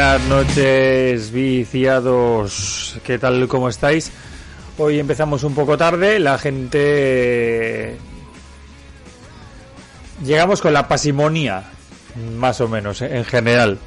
[0.00, 2.98] Buenas noches, viciados.
[3.04, 3.46] ¿Qué tal?
[3.48, 4.10] ¿Cómo estáis?
[4.78, 6.18] Hoy empezamos un poco tarde.
[6.18, 7.98] La gente.
[10.24, 11.64] Llegamos con la pasimonia,
[12.34, 13.78] más o menos, en general.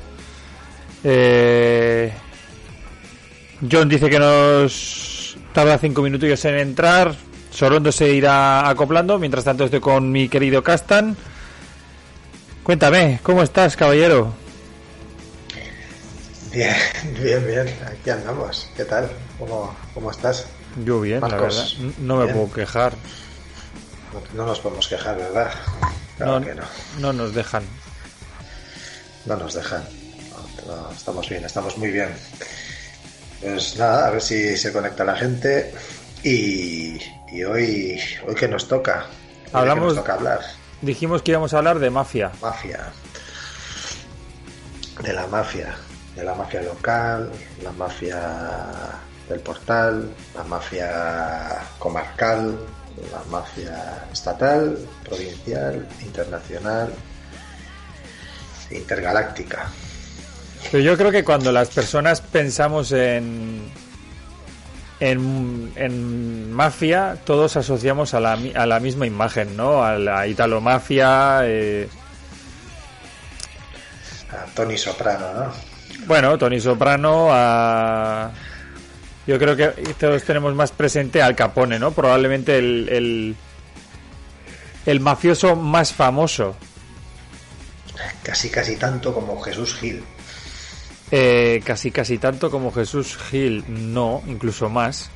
[1.04, 2.14] Eh...
[3.72, 7.16] John dice que nos tarda cinco minutos en entrar.
[7.50, 9.18] Sorondo se irá acoplando.
[9.18, 11.18] Mientras tanto, estoy con mi querido Castan.
[12.62, 14.43] Cuéntame, ¿cómo estás, caballero?
[16.54, 16.76] Bien,
[17.20, 17.68] bien, bien.
[17.86, 18.70] Aquí andamos.
[18.78, 19.10] ¿Qué tal?
[19.40, 20.46] ¿Cómo, cómo estás?
[20.86, 21.66] Yo bien, la verdad.
[21.98, 22.94] No me puedo quejar.
[24.36, 25.52] No, nos podemos quejar, ¿verdad?
[26.18, 26.64] Claro no, que no.
[27.00, 27.64] No nos dejan.
[29.26, 29.84] No nos dejan.
[30.96, 32.10] estamos bien, estamos muy bien.
[33.42, 35.74] Pues nada, a ver si se conecta la gente.
[36.24, 37.00] Y,
[37.32, 39.08] y hoy, hoy que nos toca.
[39.52, 39.96] Hablamos.
[39.96, 40.40] nos toca hablar.
[40.82, 42.32] Dijimos que íbamos a hablar de mafia.
[42.42, 42.92] Mafia.
[45.02, 45.76] De la mafia.
[46.16, 47.32] De la mafia local,
[47.64, 48.22] la mafia
[49.28, 52.58] del portal, la mafia comarcal,
[53.12, 56.94] la mafia estatal, provincial, internacional,
[58.70, 59.68] intergaláctica.
[60.72, 63.62] Pero yo creo que cuando las personas pensamos en,
[65.00, 69.84] en, mafia, todos asociamos a la, a la misma imagen, ¿no?
[69.84, 71.42] A la italomafia.
[71.44, 71.90] Eh...
[74.32, 75.73] A Tony Soprano, ¿no?
[76.06, 78.32] Bueno, Tony Soprano, a...
[79.26, 81.92] Yo creo que todos tenemos más presente al Capone, ¿no?
[81.92, 83.36] Probablemente el, el,
[84.86, 86.58] el mafioso más famoso.
[88.22, 90.04] Casi, casi tanto como Jesús Gil.
[91.12, 95.10] Eh, casi, casi tanto como Jesús Gil, no, incluso más.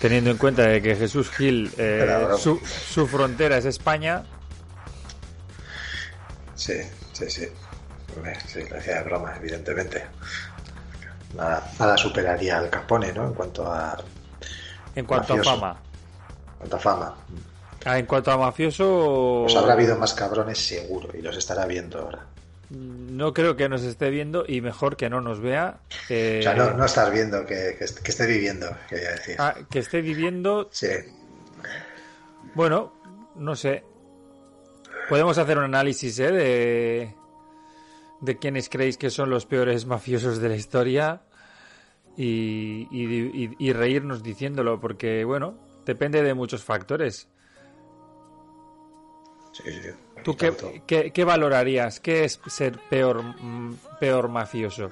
[0.00, 2.06] Teniendo en cuenta de que Jesús Gil, eh,
[2.38, 2.60] su,
[2.90, 4.24] su, frontera es España.
[6.54, 6.74] Sí,
[7.12, 7.46] sí, sí.
[8.46, 10.04] Sí, lo decía de broma, evidentemente.
[11.34, 13.26] Nada, superaría al Capone, ¿no?
[13.26, 13.96] En cuanto a.
[14.94, 15.76] En cuanto a fama.
[16.52, 17.14] En cuanto a fama.
[17.84, 19.42] Ah, en cuanto a mafioso.
[19.44, 22.26] Pues habrá habido más cabrones seguro y los estará viendo ahora.
[22.70, 25.78] No creo que nos esté viendo y mejor que no nos vea.
[26.08, 29.36] Eh, o sea, no, no estás viendo, que, que, esté viviendo, quería decir.
[29.38, 30.68] Ah, que esté viviendo.
[30.72, 30.88] Sí.
[32.54, 32.92] Bueno,
[33.36, 33.84] no sé.
[35.08, 36.32] Podemos hacer un análisis ¿eh?
[36.32, 37.14] de,
[38.24, 41.22] de quiénes creéis que son los peores mafiosos de la historia
[42.16, 47.28] y, y reírnos diciéndolo, porque, bueno, depende de muchos factores.
[49.52, 49.90] Sí, sí.
[50.24, 52.00] ¿Tú qué, qué, valorarías?
[52.00, 54.90] ¿Qué es ser peor, mm, peor mafioso?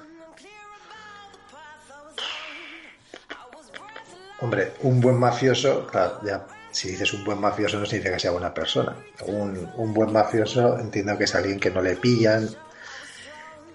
[4.39, 8.31] Hombre, un buen mafioso, claro, ya si dices un buen mafioso no significa que sea
[8.31, 8.95] buena persona.
[9.25, 12.49] Un, un buen mafioso entiendo que es alguien que no le pillan,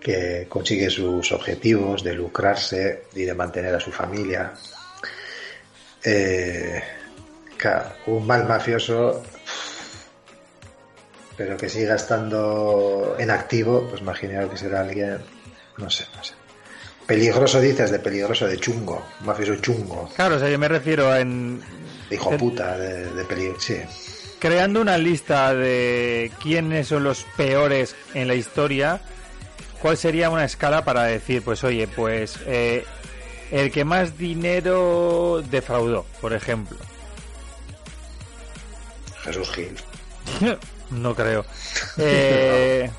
[0.00, 4.52] que consigue sus objetivos de lucrarse y de mantener a su familia.
[6.04, 6.82] Eh,
[8.06, 9.22] un mal mafioso
[11.38, 15.18] pero que siga estando en activo, pues imagino que será alguien,
[15.76, 16.34] no sé, no sé.
[17.06, 20.10] Peligroso dices, de peligroso, de chungo, mafioso chungo.
[20.16, 21.62] Claro, o sea, yo me refiero en...
[22.10, 23.76] De hijo puta, de, de peligro, sí.
[24.40, 29.00] Creando una lista de quiénes son los peores en la historia,
[29.80, 32.84] ¿cuál sería una escala para decir, pues oye, pues eh,
[33.50, 36.76] el que más dinero defraudó, por ejemplo?
[39.22, 39.76] Jesús Gil.
[40.90, 41.44] No creo.
[41.98, 42.90] Eh,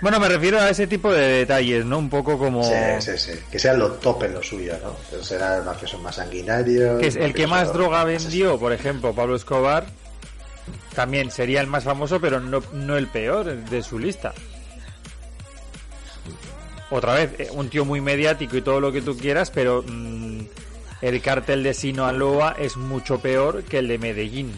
[0.00, 1.98] bueno, me refiero a ese tipo de detalles, ¿no?
[1.98, 2.64] Un poco como...
[2.64, 3.32] Sí, sí, sí.
[3.50, 4.96] Que sea lo top en lo suyo, ¿no?
[5.10, 6.98] Que será el mafioso más sanguinario.
[6.98, 9.84] Que es el que más droga vendió, por ejemplo, Pablo Escobar,
[10.94, 14.32] también sería el más famoso, pero no, no el peor de su lista.
[16.90, 20.40] Otra vez, eh, un tío muy mediático y todo lo que tú quieras, pero mm,
[21.02, 24.54] el cártel de Sinaloa es mucho peor que el de Medellín.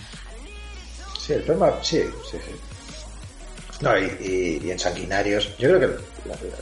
[1.18, 2.52] Sí, el problema, sí, sí, sí.
[3.80, 5.86] No, y, en sanguinarios, yo creo que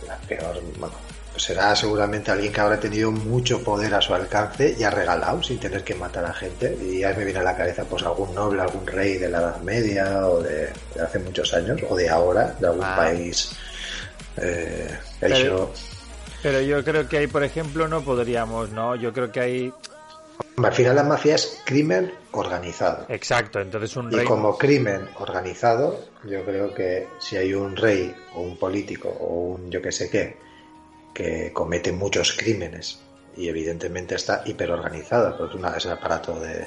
[0.06, 0.94] la, peor, bueno,
[1.32, 5.43] pues será seguramente alguien que habrá tenido mucho poder a su alcance y ha regalado
[5.43, 6.76] sin tener que matar a gente.
[6.82, 9.61] Y ya me viene a la cabeza pues algún noble, algún rey de la Edad
[9.61, 10.70] Media o de,
[11.02, 12.96] hace muchos años o de ahora, de algún ah.
[12.96, 13.52] país.
[14.36, 15.72] Eh, pero,
[16.42, 18.96] pero yo creo que ahí, por ejemplo, no podríamos, ¿no?
[18.96, 19.72] Yo creo que hay
[20.56, 23.06] al final la mafia es crimen organizado.
[23.08, 24.24] Exacto, entonces un rey...
[24.24, 29.54] Y como crimen organizado, yo creo que si hay un rey o un político o
[29.54, 30.36] un yo que sé qué
[31.14, 33.00] que comete muchos crímenes
[33.36, 36.66] y evidentemente está hiperorganizado, porque una es el aparato de,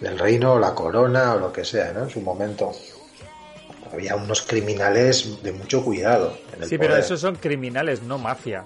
[0.00, 2.04] del reino o la corona o lo que sea, ¿no?
[2.04, 2.72] En su momento.
[3.92, 6.36] Había unos criminales de mucho cuidado.
[6.54, 8.64] En el sí, pero esos son criminales, no mafia.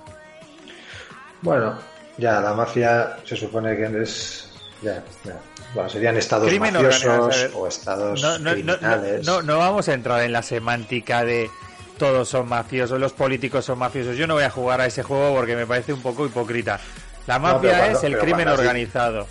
[1.43, 1.79] Bueno,
[2.19, 4.47] ya la mafia se supone que es.
[4.83, 5.39] Ya, ya.
[5.75, 9.27] Bueno, serían estados mafiosos o estados criminales.
[9.27, 11.51] No, no, vamos a entrar en la semántica de
[11.99, 14.17] todos son mafiosos, los políticos son mafiosos.
[14.17, 16.81] Yo no voy a jugar a ese juego porque me parece un poco hipócrita.
[17.27, 19.27] La mafia es el crimen organizado.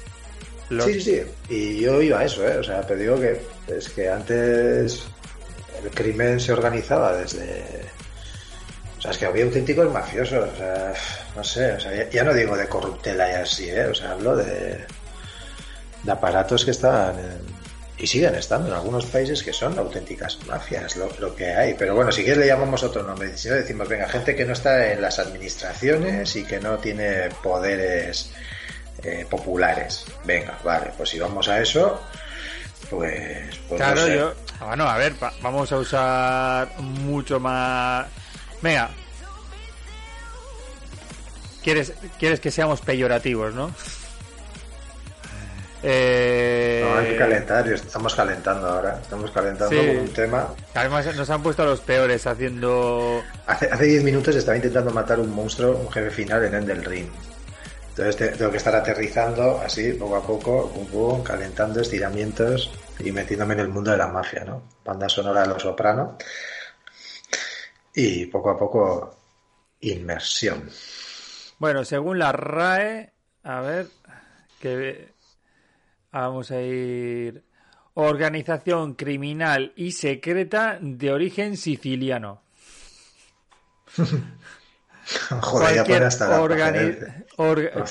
[0.69, 1.21] Sí, sí, sí.
[1.49, 2.57] Y yo iba a eso, ¿eh?
[2.59, 5.03] O sea, te digo que es que antes
[5.83, 7.85] el crimen se organizaba desde...
[8.97, 10.93] O sea, es que había auténticos mafiosos, o sea,
[11.35, 13.85] no sé, o sea, ya, no digo de corruptela y así, ¿eh?
[13.85, 14.85] O sea, hablo de,
[16.03, 17.15] de aparatos que estaban
[17.99, 21.73] y siguen estando en algunos países que son auténticas mafias, lo, lo, que hay.
[21.73, 23.37] Pero bueno, si quieres le llamamos otro nombre.
[23.37, 27.29] Si no decimos, venga, gente que no está en las administraciones y que no tiene
[27.43, 28.31] poderes
[29.03, 30.05] eh, populares.
[30.23, 32.01] Venga, vale, pues si vamos a eso,
[32.89, 33.57] pues...
[33.67, 34.33] pues claro, yo...
[34.65, 38.05] Bueno, a ver, vamos a usar mucho más...
[38.61, 38.89] Venga.
[41.63, 43.71] ¿Quieres, quieres que seamos peyorativos, ¿no?
[45.81, 46.85] Eh...
[46.85, 48.99] No, hay que calentar, estamos calentando ahora.
[49.01, 50.47] Estamos calentando un tema.
[50.73, 53.23] Además, nos han puesto a los peores haciendo.
[53.47, 57.07] Hace 10 minutos estaba intentando matar un monstruo, un jefe final en Endel Ring.
[57.89, 63.69] Entonces tengo que estar aterrizando así, poco a poco, calentando estiramientos y metiéndome en el
[63.69, 64.63] mundo de la mafia, ¿no?
[64.83, 66.17] Banda sonora de los soprano.
[67.93, 69.17] Y poco a poco,
[69.81, 70.69] inmersión.
[71.57, 73.11] Bueno, según la RAE,
[73.43, 73.87] a ver,
[74.59, 75.09] que
[76.11, 77.43] vamos a ir.
[77.95, 82.41] Organización criminal y secreta de origen siciliano.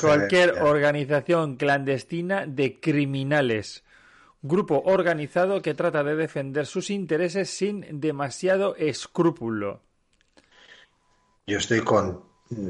[0.00, 3.84] cualquier, organización clandestina de criminales.
[4.42, 9.82] Grupo organizado que trata de defender sus intereses sin demasiado escrúpulo.
[11.46, 12.22] Yo estoy con.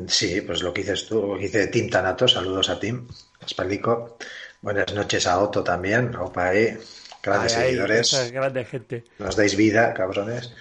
[0.09, 2.27] Sí, pues lo que dices tú, lo que dice Tim Tanato.
[2.27, 3.07] Saludos a Tim,
[3.45, 4.17] Espaldico.
[4.61, 6.17] Buenas noches a Otto también.
[6.17, 6.77] Opa ahí.
[7.23, 8.33] Grandes seguidores.
[8.33, 9.05] grande gente.
[9.19, 10.53] Nos dais vida, cabrones.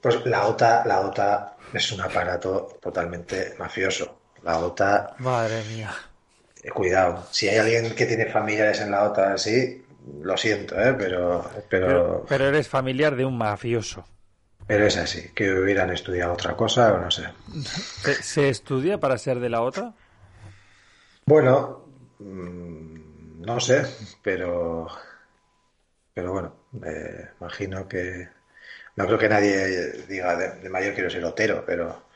[0.00, 4.18] Pues la OTA, la OTA es un aparato totalmente mafioso.
[4.42, 5.14] La OTA.
[5.18, 5.92] Madre mía.
[6.62, 7.26] Eh, cuidado.
[7.30, 9.81] Si hay alguien que tiene familiares en la OTA así,
[10.22, 10.94] lo siento, ¿eh?
[10.98, 12.46] pero, pero, pero.
[12.46, 14.04] eres familiar de un mafioso.
[14.66, 17.24] Pero es así, que hubieran estudiado otra cosa o no sé.
[18.22, 19.94] ¿Se, estudia para ser de la OTA?
[21.26, 21.86] Bueno,
[22.18, 23.84] mm, no sé,
[24.22, 24.86] pero.
[26.14, 28.28] Pero bueno, eh, imagino que
[28.96, 32.10] no creo que nadie diga de, mayor quiero ser otero, pero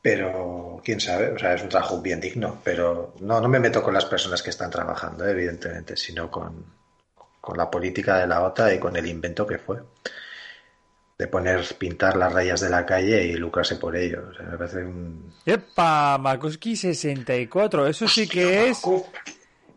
[0.00, 3.82] pero quién sabe, o sea, es un trabajo bien digno, pero no, no me meto
[3.82, 6.77] con las personas que están trabajando, evidentemente, sino con,
[7.40, 9.78] con la política de la OTA y con el invento que fue
[11.18, 14.28] de poner, pintar las rayas de la calle y lucrarse por ello.
[14.30, 15.34] O sea, me parece un...
[15.44, 16.16] ¡Epa!
[16.16, 18.80] Makoski 64, eso sí que es...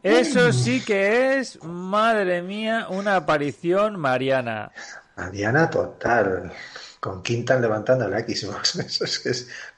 [0.03, 4.71] Eso sí que es, madre mía, una aparición mariana.
[5.31, 6.51] Diana total.
[6.99, 8.75] Con Quintan levantando la Xbox.
[8.79, 9.31] Eso es que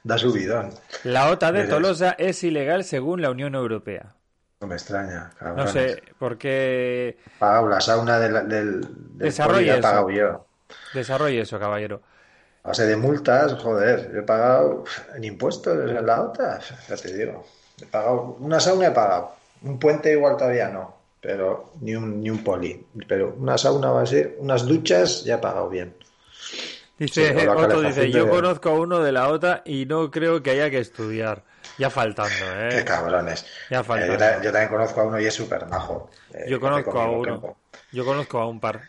[0.04, 0.72] da subidón.
[1.04, 4.16] La OTA de Tolosa es ilegal según la Unión Europea.
[4.64, 5.30] No me extraña.
[5.42, 7.18] No sé, por qué.
[7.38, 8.48] Pagado la sauna del.
[8.48, 10.10] del, Desarrolle eso.
[10.10, 10.46] yo.
[10.94, 12.02] Desarrolle eso, caballero.
[12.64, 14.86] A base de multas, joder, he pagado
[15.18, 17.46] en impuestos en la OTA, ya te digo.
[17.82, 19.34] He pagado una sauna, he pagado.
[19.64, 22.86] Un puente igual todavía no pero ni un, ni un poli.
[23.08, 25.94] Pero una sauna va a ser, unas duchas ya he pagado bien.
[27.00, 30.70] Dice, Otto dice, yo conozco a uno de la OTA y no creo que haya
[30.70, 31.44] que estudiar.
[31.78, 32.70] Ya faltando, ¿eh?
[32.70, 33.46] Qué cabrones.
[33.70, 34.44] Ya eh, faltando.
[34.44, 36.10] yo, también conozco a uno y es súper majo.
[36.34, 37.58] Eh, yo conozco a uno.
[37.92, 38.82] Yo conozco a un par.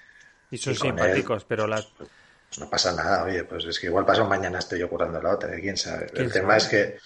[0.50, 1.86] Y son simpáticos, pero las...
[1.86, 2.10] Pues
[2.58, 5.56] no pasa nada, oye, pues es que igual pasa mañana estoy yo curando la otra,
[5.56, 6.06] quién sabe.
[6.14, 6.98] el tema es que,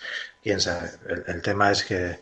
[0.43, 0.91] quién sabe,
[1.27, 2.21] el, tema es que,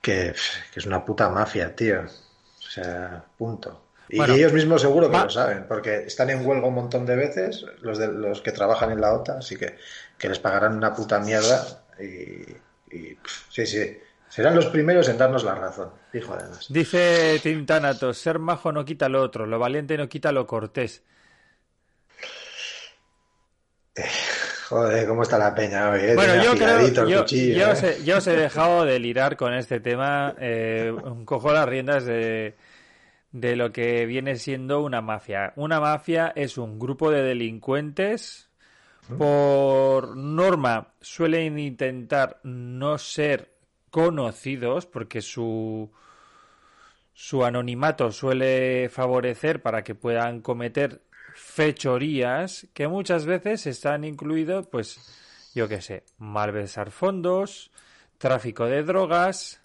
[0.00, 0.32] que,
[0.72, 2.02] que, es una puta mafia, tío.
[2.02, 3.84] O sea, punto.
[4.08, 7.64] Y ellos mismos seguro que lo saben, porque están en huelga un montón de veces,
[7.80, 9.76] los de los que trabajan en la OTA, así que,
[10.18, 12.56] que les pagarán una puta mierda y,
[13.50, 13.98] sí, sí.
[14.28, 16.66] Serán los primeros en darnos la razón, dijo además.
[16.68, 21.04] Dice Tintanato, ser majo no quita lo otro, lo valiente no quita lo cortés.
[23.94, 24.02] Eh,
[24.68, 26.00] joder, cómo está la peña hoy.
[26.00, 26.14] Eh?
[26.16, 29.78] Bueno, yo creo, yo, yo, os he, yo, os he, dejado de lirar con este
[29.78, 30.92] tema, eh,
[31.24, 32.56] cojo las riendas de,
[33.30, 35.52] de lo que viene siendo una mafia.
[35.56, 38.43] Una mafia es un grupo de delincuentes.
[39.18, 43.54] Por norma suelen intentar no ser
[43.90, 45.90] conocidos porque su
[47.14, 51.02] su anonimato suele favorecer para que puedan cometer
[51.34, 57.70] fechorías que muchas veces están incluidos, pues, yo qué sé, malversar fondos,
[58.18, 59.60] tráfico de drogas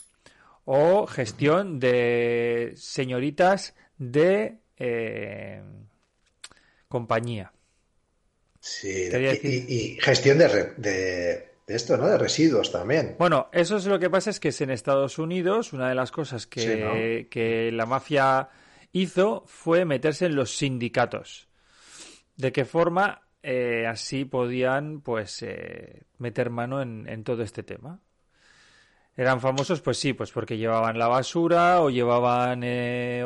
[0.65, 5.63] o gestión de señoritas de eh,
[6.87, 7.51] compañía.
[8.59, 9.09] Sí,
[9.43, 12.07] y, gestión de, de, esto, ¿no?
[12.07, 13.15] De residuos también.
[13.17, 16.11] Bueno, eso es lo que pasa es que es en Estados Unidos una de las
[16.11, 18.49] cosas que, que la mafia
[18.91, 21.47] hizo fue meterse en los sindicatos.
[22.35, 27.99] ¿De qué forma eh, así podían pues eh, meter mano en, en, todo este tema?
[29.15, 29.81] ¿Eran famosos?
[29.81, 33.25] Pues sí, pues porque llevaban la basura o llevaban eh,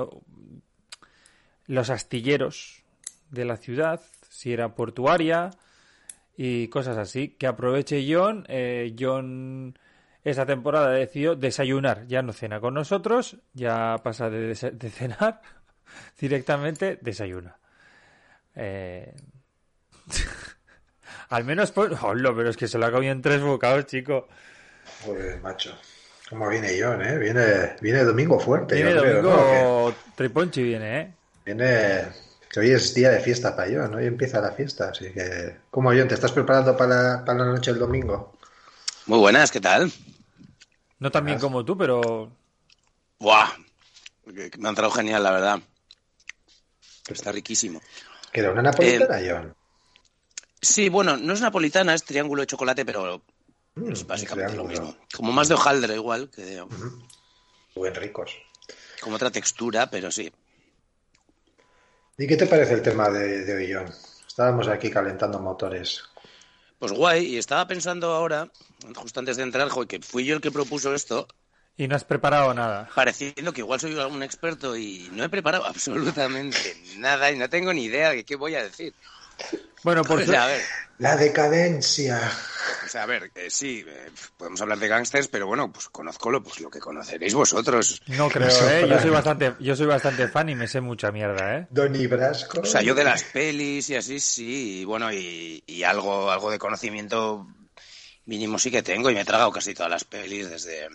[1.67, 2.83] los astilleros
[3.29, 4.01] de la ciudad,
[4.33, 5.51] si era portuaria
[6.35, 7.29] y cosas así.
[7.29, 8.45] Que aproveche John.
[8.49, 9.77] Eh, John
[10.23, 12.07] esa temporada decidió desayunar.
[12.07, 15.41] Ya no cena con nosotros, ya pasa de, cenar
[16.19, 17.57] directamente, desayuna.
[18.55, 19.13] Eh...
[21.29, 24.27] Al menos, pues, hola, pero es que se lo ha comido en tres bocados, chico.
[25.03, 25.75] Joder, macho.
[26.29, 27.17] ¿Cómo viene John, eh?
[27.17, 28.75] Viene, viene domingo fuerte.
[28.75, 31.13] Viene domingo triponchi viene, eh.
[31.45, 32.05] Viene
[32.53, 33.98] que hoy es día de fiesta para yo, ¿no?
[33.98, 35.57] Hoy empieza la fiesta, así que...
[35.72, 36.07] ¿Cómo, John?
[36.07, 38.38] ¿Te estás preparando para, la noche del domingo?
[39.07, 39.91] Muy buenas, ¿qué tal?
[41.00, 42.31] No tan bien como tú, pero...
[43.17, 43.50] ¡Buah!
[44.27, 45.60] Me ha entrado genial, la verdad.
[47.07, 47.81] Está riquísimo.
[48.31, 49.55] ¿Queda una napolitana, eh, John?
[50.62, 53.24] Sí, bueno, no es napolitana, es triángulo de chocolate, pero
[53.74, 54.95] mm, es básicamente lo mismo.
[55.12, 56.29] Como más de hojaldre igual.
[56.29, 56.63] Que
[57.74, 58.38] Buen ricos.
[59.01, 60.31] Como otra textura, pero sí.
[62.17, 63.91] ¿Y qué te parece el tema de, de hoy, John?
[64.27, 66.03] Estábamos aquí calentando motores.
[66.79, 68.50] Pues guay, y estaba pensando ahora,
[68.96, 71.27] justo antes de entrar, que fui yo el que propuso esto.
[71.77, 72.89] Y no has preparado nada.
[72.93, 77.74] Pareciendo que igual soy un experto y no he preparado absolutamente nada y no tengo
[77.74, 78.93] ni idea de qué voy a decir.
[79.83, 80.23] Bueno, por
[80.99, 82.21] La decadencia.
[82.85, 86.31] O sea, a ver, eh, sí, eh, podemos hablar de gángsters, pero bueno, pues conozco
[86.31, 88.01] lo, pues, lo que conoceréis vosotros.
[88.07, 88.87] No creo, ¿eh?
[88.87, 91.67] Yo soy, bastante, yo soy bastante fan y me sé mucha mierda, ¿eh?
[91.69, 92.61] Donny Brasco.
[92.61, 96.51] O sea, yo de las pelis y así, sí, y bueno, y, y algo, algo
[96.51, 97.47] de conocimiento
[98.25, 100.87] mínimo sí que tengo y me he tragado casi todas las pelis desde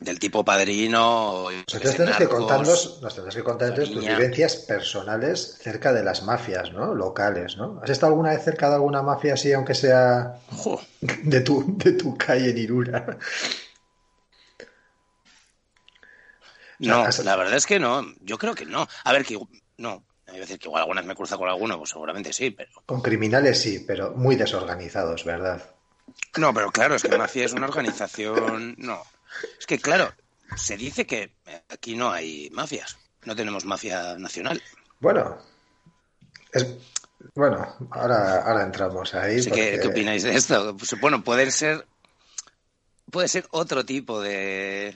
[0.00, 1.48] del tipo padrino.
[1.50, 6.72] Nos tendrás que contarnos, nos tendrás que contar tus vivencias personales cerca de las mafias,
[6.72, 6.94] ¿no?
[6.94, 7.80] Locales, ¿no?
[7.82, 10.40] ¿Has estado alguna vez cerca de alguna mafia así, aunque sea
[11.00, 13.18] de tu, de tu calle en Irura?
[16.80, 18.04] No, la verdad es que no.
[18.20, 18.86] Yo creo que no.
[19.04, 19.38] A ver, que
[19.78, 20.04] no.
[20.26, 22.70] Hay veces que igual algunas me cruza con alguno, pues seguramente sí, pero.
[22.84, 25.62] Con criminales sí, pero muy desorganizados, ¿verdad?
[26.36, 28.74] No, pero claro, es que mafia es una organización.
[28.78, 29.02] No,
[29.58, 30.12] es que, claro,
[30.56, 31.32] se dice que
[31.68, 34.62] aquí no hay mafias, no tenemos mafia nacional.
[35.00, 35.38] Bueno,
[36.52, 36.66] es,
[37.34, 39.44] bueno, ahora, ahora entramos ahí.
[39.44, 40.76] ¿qué, opináis de esto?
[40.76, 41.86] Pues, bueno, puede ser,
[43.10, 44.94] puede ser otro tipo de...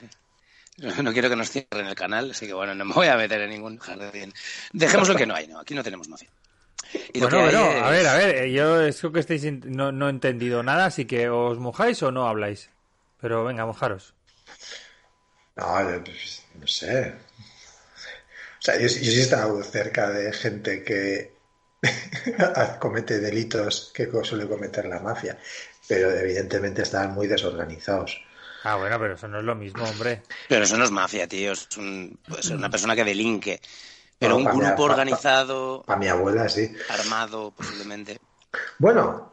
[1.03, 3.41] No quiero que nos cierren el canal, así que bueno, no me voy a meter
[3.41, 4.33] en ningún jardín.
[4.73, 6.31] Dejemos lo que no hay, no, aquí no tenemos mafia.
[7.13, 10.63] Y bueno, a ver, a ver, eh, yo es que estáis no, no he entendido
[10.63, 12.71] nada, así que os mojáis o no habláis.
[13.21, 14.15] Pero venga, mojaros.
[15.57, 17.15] No, pues, no sé.
[18.59, 21.37] O sea, yo, sí he estado cerca de gente que
[22.81, 25.39] comete delitos que suele cometer la mafia,
[25.87, 28.21] pero evidentemente están muy desorganizados.
[28.65, 30.23] Ah, bueno, pero eso no es lo mismo, hombre.
[30.49, 31.53] Pero eso no es mafia, tío.
[31.53, 31.69] Es
[32.41, 33.61] ser una persona que delinque.
[34.19, 35.85] Pero un grupo organizado.
[35.87, 36.73] Para mi abuela, sí.
[36.89, 38.21] Armado, posiblemente.
[38.79, 39.33] Bueno.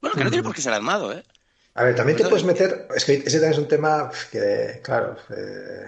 [0.00, 1.22] Bueno, que no tiene por qué ser armado, ¿eh?
[1.74, 2.86] A ver, también te puedes meter.
[2.94, 5.16] Es que ese también es un tema que, claro.
[5.30, 5.86] Eh,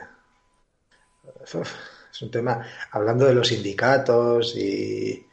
[1.44, 2.66] es un tema.
[2.90, 5.26] Hablando de los sindicatos y,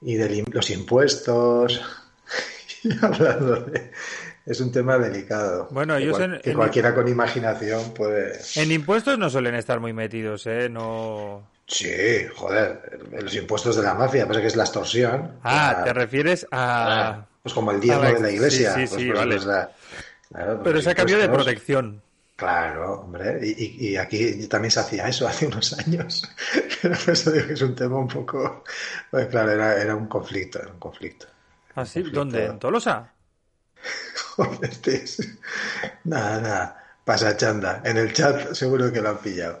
[0.00, 1.80] y de los impuestos.
[2.84, 3.92] Y hablando de.
[4.44, 5.68] Es un tema delicado.
[5.70, 8.40] Bueno, ellos que cualquiera con imaginación puede.
[8.56, 10.68] En impuestos no suelen estar muy metidos, ¿eh?
[10.68, 11.48] No.
[11.68, 15.38] Sí, joder, los impuestos de la mafia, pasa que es la extorsión.
[15.44, 17.24] Ah, te refieres a.
[17.42, 18.74] Pues como el diezmo de la iglesia.
[18.74, 19.68] Sí, sí, pues, vale.
[20.62, 22.02] Pero es a cambio de protección.
[22.36, 26.28] Claro, hombre, y, aquí también se hacía eso hace unos años.
[26.82, 28.64] Pero eso digo que es un tema un poco.
[29.10, 31.26] Pues claro, era, un conflicto, era un conflicto.
[31.74, 32.02] ¿Ah, sí?
[32.02, 32.46] ¿Dónde?
[32.46, 33.12] ¿En Tolosa?
[34.36, 34.70] Joder,
[36.04, 36.84] Nada, nada.
[37.04, 37.82] Pasa chanda.
[37.84, 39.60] En el chat seguro que lo han pillado.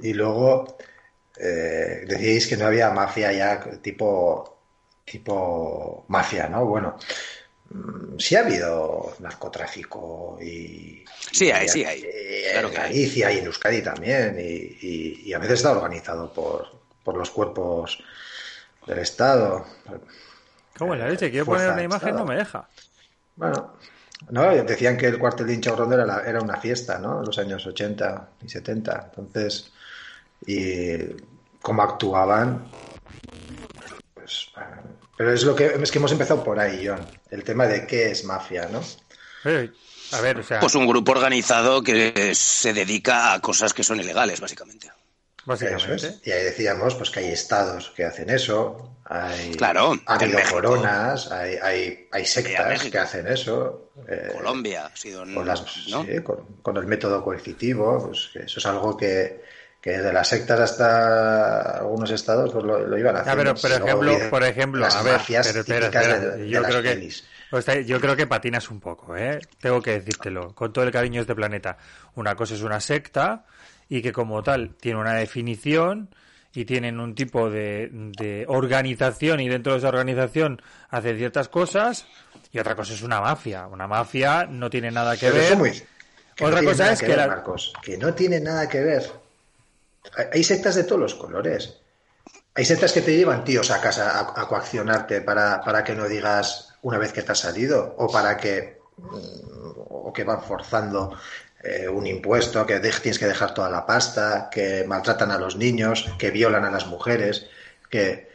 [0.00, 0.76] y luego
[1.36, 4.53] eh, decíais que no había mafia ya tipo
[5.04, 6.64] tipo mafia, ¿no?
[6.64, 6.96] Bueno,
[7.70, 11.04] Mm, sí ha habido narcotráfico y...
[11.32, 12.04] Sí, hay, sí hay.
[12.04, 16.68] en Galicia y en Euskadi también y, a veces está organizado por,
[17.02, 17.98] por los cuerpos
[18.86, 19.64] del Estado.
[20.78, 21.30] ¿Cómo es la leche?
[21.30, 22.68] Quiero poner una imagen, no me deja.
[23.34, 23.74] Bueno,
[24.30, 27.20] no, decían que el cuartel de Inchaurrondo era, era una fiesta, ¿no?
[27.20, 29.12] En los años 80 y 70.
[29.16, 29.72] Entonces,
[30.46, 30.98] y
[31.60, 32.66] cómo actuaban,
[34.24, 34.50] pues,
[35.16, 37.06] pero es lo que es que hemos empezado por ahí, John.
[37.30, 38.80] El tema de qué es mafia, ¿no?
[40.12, 40.60] a ver, o sea...
[40.60, 44.90] Pues un grupo organizado que se dedica a cosas que son ilegales, básicamente.
[45.44, 46.20] Básicamente.
[46.24, 51.30] Y ahí decíamos pues que hay estados que hacen eso, hay, claro, ha habido coronas,
[51.30, 53.90] hay, hay, hay sectas que hacen eso.
[54.08, 55.92] Eh, Colombia ha sido con, las, sí,
[56.62, 59.44] con, el método coercitivo, pues eso es algo que,
[59.84, 63.36] que de las sectas hasta algunos estados pues lo, iban a hacer.
[63.36, 65.20] pero, por ejemplo, por ejemplo, a ver,
[66.48, 69.40] yo creo que yo creo que patinas un poco, ¿eh?
[69.60, 71.76] Tengo que decírtelo, con todo el cariño de este planeta.
[72.14, 73.44] Una cosa es una secta
[73.86, 76.08] y que como tal tiene una definición
[76.54, 82.06] y tienen un tipo de, de organización y dentro de esa organización hacen ciertas cosas
[82.52, 83.66] y otra cosa es una mafia.
[83.66, 85.58] Una mafia no tiene nada que ver.
[86.40, 87.14] otra cosa es que,
[87.82, 89.23] que no tiene nada que ver
[90.32, 91.80] hay sectas de todos los colores.
[92.54, 96.74] Hay sectas que te llevan tíos a casa a, coaccionarte para, para, que no digas
[96.82, 101.16] una vez que te has salido o para que o que van forzando
[101.64, 106.08] eh, un impuesto, que tienes que dejar toda la pasta, que maltratan a los niños,
[106.18, 107.46] que violan a las mujeres,
[107.90, 108.33] que,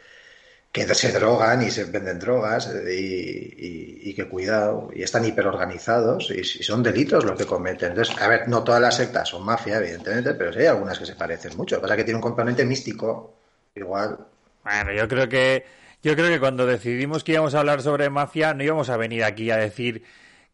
[0.72, 6.40] que se drogan y se venden drogas eh, y, que cuidado, y están hiperorganizados y,
[6.40, 7.90] y son delitos lo que cometen.
[7.90, 11.06] Entonces, a ver, no todas las sectas son mafia, evidentemente, pero sí hay algunas que
[11.06, 11.76] se parecen mucho.
[11.76, 13.34] Lo que pasa es que tiene un componente místico,
[13.74, 14.18] igual.
[14.64, 15.64] Bueno, yo creo que
[16.02, 19.22] yo creo que cuando decidimos que íbamos a hablar sobre mafia, no íbamos a venir
[19.22, 20.02] aquí a decir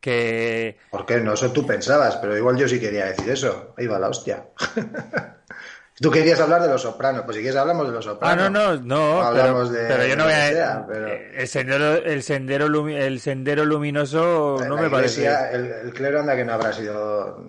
[0.01, 0.77] que...
[0.91, 1.35] ¿Por qué no?
[1.35, 3.75] Eso tú pensabas, pero igual yo sí quería decir eso.
[3.77, 4.45] Ahí va la hostia.
[5.99, 8.47] Tú querías hablar de los sopranos, pues si quieres hablamos de los sopranos.
[8.47, 9.23] Ah, no, no, no.
[9.23, 10.87] Hablamos pero, de, pero yo no voy a.
[10.93, 15.27] Eh, el sendero, el sendero, el sendero luminoso no me parece.
[15.27, 17.43] El, clero anda que no habrá sido.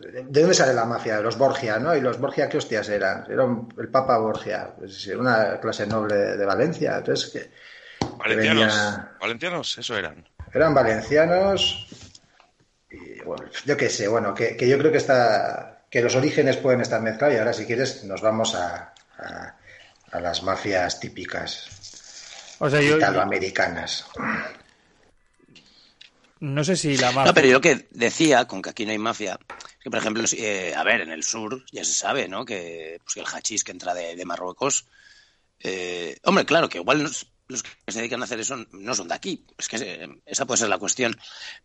[0.00, 1.18] ¿De dónde sale la mafia?
[1.18, 1.94] De los Borgia, ¿no?
[1.94, 3.24] ¿Y los Borgia qué hostias eran?
[3.30, 3.44] Era
[3.78, 6.96] el Papa Borgia, pues, era una clase noble de Valencia.
[6.98, 7.50] Entonces, que.
[8.18, 10.28] Valencianos, valencianos, eso eran.
[10.52, 11.86] Eran valencianos.
[12.90, 16.56] Y bueno, yo qué sé, bueno, que, que yo creo que está que los orígenes
[16.56, 22.70] pueden estar mezclados y ahora si quieres nos vamos a, a, las mafias típicas o
[22.70, 24.06] sea, italoamericanas.
[26.40, 27.24] No sé si la mafia...
[27.30, 29.38] No, pero yo que decía, con que aquí no hay mafia,
[29.82, 32.46] que por ejemplo, eh, a ver, en el sur ya se sabe, ¿no?
[32.46, 34.86] Que, pues, el hachís que entra de, Marruecos...
[35.60, 39.08] Eh, hombre, claro, que igual los, los, que se dedican a hacer eso no son
[39.08, 39.46] de aquí.
[39.58, 41.16] Es que esa puede ser la cuestión.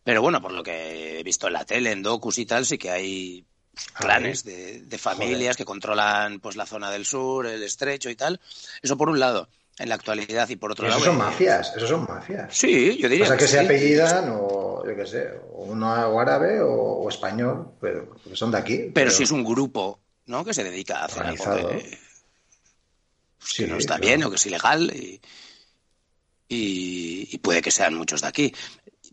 [0.03, 2.77] Pero bueno, por lo que he visto en la tele, en docus y tal, sí
[2.77, 3.45] que hay
[3.93, 8.39] clanes de, familias que controlan pues la zona del sur, el estrecho y tal.
[8.81, 10.99] Eso por un lado, en la actualidad, y por otro lado.
[10.99, 12.55] Esos son mafias, esos son mafias.
[12.55, 13.25] Sí, yo diría.
[13.25, 18.51] O sea, que, se apellidan, o yo qué sé, uno árabe o, español, pero son
[18.51, 18.91] de aquí.
[18.93, 20.43] Pero, si es un grupo, ¿no?
[20.43, 21.69] Que se dedica a hacer algo
[23.55, 25.21] que, no está bien o que es ilegal y,
[26.49, 28.53] y, puede que sean muchos de aquí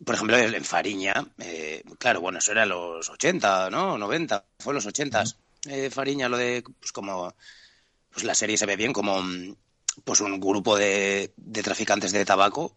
[0.04, 3.98] por ejemplo, en Fariña, eh, claro, bueno, eso era los 80, ¿no?
[3.98, 5.24] 90, fue los 80.
[5.66, 7.34] Eh, Fariña, lo de, pues como,
[8.10, 9.22] pues la serie se ve bien como,
[10.04, 12.76] pues un grupo de, de traficantes de tabaco,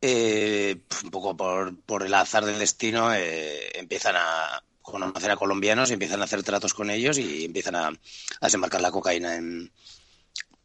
[0.00, 5.36] eh, pues un poco por, por el azar del destino, eh, empiezan a conocer a
[5.36, 7.92] colombianos y empiezan a hacer tratos con ellos y empiezan a, a
[8.40, 9.72] desembarcar la cocaína en,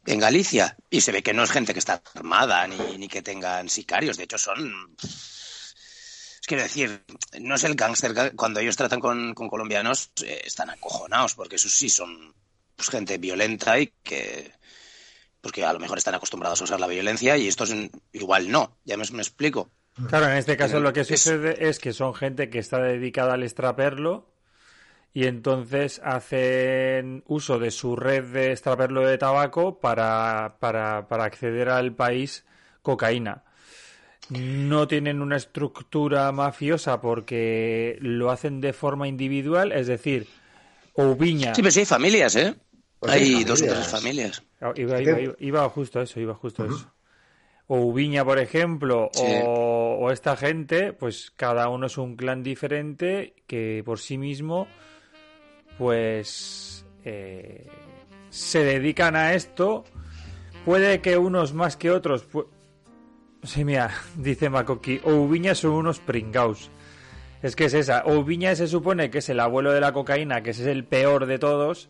[0.06, 0.78] en Galicia.
[0.90, 4.18] Y se ve que no es gente que está armada ni, ni que tengan sicarios,
[4.18, 4.96] de hecho son
[6.48, 7.04] quiero decir,
[7.40, 11.90] no es el gángster, cuando ellos tratan con, colombianos eh, están acojonados, porque esos sí
[11.90, 12.34] son
[12.76, 14.52] pues, gente violenta y que,
[15.40, 17.74] pues a lo mejor están acostumbrados a usar la violencia y estos
[18.12, 19.72] igual no, ya me, explico.
[20.08, 23.44] Claro, en este caso lo que sucede es que son gente que está dedicada al
[23.44, 24.34] extraperlo
[25.14, 31.70] y entonces hacen uso de su red de extraperlo de tabaco para, para, para acceder
[31.70, 32.46] al país
[32.82, 33.44] cocaína
[34.32, 40.28] no tienen una estructura mafiosa porque lo hacen de forma individual, es decir,
[40.94, 41.56] Oubiña.
[41.56, 42.56] Sí, pero sí hay familias, ¿eh?
[43.00, 44.44] Pues hay dos o tres familias.
[44.60, 46.94] Ah, iba, justo a eso, iba justo a eso.
[47.68, 47.94] O
[48.26, 54.18] por ejemplo, o, esta gente, pues cada uno es un clan diferente que por sí
[54.18, 54.68] mismo,
[55.78, 57.68] pues eh,
[58.30, 59.86] se dedican a esto.
[60.66, 62.28] Puede que unos más que otros,
[63.44, 66.70] Sí, mira, dice Makoki, Oubiña son unos pringaus.
[67.42, 68.04] Es que es esa.
[68.06, 71.40] Oubiña se supone que es el abuelo de la cocaína, que es el peor de
[71.40, 71.90] todos.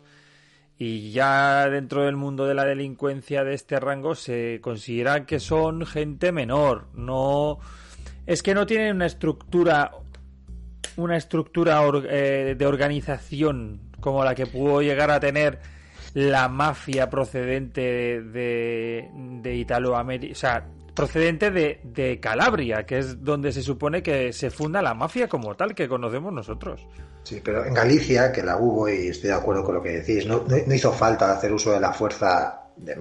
[0.78, 5.86] y ya dentro del mundo de la delincuencia de este rango se considera que son
[5.86, 7.58] gente menor, no
[8.26, 9.92] es que no tienen una estructura
[10.96, 15.60] una estructura eh, de organización como la que pudo llegar a tener
[16.14, 23.52] la mafia procedente de, de Italoamérica, o sea, procedente de, de, Calabria, que es donde
[23.52, 26.86] se supone que se funda la mafia como tal que conocemos nosotros.
[27.22, 30.26] Sí, pero en Galicia, que la hubo, y estoy de acuerdo con lo que decís,
[30.26, 32.58] no, no, hizo falta hacer uso de la fuerza.
[32.76, 32.96] De,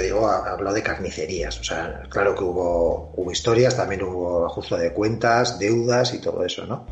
[0.00, 1.60] digo, habló de carnicerías.
[1.60, 6.44] O sea, claro que hubo, hubo historias, también hubo ajuste de cuentas, deudas y todo
[6.44, 6.86] eso, ¿no?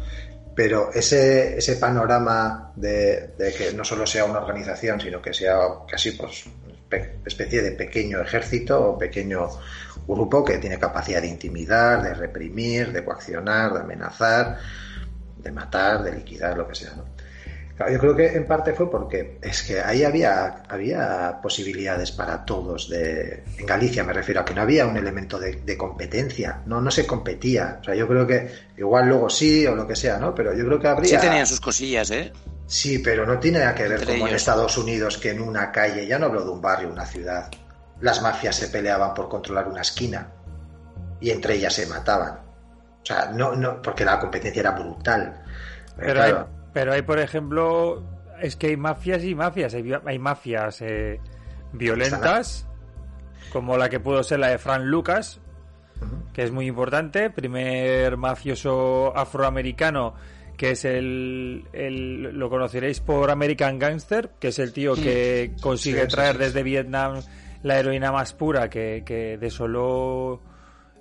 [0.54, 5.56] Pero ese, ese panorama de, de que no solo sea una organización, sino que sea
[5.88, 6.44] casi pues
[7.24, 9.48] especie de pequeño ejército o pequeño
[10.06, 14.58] grupo que tiene capacidad de intimidar, de reprimir, de coaccionar, de amenazar,
[15.36, 16.92] de matar, de liquidar, lo que sea.
[16.96, 17.04] ¿no?
[17.80, 22.44] Claro, yo creo que en parte fue porque es que ahí había, había posibilidades para
[22.44, 22.90] todos.
[22.90, 26.90] De, en Galicia me refiero a que no había un elemento de, competencia, no, no
[26.90, 27.78] se competía.
[27.80, 30.34] O sea, yo creo que igual luego sí o lo que sea, ¿no?
[30.34, 31.18] Pero yo creo que habría...
[31.18, 32.30] Sí tenían sus cosillas, ¿eh?
[32.66, 36.06] Sí, pero no tiene nada que ver como en Estados Unidos que en una calle,
[36.06, 37.50] ya no hablo de un barrio, una ciudad,
[38.00, 40.28] las mafias se peleaban por controlar una esquina
[41.20, 42.40] y entre ellas se mataban.
[43.02, 45.42] O sea, no, no, porque la competencia era brutal.
[45.96, 46.34] Pero, hay,
[46.72, 48.02] pero hay, por ejemplo,
[48.40, 49.74] es que hay mafias y mafias.
[49.74, 51.20] Hay, mafias eh,
[51.72, 52.66] violentas,
[53.52, 55.40] como la que pudo ser la de Frank Lucas,
[56.32, 57.30] que es muy importante.
[57.30, 60.14] Primer mafioso afroamericano
[60.60, 66.06] que es el, el, lo conoceréis por American Gangster, que es el tío que consigue
[66.06, 67.22] traer desde Vietnam
[67.62, 70.40] la heroína más pura que, que desoló.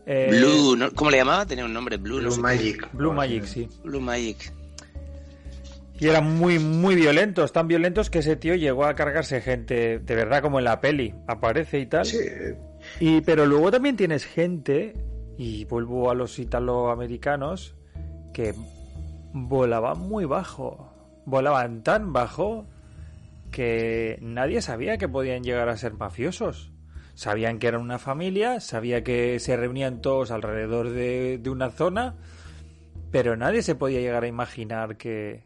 [0.05, 1.45] Eh, Blue, ¿cómo le llamaba?
[1.45, 2.19] Tenía un nombre, Blue.
[2.19, 2.89] Blue Magic.
[2.93, 3.69] Blue Magic, sí.
[3.83, 4.53] Blue Magic.
[5.99, 10.15] Y eran muy, muy violentos, tan violentos que ese tío llegó a cargarse gente, de
[10.15, 12.05] verdad, como en la peli, aparece y tal.
[12.05, 12.19] Sí.
[13.01, 14.93] Y, pero luego también tienes gente,
[15.37, 17.75] y vuelvo a los italoamericanos,
[18.33, 18.55] que
[19.33, 20.93] volaban muy bajo.
[21.25, 22.65] Volaban tan bajo
[23.51, 26.71] que nadie sabía que podían llegar a ser mafiosos.
[27.15, 32.15] Sabían que eran una familia, sabía que se reunían todos alrededor de, una zona,
[33.11, 35.43] pero nadie se podía llegar a imaginar que,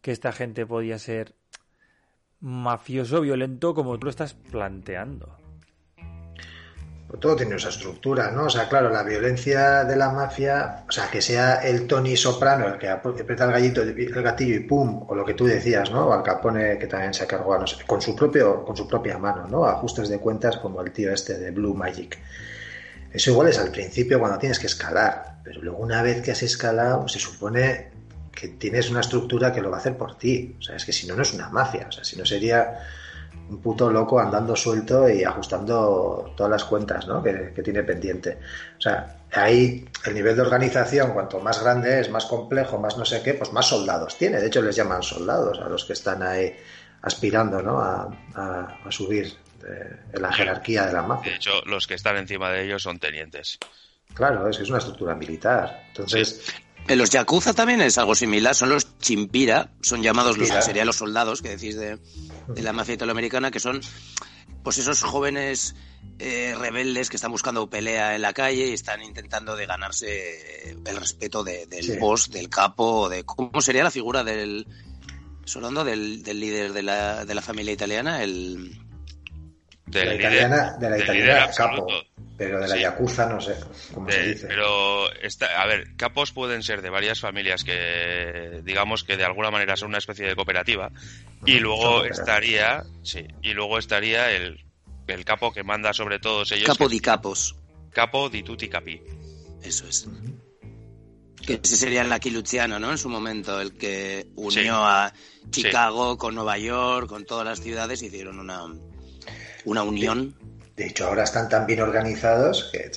[0.00, 1.34] que esta gente podía ser
[2.40, 5.43] mafioso, violento, como tú lo estás planteando.
[7.14, 8.46] Pues todo tiene esa estructura, ¿no?
[8.46, 12.66] O sea, claro, la violencia de la mafia, o sea, que sea el Tony Soprano
[12.66, 16.08] el que aprieta el el gatillo y pum, o lo que tú decías, ¿no?
[16.08, 19.16] O Al Capone que también se cargó no sé, con su propio, con su propia
[19.16, 19.64] mano, ¿no?
[19.64, 22.18] Ajustes de cuentas como el tío este de Blue Magic.
[23.12, 26.42] Eso igual es al principio cuando tienes que escalar, pero luego una vez que has
[26.42, 27.92] escalado, se supone
[28.32, 30.56] que tienes una estructura que lo va a hacer por ti.
[30.58, 31.86] O sea, es que si no, no es una mafia.
[31.88, 32.80] O sea, si no sería
[33.48, 37.22] un puto loco andando suelto y ajustando todas las cuentas ¿no?
[37.22, 38.38] que, tiene pendiente.
[38.78, 43.04] O sea, ahí el nivel de organización, cuanto más grande es, más complejo, más no
[43.04, 44.40] sé qué, pues más soldados tiene.
[44.40, 46.54] De hecho, les llaman soldados a los que están ahí
[47.02, 47.80] aspirando ¿no?
[47.80, 49.34] a, subir
[50.12, 51.32] en la jerarquía de la mafia.
[51.32, 53.58] De hecho, los que están encima de ellos son tenientes.
[54.14, 55.84] Claro, es que es una estructura militar.
[55.88, 56.54] Entonces,
[56.86, 60.86] en los Yakuza también es algo similar, son los Chimpira, son llamados los que serían
[60.86, 61.98] los soldados que decís de,
[62.56, 63.80] la mafia italoamericana, que son
[64.62, 65.74] pues esos jóvenes
[66.18, 70.96] eh, rebeldes que están buscando pelea en la calle y están intentando de ganarse el
[70.96, 74.66] respeto del boss, del capo, de cómo sería la figura del
[75.44, 78.78] sonando del, del líder de la, de la familia italiana, el
[79.86, 81.86] de la italiana, de la italiana capo,
[82.36, 83.54] pero de la yakuza no sé
[83.92, 84.46] cómo se dice.
[84.46, 89.76] Pero, a ver, capos pueden ser de varias familias que, digamos que de alguna manera
[89.76, 90.90] son una especie de cooperativa,
[91.44, 94.64] y luego estaría, sí, y luego estaría el,
[95.06, 96.66] el capo que manda sobre todos ellos.
[96.66, 97.56] Capo di capos.
[97.90, 99.00] Capo di tutti capi.
[99.62, 100.08] Eso es.
[101.46, 102.90] Que ese sería el Lucky Luciano, ¿no?
[102.90, 105.12] En su momento, el que unió a
[105.50, 108.62] Chicago con Nueva York, con todas las ciudades, hicieron una,
[109.64, 110.34] una unión.
[110.76, 112.90] De, hecho, ahora están tan bien organizados que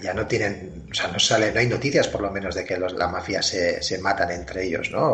[0.00, 2.78] ya no tienen, o sea, no sale, no hay noticias por lo menos de que
[2.78, 5.12] los, la mafia se, se matan entre ellos, ¿no?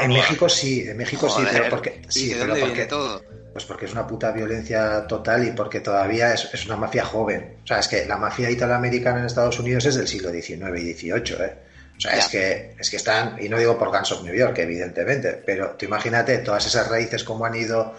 [0.00, 3.24] en México sí, en México sí, pero porque sí, pero porque todo?
[3.52, 7.56] Pues porque es una puta violencia total y porque todavía es, es, una mafia joven.
[7.62, 10.92] O sea, es que la mafia italoamericana en Estados Unidos es del siglo XIX y
[10.92, 11.54] XVIII, ¿eh?
[11.96, 14.58] O sea, es que, es que están, y no digo por Guns of New York,
[14.58, 17.94] evidentemente, pero tú imagínate todas esas raíces como han ido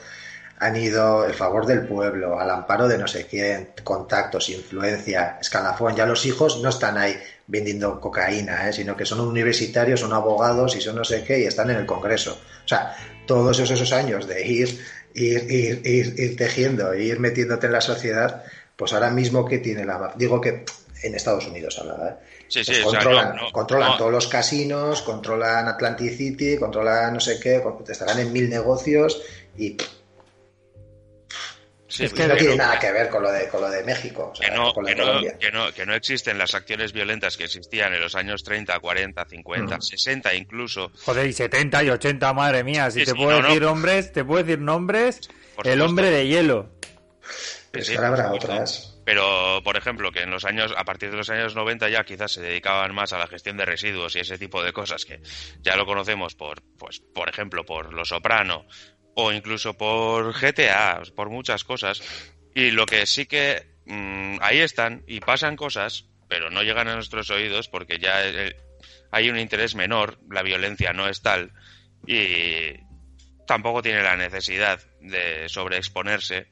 [0.59, 5.95] han ido el favor del pueblo, al amparo de no sé quién, contactos, influencia, escalafón.
[5.95, 7.15] Ya los hijos no están ahí
[7.47, 8.73] vendiendo cocaína, ¿eh?
[8.73, 11.85] sino que son universitarios, son abogados y son no sé qué y están en el
[11.85, 12.39] Congreso.
[12.63, 12.95] O sea,
[13.27, 14.79] todos esos años de ir,
[15.13, 18.43] ir, ir, ir, ir tejiendo, ir metiéndote en la sociedad,
[18.75, 20.13] pues ahora mismo que tiene la...
[20.15, 20.63] Digo que
[21.03, 22.15] en Estados Unidos hablaba, ¿eh?
[22.47, 23.97] Sí, Pues sí, o sea, controlan, no, no, controlan no.
[23.97, 29.21] todos los casinos, controlan Atlantic City, controlan no sé qué, estarán en mil negocios
[29.57, 29.77] y
[31.95, 33.84] Sí, Es que no tiene no- nada que ver con lo de con lo de
[33.84, 35.38] México, o sea, que no, con lo que, de no, Colombia.
[35.39, 39.25] que, no, que no existen las acciones violentas que existían en los años 30, 40,
[39.25, 39.81] 50, Mm.
[39.81, 40.91] 60 incluso.
[41.05, 42.91] Joder, y 70 y 80, madre mía.
[42.91, 43.47] Si Sí, te sí, puedo no, no.
[43.47, 45.21] decir hombres, te puedo decir nombres.
[45.55, 45.86] Por el supuesto.
[45.86, 46.69] hombre de hielo.
[47.71, 48.34] Es habrá supuesto.
[48.51, 48.91] otras.
[49.05, 52.31] Pero, por ejemplo, que en los años, a partir de los años 90 ya quizás
[52.31, 55.21] se dedicaban más a la gestión de residuos y ese tipo de cosas que
[55.62, 58.65] ya lo conocemos por, pues, por ejemplo, por Los Soprano
[59.15, 62.01] o incluso por GTA, por muchas cosas.
[62.54, 66.95] Y lo que sí que mm, ahí están y pasan cosas, pero no llegan a
[66.95, 68.56] nuestros oídos porque ya eh,
[69.12, 71.51] hay un interés menor, la violencia no es tal
[72.08, 72.73] y
[73.47, 76.47] tampoco tiene la necesidad de sobreexponerse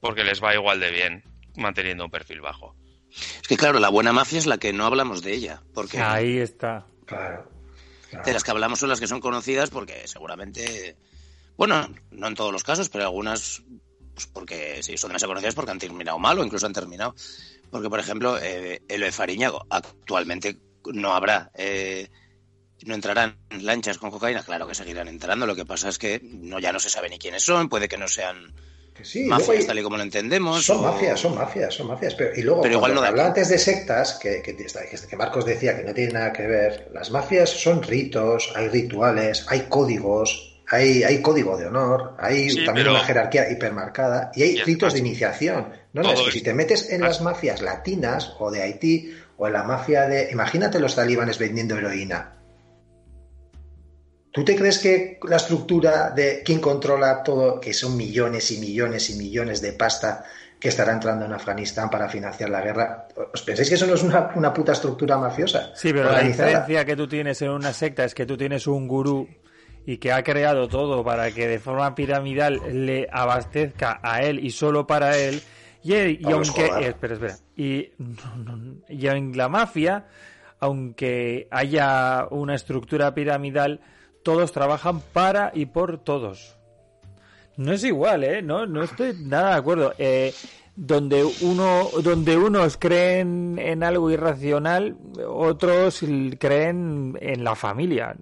[0.00, 1.24] porque les va igual de bien
[1.56, 2.76] manteniendo un perfil bajo.
[3.10, 6.38] Es que claro, la buena mafia es la que no hablamos de ella, porque Ahí
[6.38, 6.86] está.
[7.06, 7.50] Claro.
[8.10, 8.24] claro.
[8.24, 10.96] de las que hablamos son las que son conocidas porque seguramente,
[11.58, 13.62] bueno, no en todos los casos, pero algunas,
[14.14, 17.14] pues porque sí, son demasiado conocidas porque han terminado mal o incluso han terminado.
[17.70, 22.08] Porque, por ejemplo, eh, Eloy Fariñago actualmente no habrá, eh,
[22.86, 26.60] no entrarán lanchas con cocaína, claro que seguirán entrando, lo que pasa es que no
[26.60, 28.54] ya no se sabe ni quiénes son, puede que no sean
[28.94, 30.64] Que sí, luego mafias hay- tal y como lo entendemos.
[30.64, 32.14] Son o- mafias, son mafias, son mafias.
[32.14, 35.76] Pero, y luego, Pero igual no de antes de sectas, que, que, que Marcos decía
[35.76, 41.02] que no tiene nada que ver, las mafias son ritos, hay rituales, hay códigos, hay,
[41.02, 44.98] hay código de honor, hay Sí, también pero- una jerarquía hipermarcada y hay ritos de
[44.98, 45.68] iniciación.
[45.92, 48.62] No, no, es todo que es- si te metes en las mafias latinas o de
[48.62, 50.30] Haití o en la mafia de...
[50.30, 52.34] Imagínate los talibanes vendiendo heroína.
[54.30, 59.08] ¿Tú te crees que la estructura de quién controla todo, que son millones y millones
[59.10, 60.24] y millones de pasta
[60.60, 64.02] que estará entrando en Afganistán para financiar la guerra, ¿os pensáis que eso no es
[64.02, 65.70] una, una puta estructura mafiosa?
[65.74, 68.86] Sí, pero la diferencia que tú tienes en una secta es que tú tienes un
[68.88, 69.26] gurú
[69.90, 74.50] y que ha creado todo para que de forma piramidal le abastezca a él y
[74.50, 75.40] solo para él.
[75.82, 76.66] Y, él- y Pablo aunque.
[76.66, 77.36] Eh, espera, espera.
[77.56, 80.04] Y en la mafia,
[80.60, 83.80] aunque haya una estructura piramidal,
[84.22, 86.58] todos trabajan para y por todos.
[87.56, 88.42] No es igual, ¿eh?
[88.42, 89.94] No, no estoy nada de acuerdo.
[89.96, 90.34] Eh,
[90.76, 96.04] donde uno, donde unos creen en algo irracional, otros
[96.38, 98.14] creen en la familia.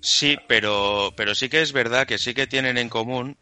[0.00, 3.36] Sí, pero, pero sí que es verdad que sí que tienen en común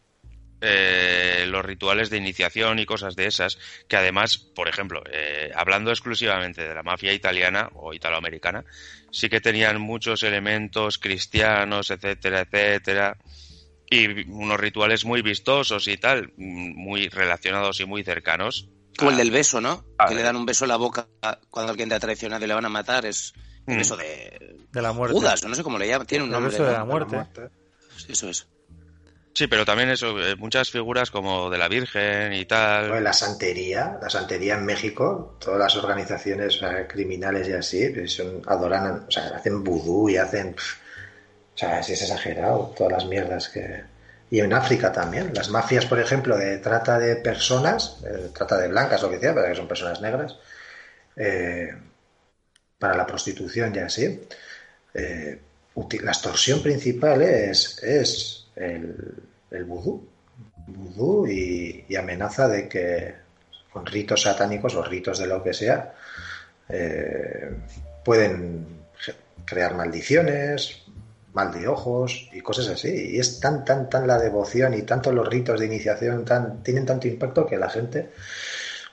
[0.61, 5.89] eh, los rituales de iniciación y cosas de esas, que además, por ejemplo, eh, hablando
[5.89, 8.65] exclusivamente de la mafia italiana o italoamericana,
[9.09, 13.17] sí que tenían muchos elementos cristianos, etcétera, etcétera,
[13.89, 18.67] y unos rituales muy vistosos y tal, muy relacionados y muy cercanos.
[18.97, 19.85] Como el del beso, ¿no?
[20.09, 21.07] Que le dan un beso en la boca
[21.49, 23.05] cuando alguien te ha traicionado y le van a matar.
[23.05, 23.33] Es
[23.71, 23.79] el Mm.
[23.79, 25.17] beso de De la muerte.
[25.17, 26.05] Judas, o no sé cómo le llaman.
[26.07, 26.51] Tiene un El nombre.
[26.51, 27.17] beso de la muerte.
[28.07, 28.47] Eso es.
[29.33, 32.87] Sí, pero también eso, eh, muchas figuras como de la Virgen y tal.
[32.89, 37.89] Bueno, la santería, la santería en México, todas las organizaciones o sea, criminales y así,
[37.89, 40.55] pues son, adoran, o sea, hacen vudú y hacen,
[41.55, 43.83] o sea, si es exagerado, todas las mierdas que...
[44.31, 48.67] Y en África también, las mafias, por ejemplo, de trata de personas, eh, trata de
[48.67, 50.35] blancas, lo que sea, pero que son personas negras,
[51.15, 51.69] eh,
[52.79, 54.21] para la prostitución y así,
[54.93, 55.39] eh,
[56.01, 58.95] la extorsión principal es, es el,
[59.51, 60.07] el vudú,
[61.27, 63.15] y, amenaza de que
[63.71, 65.93] con ritos satánicos o ritos de lo que sea
[66.69, 67.51] eh,
[68.03, 68.65] pueden
[69.45, 70.83] crear maldiciones,
[71.33, 73.13] mal de ojos y cosas así.
[73.13, 76.85] Y es tan, tan, tan la devoción y tanto los ritos de iniciación tan, tienen
[76.85, 78.11] tanto impacto que la gente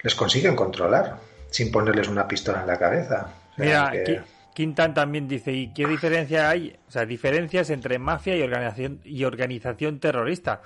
[0.02, 1.18] les consiguen controlar
[1.50, 3.32] sin ponerles una pistola en la cabeza.
[3.56, 4.22] Mira, que-
[4.54, 6.74] Quintan también dice, ¿y qué diferencia hay?
[6.88, 10.62] O sea, diferencias entre mafia y organización, y organización terrorista.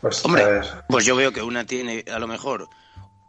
[0.00, 0.44] pues, Hombre,
[0.88, 2.68] pues yo veo que una tiene a lo mejor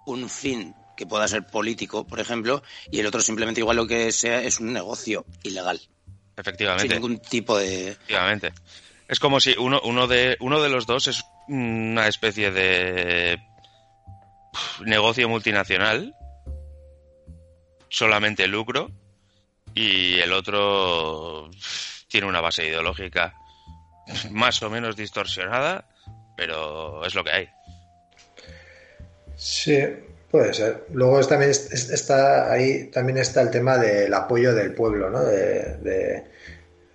[0.05, 4.11] un fin que pueda ser político, por ejemplo, y el otro simplemente igual lo que
[4.11, 5.89] sea es un negocio ilegal, sin
[6.35, 6.93] Efectivamente.
[6.93, 7.91] ningún tipo de...
[7.91, 8.51] Efectivamente.
[9.07, 13.39] Es como si uno, uno, de, uno de los dos es una especie de
[14.85, 16.13] negocio multinacional,
[17.89, 18.91] solamente lucro,
[19.73, 21.49] y el otro
[22.07, 23.35] tiene una base ideológica
[24.31, 25.85] más o menos distorsionada,
[26.35, 27.49] pero es lo que hay.
[29.35, 29.79] Sí,
[30.29, 30.85] puede ser.
[30.91, 35.23] Luego también está ahí también está el tema del apoyo del pueblo, ¿no?
[35.23, 36.25] De,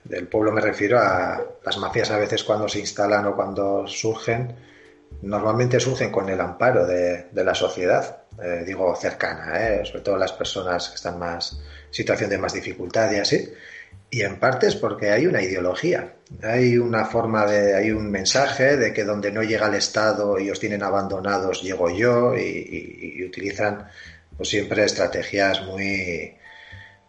[0.04, 4.54] del pueblo me refiero a las mafias a veces cuando se instalan o cuando surgen,
[5.24, 9.84] normalmente surgen con el amparo de, la sociedad, eh, digo cercana, ¿eh?
[9.84, 11.58] sobre todo las personas que están más
[11.90, 13.52] situación de más dificultad y así.
[14.10, 18.76] Y en parte es porque hay una ideología, hay una forma de, hay un mensaje
[18.76, 23.88] de que donde no llega el Estado y os tienen abandonados, llego yo y, utilizan
[24.36, 26.34] pues siempre estrategias muy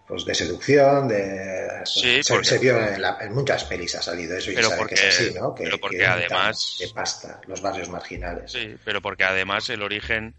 [0.08, 4.70] pues de seducción, de pues, se, vio en, muchas pelis ha salido eso y pero
[4.78, 5.56] porque, que es así, ¿no?
[5.56, 8.52] Que, pero porque además de pasta los barrios marginales.
[8.52, 10.36] Sí, pero porque además el origen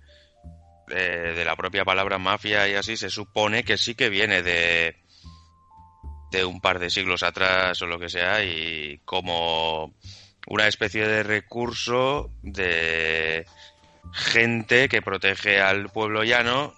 [0.87, 4.97] de, de la propia palabra mafia y así se supone que sí que viene de
[6.31, 9.95] de un par de siglos atrás o lo que sea y como
[10.47, 13.47] una especie de recurso de
[14.13, 16.75] gente que protege al pueblo llano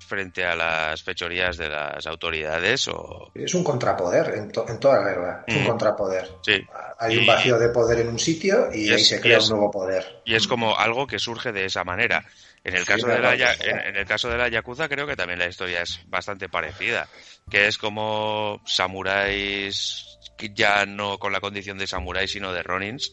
[0.00, 5.56] frente a las fechorías de las autoridades o es un contrapoder en, toda regla es
[5.56, 5.66] un mm.
[5.66, 6.30] contrapoder.
[6.42, 6.60] Sí.
[6.98, 10.22] hay un vacío de poder en un sitio y, ahí se crea un nuevo poder.
[10.24, 12.24] y es como algo que surge de esa manera.
[12.62, 15.46] En el caso de la en, el caso de la yakuza creo que también la
[15.46, 17.08] historia es bastante parecida
[17.50, 20.04] que es como samuráis
[20.54, 23.12] ya no con la condición de samuráis sino de ronins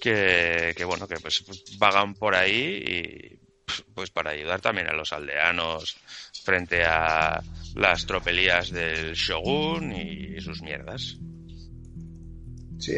[0.00, 1.44] que, bueno que pues
[1.78, 3.49] vagan por ahí y
[3.94, 5.96] pues para ayudar también a los aldeanos
[6.44, 7.42] frente a
[7.74, 11.16] las tropelías del shogun y sus mierdas.
[12.80, 12.94] Sí,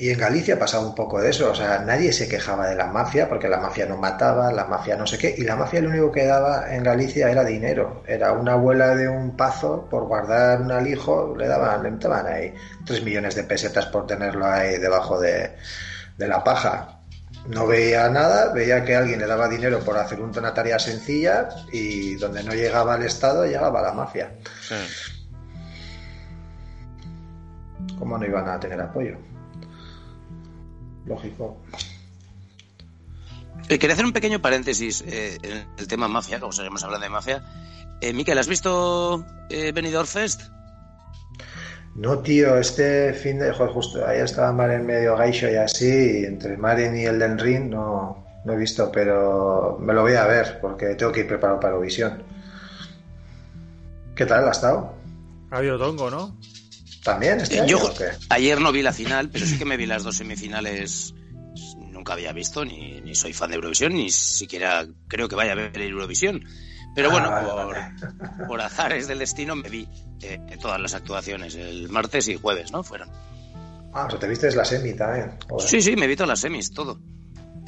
[0.00, 2.88] y en Galicia pasaba un poco de eso, o sea, nadie se quejaba de la
[2.88, 5.90] mafia porque la mafia no mataba, la mafia no sé qué, y la mafia lo
[5.90, 10.62] único que daba en Galicia era dinero, era una abuela de un pazo por guardar
[10.62, 12.52] un alijo, le daban, le daban ahí
[12.84, 15.52] tres millones de pesetas por tenerlo ahí debajo de,
[16.18, 16.93] de la paja.
[17.46, 22.14] No veía nada, veía que alguien le daba dinero por hacer una tarea sencilla y
[22.14, 24.34] donde no llegaba el Estado llegaba la mafia.
[24.66, 24.74] Sí.
[27.98, 29.18] ¿Cómo no iban a tener apoyo?
[31.04, 31.58] Lógico.
[33.68, 37.10] Eh, quería hacer un pequeño paréntesis eh, en el tema mafia, como seguimos hablando de
[37.10, 37.42] mafia.
[38.00, 40.53] Eh, Miquel, ¿has visto eh, Benidorm Fest?
[41.94, 43.52] No, tío, este fin de.
[43.52, 47.38] Joder, justo ahí estaba Maren medio gaisho y así, y entre Maren y el Den
[47.38, 51.28] Ring no, no he visto, pero me lo voy a ver porque tengo que ir
[51.28, 52.22] preparado para Eurovisión.
[54.16, 54.92] ¿Qué tal ha estado?
[55.50, 56.36] Ha habido tongo, ¿no?
[57.04, 57.40] ¿También?
[57.40, 57.78] Este Yo
[58.30, 61.14] ayer no vi la final, pero sí que me vi las dos semifinales.
[61.90, 65.54] Nunca había visto, ni, ni soy fan de Eurovisión, ni siquiera creo que vaya a
[65.54, 66.44] ver Eurovisión.
[66.94, 67.92] Pero bueno, ah,
[68.46, 69.88] por, azares del destino me vi
[70.22, 72.84] eh, todas las actuaciones, el martes y jueves, ¿no?
[72.84, 73.10] Fueron.
[73.92, 75.36] Ah, o te viste la semi también.
[75.58, 77.00] Sí, sí, me vi todas las semis, todo.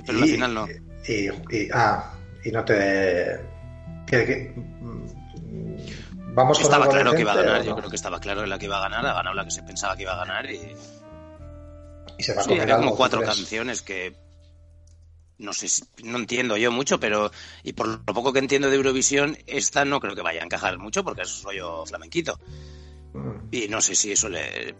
[0.04, 0.68] Pero la final no.
[1.08, 1.28] Y,
[1.72, 2.12] ah,
[2.44, 3.40] y no te...
[4.06, 4.54] ¿Qué,
[6.36, 8.76] Vamos estaba claro que iba a ganar, yo creo que estaba claro la que iba
[8.76, 10.76] a ganar, ha ganado la que se pensaba que iba a ganar y...
[12.18, 14.14] Y se va a sí, había como cuatro canciones que
[15.38, 15.66] no sé,
[16.02, 17.30] no entiendo yo mucho, pero
[17.62, 20.78] y por lo poco que entiendo de Eurovisión, esta no creo que vaya a encajar
[20.78, 22.38] mucho porque es rollo flamenquito.
[23.50, 24.74] Y no sé si eso le,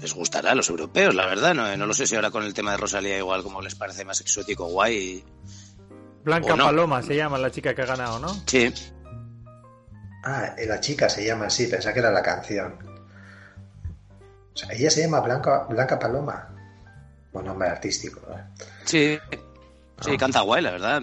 [0.00, 1.54] les gustará a los europeos, la verdad.
[1.54, 4.04] No, no lo sé si ahora con el tema de Rosalía igual como les parece
[4.04, 5.24] más exótico, guay.
[6.24, 8.28] Blanca Paloma se llama la chica que ha ganado, ¿no?
[8.46, 8.72] Sí.
[10.24, 12.78] Ah, la chica se llama así, pensaba que era la canción.
[14.54, 16.48] O sea, ella se llama Blanca, Blanca Paloma.
[17.32, 18.20] Buen nombre artístico.
[18.30, 18.44] ¿eh?
[18.84, 19.18] Sí.
[20.02, 21.02] Sí, canta guay, la verdad.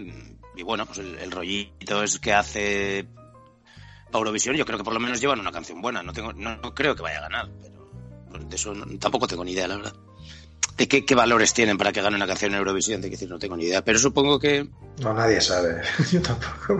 [0.55, 3.07] Y bueno, pues el, rollito es que hace
[4.11, 6.03] Eurovisión, yo creo que por lo menos llevan una canción buena.
[6.03, 9.67] No tengo, no, creo que vaya a ganar, pero de eso tampoco tengo ni idea,
[9.67, 9.93] la verdad.
[10.77, 13.37] De qué, valores tienen para que gane una canción en Eurovisión, de que decir, no
[13.37, 13.83] tengo ni idea.
[13.83, 14.65] Pero supongo que.
[15.01, 15.81] No, nadie sabe.
[16.11, 16.77] Yo tampoco.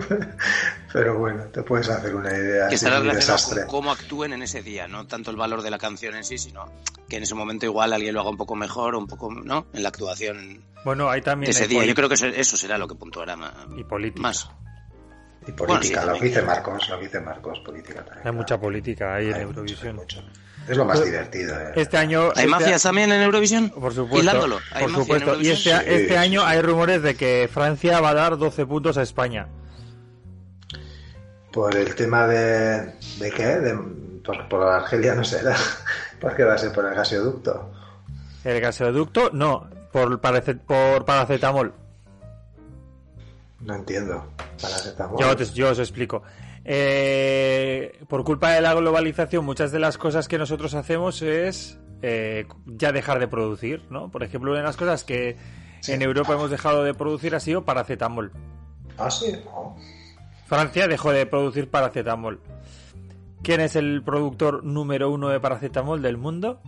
[0.92, 2.68] Pero bueno, te puedes hacer una idea.
[2.68, 5.76] Que estará relacionado con cómo actúen en ese día, no tanto el valor de la
[5.76, 6.64] canción en sí, sino
[7.10, 9.66] que en ese momento igual alguien lo haga un poco mejor, un poco, ¿no?
[9.74, 11.50] En la actuación bueno, hay también.
[11.50, 11.84] ese día.
[11.84, 13.52] Yo creo que eso será lo que puntuará más.
[13.76, 14.22] Y política.
[14.22, 14.50] Más.
[15.50, 18.26] Y política, lo que dice Marcos, lo que dice Marcos, política también.
[18.26, 20.00] Hay mucha política ahí en Eurovisión.
[20.68, 21.58] Es lo más pues, divertido.
[21.58, 21.72] Eh.
[21.74, 22.26] Este año.
[22.36, 23.70] ¿Hay este mafias también en Eurovisión?
[23.70, 24.60] Por supuesto.
[24.78, 25.40] Por supuesto.
[25.40, 25.72] Y este,
[26.02, 29.48] este año hay rumores de que Francia va a dar 12 puntos a España.
[31.52, 32.94] Por el tema de.
[33.18, 33.46] ¿De qué?
[33.46, 33.76] De,
[34.24, 35.56] por, por Argelia no será.
[36.20, 37.72] ¿Por qué va a ser por el gasoducto?
[38.44, 39.68] El gasoducto, no.
[39.90, 41.74] Por, por paracetamol.
[43.60, 44.32] No entiendo.
[44.60, 45.20] Paracetamol.
[45.20, 46.22] Yo, yo os explico.
[46.64, 52.46] Eh, por culpa de la globalización, muchas de las cosas que nosotros hacemos es eh,
[52.66, 54.10] ya dejar de producir, ¿no?
[54.10, 55.36] Por ejemplo, una de las cosas que
[55.88, 58.32] en Europa hemos dejado de producir ha sido paracetamol.
[58.98, 59.76] Ah, sí, no.
[60.46, 62.40] Francia dejó de producir paracetamol.
[63.42, 66.60] ¿Quién es el productor número uno de paracetamol del mundo?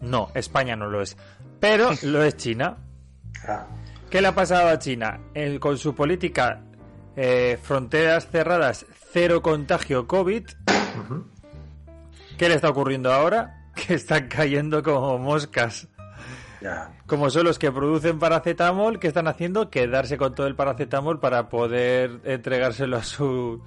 [0.00, 1.16] No, España no lo es.
[1.60, 2.76] Pero lo es China.
[3.48, 3.66] Ah,
[4.14, 5.18] ¿Qué le ha pasado a China?
[5.34, 6.60] El- con su política
[7.16, 10.44] eh, fronteras cerradas, cero contagio COVID.
[12.38, 13.72] ¿Qué le está ocurriendo ahora?
[13.74, 15.88] Que están cayendo como moscas.
[17.08, 19.68] Como son los que producen paracetamol, ¿qué están haciendo?
[19.68, 23.64] Quedarse con todo el paracetamol para poder entregárselo a su...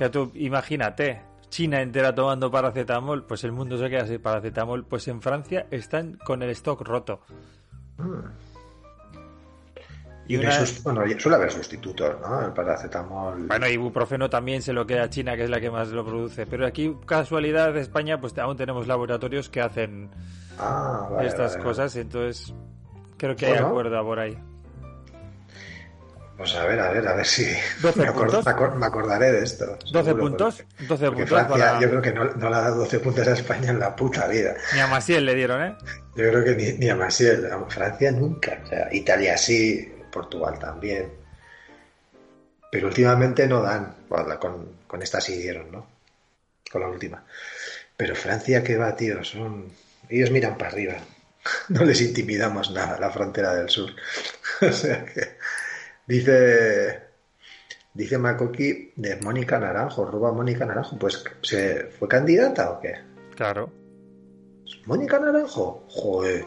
[0.00, 4.84] Ya tú, imagínate, China entera tomando paracetamol, pues el mundo se queda sin paracetamol.
[4.86, 7.20] Pues en Francia están con el stock roto.
[10.32, 12.46] Y hay una- bueno, suele haber sustitutos, ¿no?
[12.46, 13.46] El paracetamol.
[13.48, 16.46] Bueno, ibuprofeno también se lo queda a China, que es la que más lo produce.
[16.46, 20.10] Pero aquí, casualidad de España, pues aún tenemos laboratorios que hacen
[20.58, 21.64] ah, vale, estas vale.
[21.64, 21.96] cosas.
[21.96, 22.54] Entonces,
[23.16, 23.68] creo que hay Bueno.
[23.68, 24.38] acuerdo por ahí.
[26.36, 27.44] Pues a ver, a ver, a ver si
[27.82, 29.76] 12 me, acord- me acordaré de esto.
[29.92, 30.56] 12 seguro, puntos.
[30.56, 31.80] porque- 12 Porque puntos Francia, para...
[31.80, 34.26] yo creo que no, no le ha dado 12 puntos a España en la puta
[34.26, 34.54] vida.
[34.74, 35.76] Ni a Maciel le dieron, ¿eh?
[36.16, 38.58] Yo creo que ni, ni a Maciel, a Francia nunca.
[38.64, 41.10] O sea, Italia sí, Portugal también.
[42.70, 43.96] Pero últimamente no dan.
[44.08, 45.86] Bueno, con, con esta sí dieron, ¿no?
[46.70, 47.24] Con la última.
[47.96, 49.24] Pero Francia, ¿qué va, tío?
[49.24, 49.68] Son...
[50.08, 50.94] Ellos miran para arriba.
[51.70, 53.90] No les intimidamos nada, la frontera del sur.
[54.60, 55.36] o sea que...
[56.06, 57.02] Dice...
[57.94, 60.96] Dice Makoki de Mónica Naranjo, roba Mónica Naranjo.
[60.98, 62.94] Pues, ¿se ¿fue candidata o qué?
[63.34, 63.70] Claro.
[64.86, 66.44] Mónica Naranjo, joder,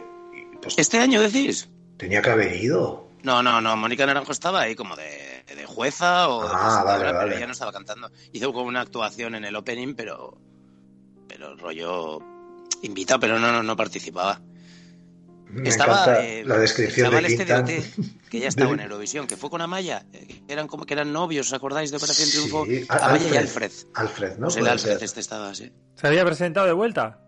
[0.62, 1.70] pues ¿Este año decís?
[1.98, 3.05] tenía que haber ido.
[3.26, 3.76] No, no, no.
[3.76, 7.38] Mónica Naranjo estaba ahí como de, de jueza o de Ah, presentadora, vale, pero vale.
[7.38, 8.12] ella no estaba cantando.
[8.32, 10.38] Hizo como una actuación en el opening, pero.
[11.28, 12.20] Pero rollo.
[12.84, 14.40] Invitado, pero no, no, no participaba.
[15.48, 17.70] Me estaba encanta eh, la descripción de este de OT,
[18.30, 21.48] que ya estaba en Eurovisión, que fue con Amaya, que eran como que eran novios,
[21.48, 22.66] ¿os acordáis de Operación Sí, Triunfo?
[22.94, 23.72] Al- Amaya y Alfred.
[23.94, 24.48] Alfred, ¿no?
[24.48, 25.04] Pues el Alfred ser.
[25.04, 25.72] este estaba así.
[25.96, 27.20] ¿Se había presentado de vuelta?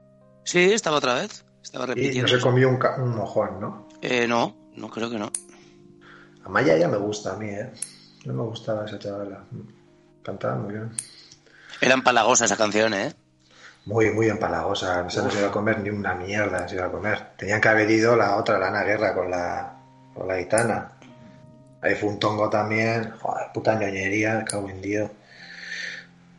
[0.43, 1.45] Sí, estaba otra vez.
[1.64, 2.28] Estaba Y no repitiendo.
[2.28, 3.88] se comió un, ca- un mojón, ¿no?
[4.02, 5.32] Eh, no, no creo que no.
[6.48, 7.70] Amaya ya me gusta a mí, ¿eh?
[8.24, 9.43] No me gustaba esa chavala.
[10.24, 10.91] Cantaba muy bien.
[11.82, 13.14] Era empalagosa esa canción, ¿eh?
[13.84, 15.04] Muy, muy empalagosa.
[15.04, 17.32] No se iba a comer ni una mierda, se iba a comer.
[17.38, 19.74] Tenían que haber ido la otra, la Ana Guerra, con la,
[20.14, 20.91] con la gitana.
[21.82, 23.12] Ahí fue un tongo también.
[23.20, 25.12] Joder, puta ñoñería, cago en Dios.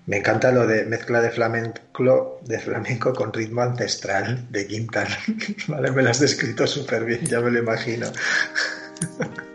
[0.06, 5.08] Me encanta lo de mezcla de flamenco, de flamenco con ritmo ancestral de Quintan.
[5.68, 8.06] Vale, me lo has descrito súper bien, ya me lo imagino.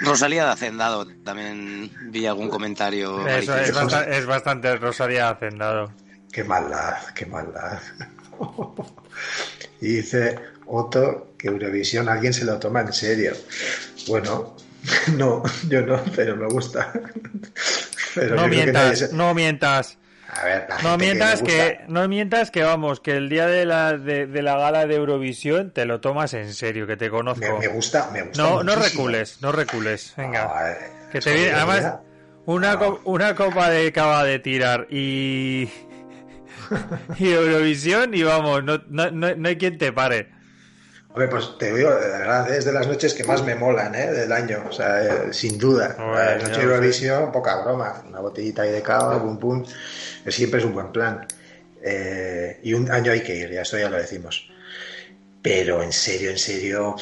[0.00, 3.26] Rosalía de Hacendado, también vi algún comentario.
[3.26, 3.80] Eso es, malicioso.
[3.84, 5.92] basta- es bastante Rosalía Hacendado.
[6.32, 7.80] Qué maldad, qué maldad.
[9.80, 13.32] Y dice Otto que Eurovisión alguien se lo toma en serio.
[14.08, 14.56] Bueno,
[15.16, 16.92] no, yo no, pero me gusta.
[18.14, 19.98] Pero No mientas, no mientas.
[20.30, 23.64] A ver, la No gente mientas que, no mientas que vamos, que el día de
[23.64, 27.58] la, de, de la gala de Eurovisión te lo tomas en serio, que te conozco.
[27.58, 30.12] me gusta, me gusta No, no recules, no recules.
[30.16, 30.50] Venga.
[30.54, 30.74] Ay,
[31.10, 31.94] Que te viene, además,
[32.44, 32.78] una, Ah.
[32.78, 35.70] co- una copa de cava de tirar y.
[37.18, 40.28] y Eurovisión y vamos, no, no, no, no hay quien te pare.
[41.18, 44.06] Hombre, pues te digo, de verdad, es de las noches que más me molan, ¿eh?
[44.12, 45.96] Del año, o sea, eh, sin duda.
[45.98, 48.04] Bueno, noche de Eurovisión, poca broma.
[48.08, 49.64] Una botellita ahí de cava, pum pum.
[50.28, 51.26] Siempre es un buen plan.
[51.82, 54.48] Eh, y un año hay que ir, ya esto ya lo decimos.
[55.42, 56.94] Pero en serio, en serio,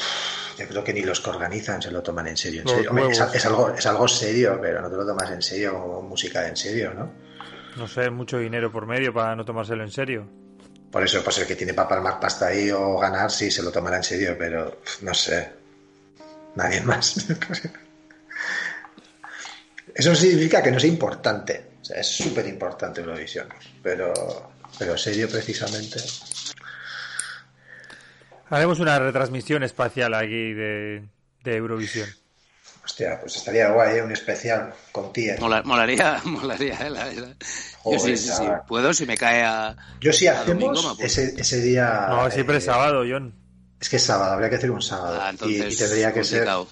[0.57, 2.61] yo creo que ni los que organizan se lo toman en serio.
[2.61, 2.89] En serio.
[2.89, 3.35] Hombre, es, huevos.
[3.35, 6.57] es algo, es algo serio, pero no te lo tomas en serio como música en
[6.57, 7.11] serio, ¿no?
[7.75, 10.46] No sé, mucho dinero por medio para no tomárselo en serio.
[10.91, 13.71] Por eso, pues el que tiene para palmar pasta ahí o ganar, sí, se lo
[13.71, 15.51] tomará en serio, pero no sé.
[16.55, 17.25] Nadie más.
[19.93, 21.71] Eso significa que no sea importante.
[21.81, 23.47] O sea, es súper importante Eurovisión.
[23.81, 25.99] Pero, pero serio, precisamente.
[28.49, 31.09] Haremos una retransmisión espacial aquí de
[31.43, 32.07] Eurovisión.
[32.87, 34.01] Hostia, pues estaría guay, ¿eh?
[34.01, 35.35] un especial con tía.
[35.41, 36.89] Mola- molaría, molaría, ¿eh?
[36.89, 37.11] La.
[37.11, 38.43] Yo sí, sí, sí.
[38.65, 39.75] Puedo si me cae a.
[39.99, 42.05] Yo si domingo, me hacemos ese, ese día.
[42.07, 43.33] No, siempre eh, es sábado, John.
[43.81, 45.19] Es que es sábado, habría que hacer un sábado.
[45.21, 45.73] Ah, y, entonces.
[45.73, 46.45] y tendría que ser.
[46.45, 46.67] complicado.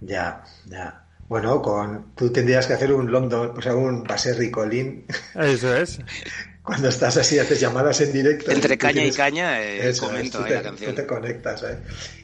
[0.00, 1.04] Ya, ya.
[1.28, 6.00] Bueno, con tú tendrías que hacer un London, o sea, un Baserri Colín Eso es.
[6.64, 8.50] cuando estás así, haces llamadas en directo.
[8.50, 10.94] Entre Tú caña y caña, eh, Eso es, comento tú ahí te, la tú canción.
[10.96, 11.78] te conectas, ¿eh?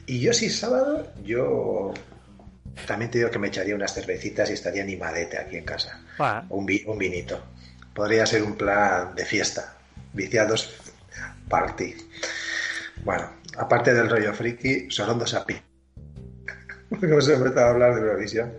[0.05, 1.93] Y yo si es sábado, yo
[2.87, 6.01] también te digo que me echaría unas cervecitas y estaría animadete aquí en casa.
[6.49, 7.43] Un, vi- un vinito.
[7.93, 9.77] Podría ser un plan de fiesta.
[10.13, 10.73] Viciados
[11.49, 11.95] Party.
[13.03, 15.55] Bueno, aparte del rollo friki, Sorondo Sapi.
[17.01, 18.53] Hemos empezado a hablar de Eurovisión.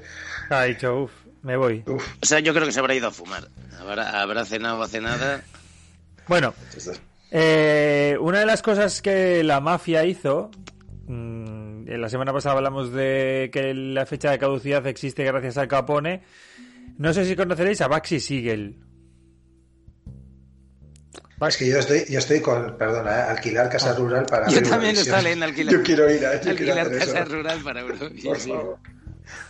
[0.51, 1.13] Ha dicho, uff,
[1.43, 1.83] me voy.
[1.87, 3.49] Uf, O sea, yo creo que se habrá ido a fumar.
[3.79, 5.43] Habrá, habrá cenado o cenada.
[6.29, 6.55] Bueno,
[7.31, 10.51] Eh, una de las cosas que la mafia hizo,
[11.07, 16.23] mm, la semana pasada hablamos de que la fecha de caducidad existe gracias a Capone.
[16.99, 18.79] No sé si conoceréis a Baxi Siegel.
[21.47, 23.23] Es que yo estoy, yo estoy con, perdona, ¿eh?
[23.29, 24.49] alquilar casa rural para Ah.
[24.49, 25.03] Yo también Eurovisión.
[25.03, 25.75] estaba leyendo alquilar.
[25.75, 27.35] Yo quiero ir a yo Alquilar casa eso.
[27.35, 28.37] rural para Por Eurovisión.
[28.39, 28.79] favor.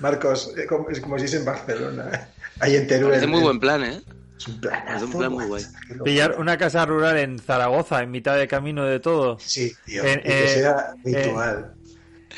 [0.01, 2.11] Marcos, eh, como- es como si es en Barcelona.
[2.13, 2.21] ¿eh?
[2.59, 3.11] Ahí en Teruel.
[3.11, 4.03] Parece muy buen plan, ¿eh?
[4.37, 4.97] Es un planazo.
[4.97, 5.63] es un plan muy guay.
[6.05, 9.39] Pillar una casa rural en Zaragoza, en mitad de camino de todo.
[9.39, 10.03] Sí, tío.
[10.05, 11.73] En- y que eh, sea eh, ritual.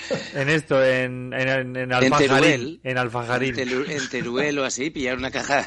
[0.35, 2.29] En esto, en, en, en, Alfajarín.
[2.29, 2.81] Teruel.
[2.85, 3.59] En Alfajarín.
[3.59, 5.65] En, Teruel o así, pillar una caja,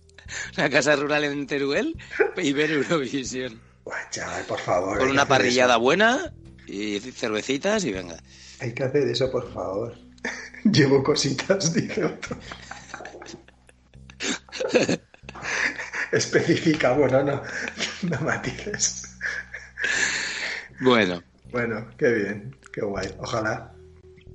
[0.58, 1.96] una casa rural en Teruel
[2.36, 3.60] y ver Eurovisión.
[3.84, 4.98] Buah, chaval, por favor.
[4.98, 5.80] Con una parrillada eso.
[5.80, 6.32] buena
[6.66, 8.16] y cervecitas y venga.
[8.60, 9.94] Hay que hacer eso, por favor.
[10.64, 12.36] Llevo cositas, dice otro.
[16.12, 17.42] Especifica, bueno, no,
[18.02, 19.02] no matices.
[20.80, 23.08] Bueno, Bueno, qué bien, qué guay.
[23.18, 23.72] Ojalá.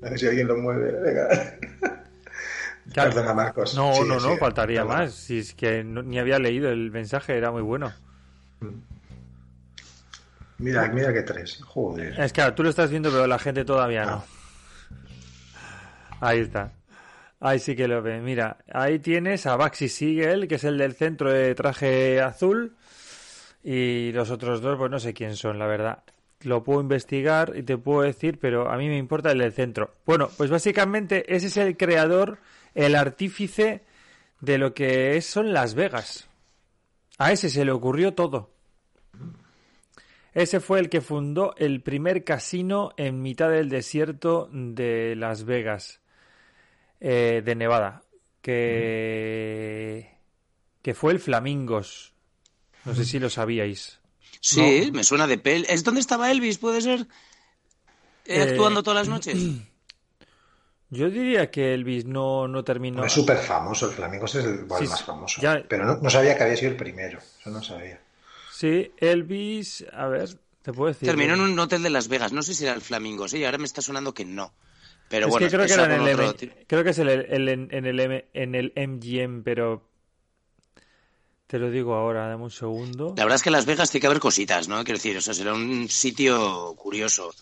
[0.01, 0.91] A ver si alguien lo mueve.
[1.01, 1.27] Venga.
[2.91, 3.11] Claro.
[3.11, 3.75] Perdona, Marcos.
[3.75, 5.01] No, no, no, faltaría Perdona.
[5.01, 5.13] más.
[5.13, 7.93] Si es que no- ni había leído el mensaje, era muy bueno.
[10.57, 11.61] Mira, mira que tres.
[11.63, 12.19] Joder.
[12.19, 14.23] Es que tú lo estás viendo, pero la gente todavía no.
[15.55, 16.17] Ah.
[16.29, 16.71] Ahí está.
[17.39, 18.19] Ahí sí que lo ve.
[18.19, 22.75] Mira, ahí tienes a Baxi Siegel, que es el del centro de traje azul.
[23.63, 25.99] Y los otros dos, pues no sé quién son, la verdad.
[26.41, 29.95] Lo puedo investigar y te puedo decir, pero a mí me importa el del centro.
[30.05, 32.39] Bueno, pues básicamente ese es el creador,
[32.75, 33.83] el artífice
[34.39, 36.29] de lo que es, son Las Vegas.
[37.17, 38.51] A ese se le ocurrió todo.
[40.33, 46.01] Ese fue el que fundó el primer casino en mitad del desierto de Las Vegas,
[47.01, 48.03] eh, de Nevada,
[48.41, 50.17] que,
[50.81, 52.13] que fue el Flamingos.
[52.85, 53.98] No sé si lo sabíais.
[54.39, 55.65] Sí, me suena de pel.
[55.69, 56.57] ¿Es donde estaba Elvis?
[56.57, 57.07] ¿Puede ser?
[58.25, 59.37] Eh, actuando todas las noches.
[60.91, 63.05] Yo diría que Elvis no, no terminó.
[63.05, 65.41] Es súper famoso, el Flamingos es el, bueno, Sí, el más famoso.
[65.41, 67.19] Ya- Pero no, no sabía que había sido el primero.
[67.39, 67.99] Eso no sabía.
[68.51, 70.29] Sí, Elvis, a ver,
[70.63, 71.07] te puedo decir.
[71.07, 72.33] Terminó en un hotel de Las Vegas.
[72.33, 73.45] No sé si era el Flamingo, sí.
[73.45, 74.51] Ahora me está sonando que no.
[75.09, 77.09] Pero es bueno, que creo que era en el, otro M- creo que es el,
[77.09, 79.88] el- en, en el M- en el MGM, pero
[81.49, 83.15] te lo digo ahora, dame un segundo.
[83.17, 84.83] La verdad es que en Las Vegas tiene que haber cositas, ¿no?
[84.83, 87.33] Quiero decir, o sea, será un sitio curioso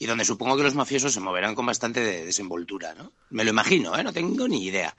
[0.00, 3.12] y donde supongo que los mafiosos se moverán con bastante de- desenvoltura, ¿no?
[3.30, 4.02] Me lo imagino, ¿eh?
[4.02, 4.92] No tengo ni idea.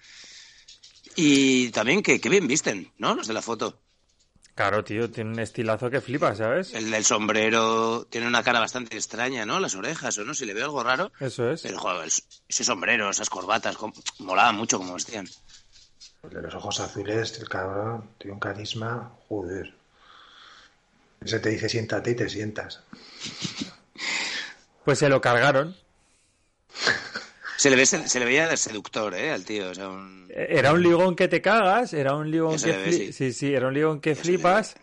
[1.17, 3.13] Y también que, que bien visten, ¿no?
[3.15, 3.81] Los de la foto.
[4.55, 6.73] Claro, tío, tiene un estilazo que flipa, ¿sabes?
[6.73, 9.59] El del sombrero tiene una cara bastante extraña, ¿no?
[9.59, 11.11] Las orejas, o no, si le veo algo raro.
[11.19, 11.63] Eso es.
[11.63, 12.07] Pero, joder,
[12.47, 13.75] ese sombrero, esas corbatas,
[14.19, 15.27] molaba mucho como vestían.
[16.29, 19.11] De los ojos azules, el cabrón, tiene un carisma.
[19.27, 19.73] Joder.
[21.23, 22.81] Ese te dice siéntate y te sientas.
[24.83, 25.75] Pues se lo cargaron.
[27.55, 29.31] Se le, ve, se, se le veía seductor, ¿eh?
[29.31, 30.29] Al tío, o sea, un...
[30.35, 33.13] Era un ligón que te cagas, era un ligón que ve, sí.
[33.13, 34.75] sí, sí, era un ligón que flipas.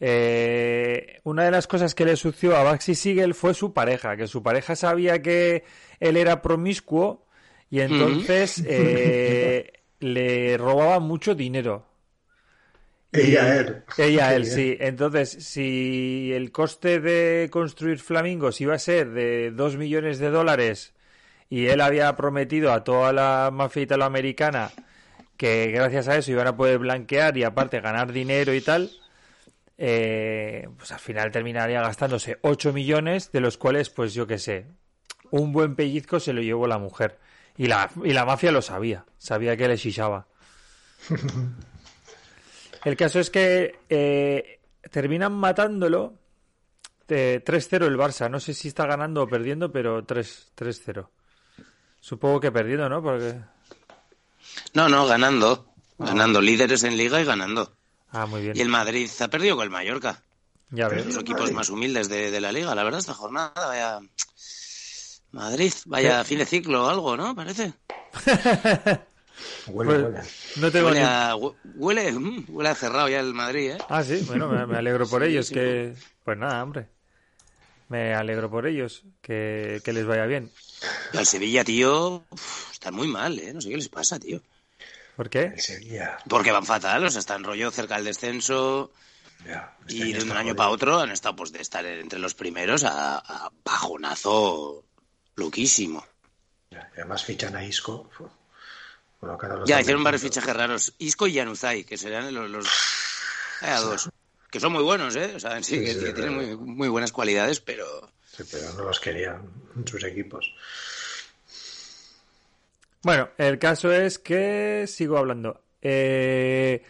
[0.00, 4.26] Eh, una de las cosas que le sució a Baxi Siegel fue su pareja, que
[4.26, 5.64] su pareja sabía que
[6.00, 7.24] él era promiscuo
[7.70, 11.86] y entonces eh, le robaba mucho dinero.
[13.12, 13.82] Ella, Y- él.
[13.96, 14.76] Ella, él, sí.
[14.80, 20.92] Entonces, si el coste de construir flamingos iba a ser de 2 millones de dólares
[21.48, 24.70] y él había prometido a toda la mafia italoamericana
[25.38, 28.90] que gracias a eso iban a poder blanquear y aparte ganar dinero y tal,
[29.78, 34.66] eh, pues al final terminaría gastándose 8 millones, de los cuales, pues yo qué sé,
[35.30, 37.18] un buen pellizco se lo llevó la mujer.
[37.58, 40.26] Y la, y la mafia lo sabía, sabía que le chichaba.
[42.84, 46.14] El caso es que eh, terminan matándolo
[47.08, 48.30] de 3-0 el Barça.
[48.30, 51.08] No sé si está ganando o perdiendo, pero 3 3-0.
[52.00, 53.02] Supongo que perdiendo, ¿no?
[53.02, 53.40] Porque...
[54.74, 55.66] No, no, ganando.
[55.98, 57.72] Ganando, líderes en liga y ganando.
[58.10, 58.56] Ah, muy bien.
[58.56, 60.22] Y el Madrid ha perdido con el Mallorca.
[60.70, 61.06] Ya ves.
[61.06, 62.72] Los equipos más humildes de, de la liga.
[62.76, 64.00] La verdad, esta jornada, vaya...
[65.32, 67.34] Madrid, vaya fin de ciclo o algo, ¿no?
[67.34, 67.72] Parece.
[69.68, 70.20] Huele, Pues, huele.
[70.56, 71.06] no tengo Huele ni...
[71.06, 71.34] a,
[71.76, 73.78] huele, mm, huele a cerrado ya el Madrid, ¿eh?
[73.88, 75.46] Ah, sí, bueno, me, me alegro por Sí, ellos.
[75.48, 75.54] sí.
[75.54, 76.88] que Pues nada, hombre.
[77.88, 79.02] Me alegro por ellos.
[79.22, 80.50] Que, que les vaya bien.
[81.12, 83.52] El Sevilla, tío, uf, está muy mal, ¿eh?
[83.54, 84.42] No sé qué les pasa, tío.
[85.16, 85.44] ¿Por qué?
[85.54, 86.18] El Sevilla.
[86.28, 88.92] Porque van fatal, o sea, están rollo cerca del descenso.
[89.46, 92.34] Ya, este Y de un año para otro han estado pues de estar entre los
[92.34, 94.84] primeros a, a bajonazo
[95.38, 96.04] loquísimo.
[96.94, 98.10] Además fichan a Isco.
[99.20, 100.94] Bueno, Ya, hicieron varios fichajes raros.
[100.98, 102.66] Isco y Yanuzai, que serían los, los
[103.82, 104.10] dos.
[104.50, 105.32] Que son muy buenos, ¿eh?
[105.34, 107.84] O sea, en sí, Sí, que, sí, que de tienen muy, muy buenas cualidades, pero...
[108.24, 110.54] Sí, pero no los querían en sus equipos.
[113.02, 115.62] Bueno, el caso es que sigo hablando.
[115.82, 116.82] Eh,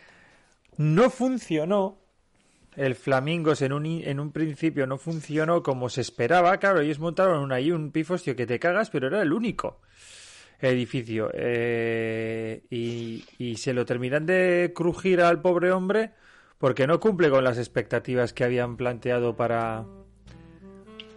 [0.77, 1.98] no funcionó.
[2.79, 6.57] El Flamingos en un, en un principio no funcionó como se esperaba.
[6.59, 9.81] Claro, ellos montaron un, ahí un pifostio que te cagas, pero era el único
[10.61, 11.29] edificio.
[11.35, 16.13] Eh, y, y se lo terminan de crujir al pobre hombre
[16.59, 19.85] porque no cumple con las expectativas que habían planteado para,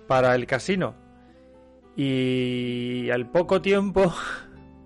[0.08, 0.96] para el casino.
[1.96, 4.12] Y al poco tiempo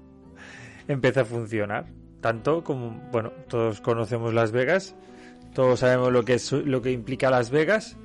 [0.90, 1.86] empezó a funcionar.
[2.20, 4.96] Tanto como, bueno, todos conocemos Las Vegas,
[5.56, 7.98] todos sabemos lo que es lo que implica Las Vegas.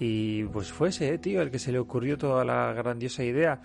[0.00, 3.60] Y pues fue ese, eh, tío, el que se le ocurrió toda la grandiosa idea.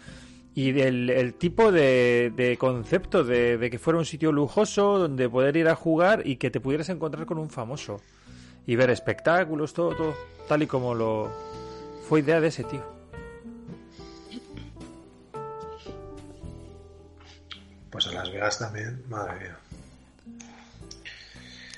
[0.54, 5.56] Y del el tipo de, concepto de, de que fuera un sitio lujoso donde poder
[5.56, 8.02] ir a jugar y que te pudieras encontrar con un famoso.
[8.68, 10.14] Y ver espectáculos, todo, todo.
[10.48, 11.32] Tal y como lo
[12.08, 12.84] fue idea de ese tío.
[17.90, 19.58] Pues en Las Vegas también, madre mía.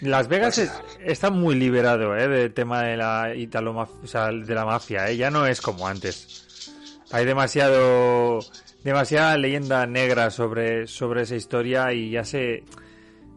[0.01, 2.27] Las Vegas Pues, es- está muy liberado ¿eh?
[2.27, 5.17] del tema de la italo o sea, de la mafia, ¿eh?
[5.17, 6.71] ya no es como antes.
[7.11, 8.39] Hay demasiado
[8.83, 12.63] demasiada leyenda negra sobre, sobre esa historia y ya sé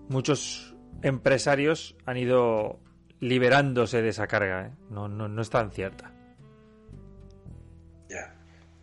[0.08, 2.78] muchos empresarios han ido
[3.20, 4.70] liberándose de esa carga, ¿eh?
[4.90, 6.12] no, no, no es tan cierta.
[8.08, 8.34] Ya.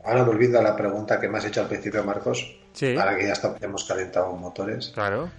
[0.04, 3.28] Ahora volviendo a la pregunta que me has hecho al principio, Marcos, Sí, ahora que
[3.28, 5.30] ya está- hemos calentado motores, claro.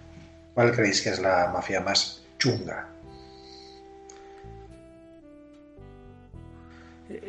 [0.54, 2.88] ¿cuál creéis que es la mafia más chunga?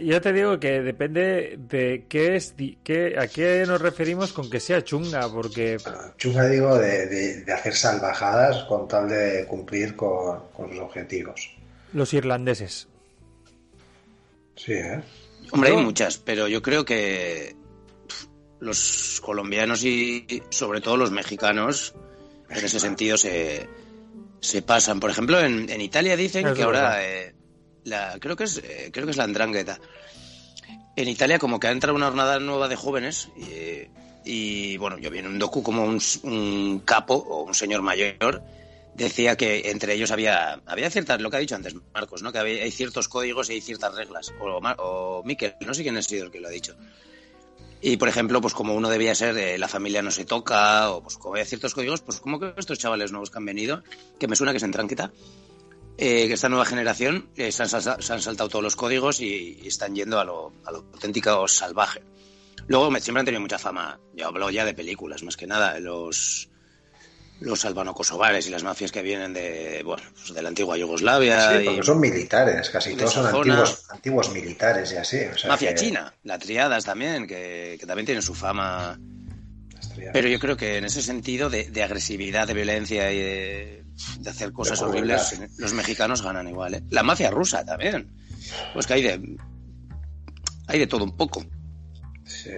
[0.01, 4.59] Yo te digo que depende de qué es, qué, a qué nos referimos con que
[4.61, 9.95] sea chunga, porque Bueno, chunga digo de, de- de hacer salvajadas con tal de cumplir
[9.95, 11.51] con, con sus objetivos.
[11.91, 12.87] los irlandeses.
[14.55, 15.01] Sí, ¿eh?
[15.51, 17.55] Hombre, hay muchas, pero yo creo que
[18.61, 21.93] los colombianos y sobre todo los mexicanos
[22.49, 23.67] en ese sentido se,
[24.43, 24.99] se pasan.
[24.99, 27.33] Por ejemplo, en, en Italia dicen Es que ahora eh,
[27.85, 29.79] la, creo que es eh, creo que es la andrangheta.
[30.95, 33.87] En Italia como que ha entrado una jornada nueva de jóvenes y,
[34.29, 38.43] y, bueno, yo vi en un docu como un, un capo o un señor mayor
[38.95, 42.37] decía que entre ellos había había ciertas lo que ha dicho antes Marcos no que
[42.37, 44.45] había- hay ciertos códigos y hay ciertas reglas o,
[44.77, 46.75] o Miquel no sé quién ha sido el que lo ha dicho
[47.85, 51.03] y por ejemplo pues como uno debía ser eh, la familia no se toca o
[51.03, 53.83] pues como había ciertos códigos pues como que estos chavales nuevos que han venido
[54.19, 55.11] que me suena que es en Tranquita
[55.97, 59.67] eh, que esta nueva generación eh, se, han, se saltado todos los códigos y, y
[59.67, 62.01] están yendo a lo, a lo auténtico salvaje.
[62.67, 65.79] Luego me- siempre han tenido mucha fama yo hablo ya de películas más que nada
[65.79, 66.49] los
[67.39, 71.51] los albano-kosovares y las mafias que vienen de, bueno, pues de la antigua Yugoslavia.
[71.57, 75.19] Sí, y porque son militares, casi todos son antiguos, antiguos militares y así.
[75.33, 78.99] O sea mafia que- china, la triadas también, que, que también tienen su fama.
[80.13, 83.83] Pero yo creo que en ese sentido de, de agresividad, de violencia y de,
[84.19, 86.73] de hacer cosas De horribles, los mexicanos ganan igual.
[86.75, 86.83] ¿eh?
[86.89, 88.11] La mafia rusa también.
[88.73, 89.37] Pues que hay de.
[90.67, 91.45] Hay de todo un poco.
[92.25, 92.51] Sí.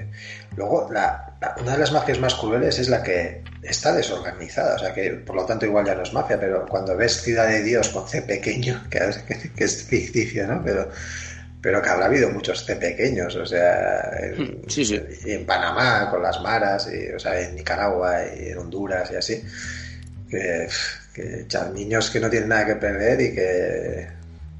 [0.55, 4.79] Luego, la- la- una de las mafias más crueles es la que está desorganizada, o
[4.79, 7.63] sea que por lo tanto igual ya no es mafia, pero cuando ves Ciudad de
[7.63, 10.61] Dios con C pequeño, que, que- que es ficticio, ¿no?
[10.63, 10.89] Pero,
[11.61, 15.01] pero que habrá habido muchos C pequeños, o sea, en, Hmm, sí, sí.
[15.25, 19.43] en Panamá con las maras, y, o sea, en Nicaragua y en Honduras y así,
[20.29, 20.67] que,
[21.13, 24.07] que niños que no tienen nada que perder y que,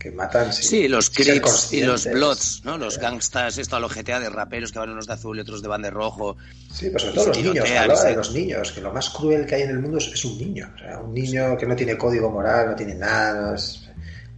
[0.05, 2.05] que matan sin- Sí, los sin Crips y los.
[2.05, 2.77] Bloods, ¿no?
[2.77, 5.61] Los gangstas, esto a lo GTA de raperos que van unos de azul y otros
[5.63, 6.37] de van de rojo.
[6.71, 8.07] Sí, pues sobre todo los niños, sí.
[8.07, 10.37] de los niños, que lo más cruel que hay en el mundo es, es un
[10.37, 10.69] niño.
[10.75, 13.81] O sea, un niño que no tiene código moral, no tiene nada, no es-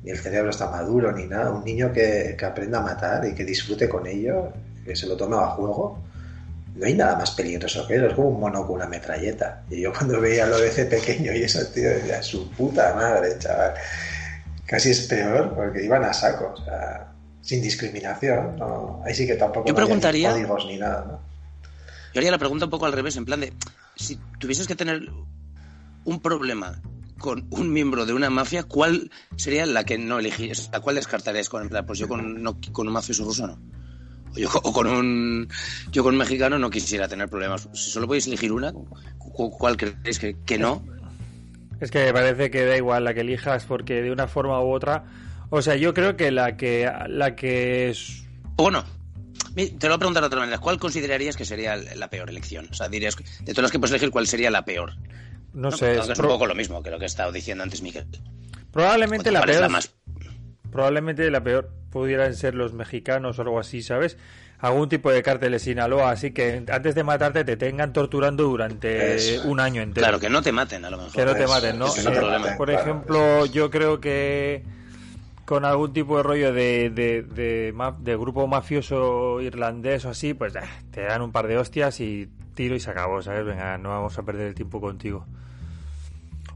[0.03, 1.51] ni el cerebro está maduro, ni nada.
[1.51, 4.53] Un niño que, que aprenda a matar y que disfrute con ello,
[4.86, 6.01] que se lo tome a juego.
[6.76, 9.63] No hay nada más peligroso que eso, es como un mono con una metralleta.
[9.70, 13.36] Y yo cuando veía lo de ese pequeño y eso, tío, decía, su puta madre,
[13.39, 13.74] chaval.
[14.68, 18.57] Casi es peor porque iban a saco, o sea, sin discriminación.
[18.57, 21.20] No, ahí sí que tampoco Yo ni preguntaría- códigos ni nada, ¿no?
[22.13, 23.53] Yo haría la pregunta un poco al revés, en plan de,
[23.95, 25.09] si tuvieses que tener
[26.03, 26.82] un problema
[27.18, 30.70] con un miembro de una mafia, ¿cuál sería la que no elegirías?
[30.74, 31.49] ¿A cuál descartarías?
[31.49, 33.59] Con, en plan, pues yo con, no- con un mafioso ruso no.
[34.36, 35.47] O, yo, o con un
[35.91, 37.68] yo con un mexicano no quisiera tener problemas.
[37.74, 38.72] Si solo podéis elegir una,
[39.18, 40.84] cu- ¿cuál creéis que, que no?
[41.80, 44.71] Es que me parece que da igual la que elijas porque de una forma u
[44.71, 45.05] otra
[45.49, 48.25] O sea, yo creo que la que la que es
[48.55, 48.84] Bueno,
[49.55, 50.57] te lo voy a preguntar de otra manera.
[50.59, 52.67] ¿Cuál considerarías que sería la peor elección?
[52.71, 54.93] O sea, dirías, de todas las que puedes elegir, ¿cuál sería la peor?
[55.53, 57.82] no No, sé, es un poco lo mismo que lo que he estado diciendo antes
[57.82, 58.05] Miguel.
[58.71, 59.93] probablemente la ¿Cuál es peor la más
[60.71, 64.17] probablemente la peor pudieran ser los mexicanos o algo así, ¿sabes?
[64.60, 69.16] Algún tipo de cártel de Sinaloa, así que antes de matarte te tengan torturando durante
[69.16, 69.47] Eso.
[69.47, 70.03] un año entero.
[70.05, 71.14] Claro, que no te maten a lo mejor.
[71.14, 71.86] Que no te maten, ¿no?
[71.88, 72.58] Eh, problema.
[72.58, 74.64] por Claro, ejemplo, yo creo que
[75.45, 80.62] con algún tipo de rollo de, de, de, grupo mafioso irlandés o así, pues eh,
[80.91, 83.45] te dan un par de hostias y tiro y se acabó, ¿sabes?
[83.45, 85.26] Venga, no vamos a perder el tiempo contigo.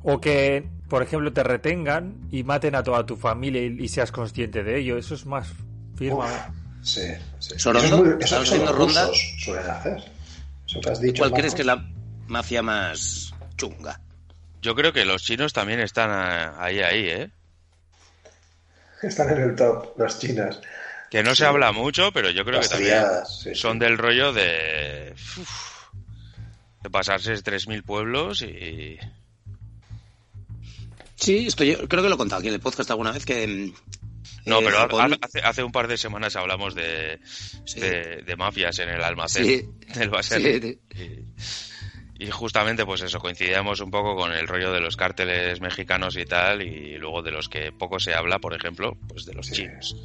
[0.01, 4.11] O que, por ejemplo, te retengan y maten a toda tu familia y, y seas
[4.11, 4.97] consciente de ello.
[4.97, 5.53] Eso es más
[5.95, 6.25] firma.
[6.25, 7.01] Uf, sí,
[7.39, 7.53] sí.
[7.57, 9.07] Sorondo, Eso es muy- eso ¿estamos son los haciendo ronda?
[9.07, 10.03] rusos suelen hacer.
[10.67, 11.19] Eso que has dicho.
[11.19, 11.85] ¿Cuál crees que es la
[12.27, 13.99] mafia más chunga?
[14.61, 17.29] Yo creo que los chinos también están ah, ahí, ahí, ¿eh?
[19.01, 20.61] Están en el top, los chinos.
[21.09, 23.55] Que no se habla mucho, pero yo creo Las que también triadas, sí, sí.
[23.55, 25.13] son del rollo de...
[25.37, 25.49] uf,
[26.83, 28.97] de pasarse 3.000 pueblos y...
[31.15, 33.73] Sí, esto yo creo que lo he contado aquí en el podcast alguna vez que...
[34.45, 37.19] No, eh, pero Japón- hace, hace un par de semanas hablamos de,
[37.65, 37.79] Sí.
[37.79, 39.69] de, de mafias en el almacén Sí.
[39.99, 40.11] del.
[40.23, 40.79] Sí, de-
[42.19, 46.15] Y, y justamente pues eso, coincidíamos un poco con el rollo de los cárteles mexicanos
[46.17, 49.47] y tal, y luego de los que poco se habla, por ejemplo, pues de los
[49.47, 49.95] Sí, chinos.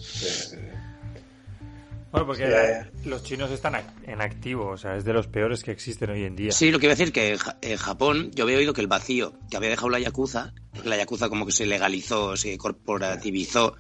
[2.17, 3.75] Bueno, porque los chinos están
[4.07, 6.51] en activo, o sea, es de los peores que existen hoy en día.
[6.51, 8.87] Sí, lo que iba a decir que Ja- en Japón yo había oído que el
[8.87, 13.77] vacío que había dejado la Yakuza, porque la Yakuza como que se legalizó, se corporativizó,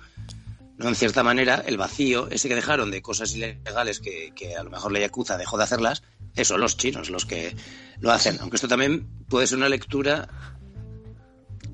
[0.76, 0.86] ¿no?
[0.88, 4.68] En cierta manera, el vacío, ese que dejaron de cosas ilegales que, que a lo
[4.68, 6.02] mejor la Yakuza dejó de hacerlas,
[6.34, 7.56] eso, los chinos los que
[8.00, 8.36] lo hacen.
[8.40, 10.28] Aunque esto también puede ser una lectura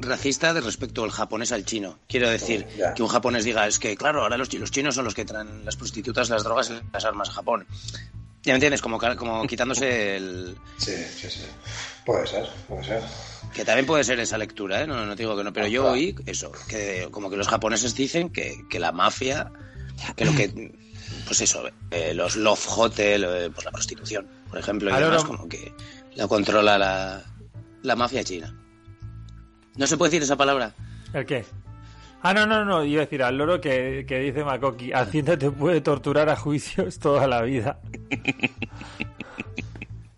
[0.03, 1.98] racista de respecto al japonés al chino.
[2.09, 5.05] Quiero decir, que un japonés diga, es que claro, ahora los, chi- los chinos son
[5.05, 7.66] los que traen las prostitutas, las drogas y las armas a Japón.
[8.42, 11.42] Ya me entiendes, como, como quitándose el, Sí, sí, sí.
[12.05, 13.03] Puede ser, puede ser.
[13.55, 14.86] que también puede ser esa lectura, ¿eh?
[14.86, 17.94] no, no te digo que no, pero yo oí eso, que como que los japoneses
[17.94, 19.53] dicen que, que la mafia,
[20.16, 20.72] que lo que,
[21.26, 25.22] pues eso, eh, los love hotel, eh, pues la prostitución, por ejemplo, y Ahora demás,
[25.22, 25.72] no- como que
[26.16, 27.22] la controla la,
[27.82, 28.53] la mafia china.
[29.76, 30.72] ¿No se puede decir esa palabra?
[31.12, 31.44] ¿El qué?
[32.22, 35.50] Ah, no, no, no, iba a decir al loro que, que dice Makoki, Hacienda te
[35.50, 37.78] puede torturar a juicios toda la vida.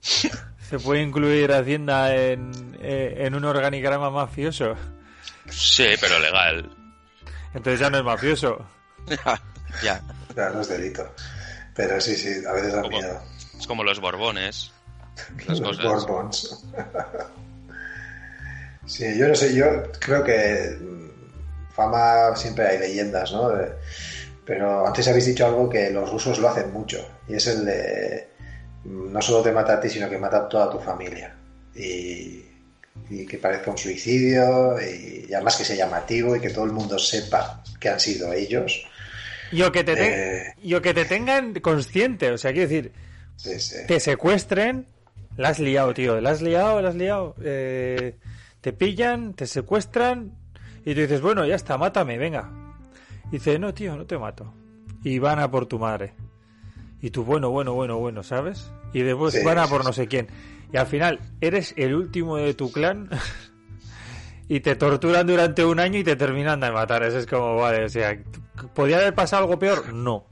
[0.00, 4.74] ¿Se puede incluir Hacienda en, eh, en un organigrama mafioso?
[5.48, 6.70] Sí, pero legal.
[7.54, 8.64] Entonces ya no es mafioso.
[9.82, 10.02] ya.
[10.36, 11.08] No, no es delito.
[11.74, 13.20] Pero sí, sí, a veces da Como- miedo.
[13.58, 14.72] Es como los borbones.
[15.46, 16.06] Las Los cosas.
[16.06, 16.64] Bourbons.
[18.86, 19.64] Sí, yo no sé, yo
[19.98, 23.50] creo que mm, fama siempre hay leyendas, ¿no?
[24.44, 28.28] Pero antes habéis dicho algo que los rusos lo hacen mucho, y es el de
[28.84, 31.34] mm, no solo te mata a ti, sino que mata a toda tu familia.
[31.74, 32.44] Y,
[33.10, 36.72] y que parezca un suicidio, y, y además que sea llamativo y que todo el
[36.72, 38.86] mundo sepa que han sido ellos.
[39.50, 40.54] Y o que te, te- Eh.
[40.62, 42.92] y o que te tengan consciente, o sea, quiero decir,
[43.36, 43.78] Sí, sí.
[43.88, 44.86] te secuestren,
[45.36, 48.14] la has liado, tío, la has liado, la has liado, eh,
[48.64, 50.32] te pillan, te secuestran
[50.86, 52.50] y tú dices, bueno, ya está, mátame, venga.
[53.26, 54.54] Y dice, no, tío, no te mato.
[55.02, 56.14] Y van a por tu madre.
[57.02, 58.72] Y tú, bueno, bueno, bueno, bueno, ¿sabes?
[58.94, 59.86] Y después Sí, van a por sí.
[59.86, 60.28] no sé quién.
[60.72, 63.10] Y al final eres el último de tu clan
[64.48, 67.02] y te torturan durante un año y te terminan de matar.
[67.02, 68.18] Eso es como, vale, o sea,
[68.74, 69.92] ¿podría haber pasado algo peor?
[69.92, 70.24] No.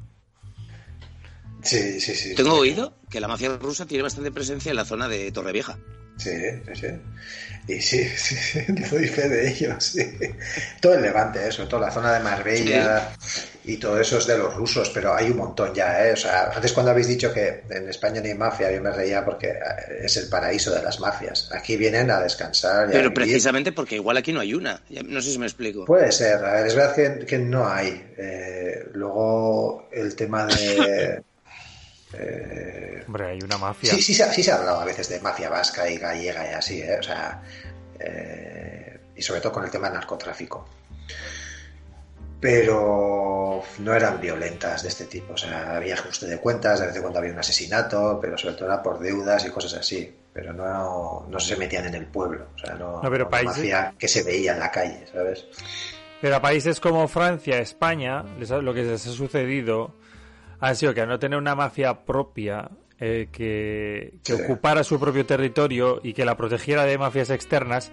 [1.61, 2.35] Sí, sí, sí.
[2.35, 5.77] Tengo oído que la mafia rusa tiene bastante presencia en la zona de Torrevieja.
[6.23, 6.31] Sí,
[6.67, 6.87] sí, sí.
[7.69, 8.61] Y sí, sí, sí,
[8.91, 10.05] doy fe de ello, sí.
[10.81, 13.11] Todo el Levante, eso, toda la zona de Marbella
[13.65, 16.13] y todo eso es de los rusos, pero hay un montón ya, ¿eh?
[16.13, 19.25] O sea, antes cuando habéis dicho que en España no hay mafia, yo me reía
[19.25, 21.49] porque eh, es el paraíso de las mafias.
[21.53, 24.81] Aquí vienen a descansar y Pero precisamente porque igual aquí no hay una.
[25.05, 25.85] No sé si me explico.
[25.85, 28.13] Puede ser, a ver, es verdad que, que no hay.
[28.17, 31.23] Eh, luego el tema de...
[32.15, 33.93] eh, Hombre, hay una mafia.
[33.93, 36.55] Sí, sí, ha- sí se ha hablado a veces de mafia vasca y gallega y
[36.55, 36.97] así, ¿eh?
[36.99, 37.43] O sea,
[37.99, 40.67] eh, y sobre todo con el tema del narcotráfico.
[42.41, 46.97] Pero no eran violentas de este tipo, o sea, había ajuste de cuentas, de vez
[46.97, 50.13] en cuando había un asesinato, pero sobre todo era por deudas y cosas así.
[50.33, 53.95] Pero no, no se metían en el pueblo, o sea, no, No, pero países- mafia
[53.99, 55.45] que se veía en la calle, ¿sabes?
[56.21, 59.95] Pero a países como Francia, España, les ha- lo que les ha sucedido
[60.63, 64.43] ha sido que al no tener una mafia propia eh, que, que Sí.
[64.43, 67.91] ocupara su propio territorio y que la protegiera de mafias externas,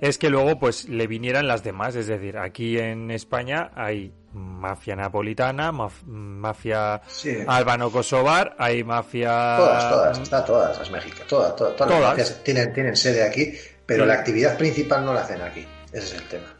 [0.00, 1.96] es que luego pues le vinieran las demás.
[1.96, 7.38] Es decir, aquí en España hay mafia napolitana, maf- mafia Sí.
[7.46, 9.56] albano-kosovar, hay mafia...
[9.56, 12.44] Todas, todas, está todas las mexicanas, todas, todas, todas las Todas.
[12.44, 13.52] tienen, tienen sede aquí,
[13.86, 14.08] pero Sí.
[14.08, 15.66] la actividad principal no la hacen aquí.
[15.92, 16.54] Ese es el tema.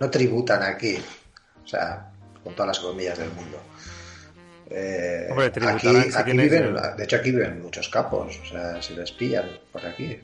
[0.00, 0.96] No tributan aquí,
[1.62, 2.10] o sea,
[2.42, 3.58] con todas las comillas del mundo.
[4.70, 8.82] Eh, Hombre, aquí, si aquí tienes viven, de hecho aquí viven muchos capos, o sea,
[8.82, 10.18] si les pillan por aquí.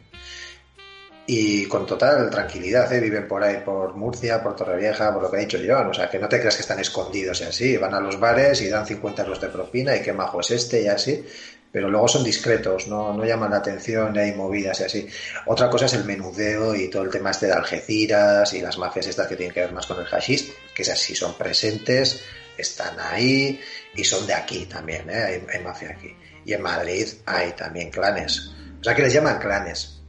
[1.27, 3.01] Y con total tranquilidad, ¿eh?
[3.01, 5.87] viven por ahí, por Murcia, por Torrevieja, por lo que ha dicho John.
[5.87, 7.77] O sea, que no te creas que están escondidos y así.
[7.77, 10.83] Van a los bares y dan 50 euros de propina y qué majo es este
[10.83, 11.25] y así.
[11.71, 15.09] Pero luego son discretos, no, no llaman la atención, hay movidas y así.
[15.47, 19.07] Otra cosa es el menudeo y todo el tema este de Algeciras y las mafias
[19.07, 22.25] estas que tienen que ver más con el hashish, que esas sí son presentes,
[22.59, 23.59] están ahí
[23.95, 25.23] y son de aquí también, ¿eh?
[25.23, 26.15] hay, hay mafia aquí.
[26.45, 28.51] Y en Madrid hay también clanes.
[28.81, 30.01] O sea, que les llaman clanes.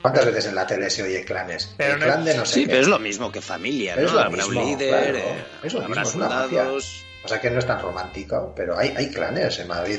[0.00, 1.74] ¿Cuántas veces en la tele se oye clanes?
[1.76, 2.68] Pero el no- clan de no sé Sí, qué.
[2.68, 4.08] pero es lo mismo que familia, Pero ¿no?
[4.08, 5.36] es lo Habrá mismo, un líder, claro.
[5.62, 6.58] Es lo habrá mismo, es una mafia.
[6.60, 7.04] soldados.
[7.22, 9.98] O sea que no es tan romántico, pero hay, hay clanes en Madrid.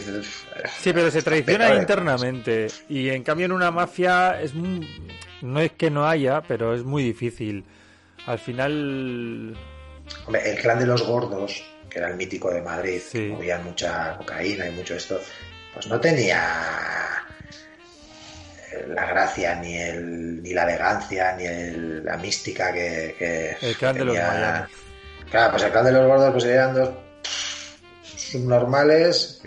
[0.79, 2.65] Sí, pero se traiciona internamente.
[2.89, 4.83] Y en cambio en una mafia es mu-
[5.43, 7.63] no es que no haya, pero es muy difícil.
[8.25, 9.55] Al final
[10.25, 13.35] Hombre, el clan de los gordos, que era el mítico de Madrid, Sí.
[13.39, 15.19] que mucha cocaína y mucho esto,
[15.73, 16.39] pues no tenía
[18.71, 23.75] eh, la gracia, ni el, ni la elegancia, ni el- la mística que, que el
[23.75, 24.67] clan de los tenía- Miami.
[25.29, 26.89] Claro, pues el clan de los gordos pues eran dos
[28.15, 29.41] subnormales,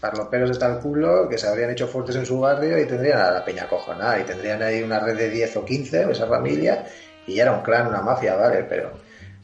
[0.00, 3.30] parloperos de tal culo, que se habrían hecho fuertes en su barrio y tendrían a
[3.30, 6.86] la peña cojonada y tendrían ahí una red de 10 o 15 de esa familia
[7.26, 8.64] y ya era un clan, una mafia, ¿vale?
[8.68, 8.92] Pero,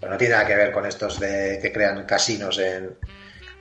[0.07, 2.97] pero no tiene nada que ver con estos de que crean casinos en...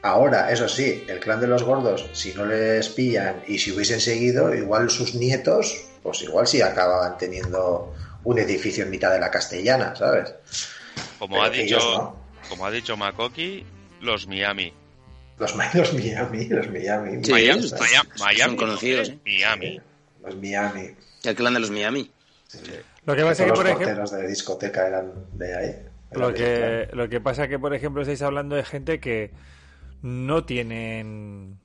[0.03, 3.99] Ahora, eso sí, el clan de los gordos, si no les pillan y si hubiesen
[3.99, 9.31] seguido, igual sus nietos, pues igual sí acababan teniendo un edificio en mitad de la
[9.31, 10.35] castellana, ¿sabes?
[11.17, 12.15] Como Pero ha dicho, ellos no.
[12.47, 13.65] como ha dicho Makoki,
[14.01, 14.71] los Miami.
[15.39, 17.25] Los, los Miami, los Miami.
[17.25, 17.71] Sí, Miami,
[18.19, 19.19] Miami, son conocidos, ¿eh?
[19.25, 19.81] Miami.
[20.23, 20.91] Los Miami.
[21.23, 22.11] El clan de los Miami.
[23.07, 25.75] Lo que pasa es que los por ejemplo porteros de discoteca eran de ahí.
[26.19, 29.31] Lo que, lo que pasa que, por ejemplo, estáis hablando de gente que
[30.01, 31.59] no tienen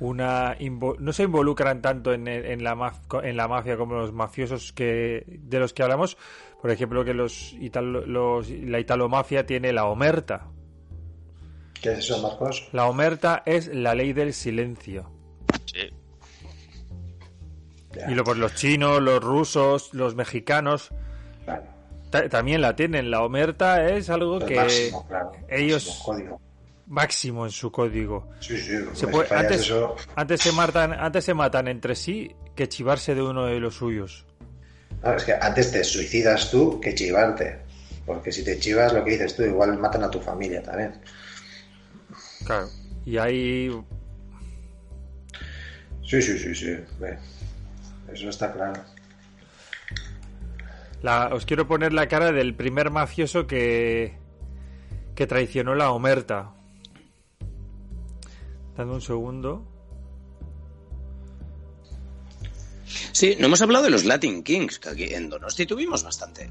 [0.00, 0.56] una
[0.98, 5.24] no se involucran tanto en, en la maf- en la mafia como los mafiosos que
[5.26, 6.16] de los que hablamos.
[6.60, 10.48] Por ejemplo que los, italo- los la italomafia tiene la omerta.
[11.80, 12.68] ¿Qué es eso, Marcos?
[12.72, 15.10] la omerta es la ley del silencio.
[15.66, 15.90] Sí.
[18.08, 20.90] Y lo, pues los chinos los rusos los mexicanos
[22.22, 25.32] también la tienen la omerta es algo El que máximo, claro.
[25.48, 26.02] ellos-
[26.86, 28.72] Máximo en su código Sí, sí.
[28.92, 32.30] Se hombre, puede- si fallas antes- eso, Antes se matan, antes se matan entre sí
[32.54, 34.26] que chivarse de uno de los suyos.
[35.02, 37.58] no, es que antes te suicidas tú que chivarte.
[38.06, 40.92] Porque si te chivas, lo que dices tú, igual matan a tu familia también.
[42.44, 42.68] Claro.
[43.06, 43.70] Y ahí
[46.06, 46.76] Sí, sí, sí, sí.
[48.12, 48.82] Eso está claro.
[51.04, 54.16] La, os quiero poner la cara del primer mafioso que
[55.14, 56.52] que traicionó la omerta.
[58.76, 59.64] Dame un segundo.
[63.12, 66.48] Sí, no hemos hablado de los Latin Kings, que aquí en Donosti tuvimos bastante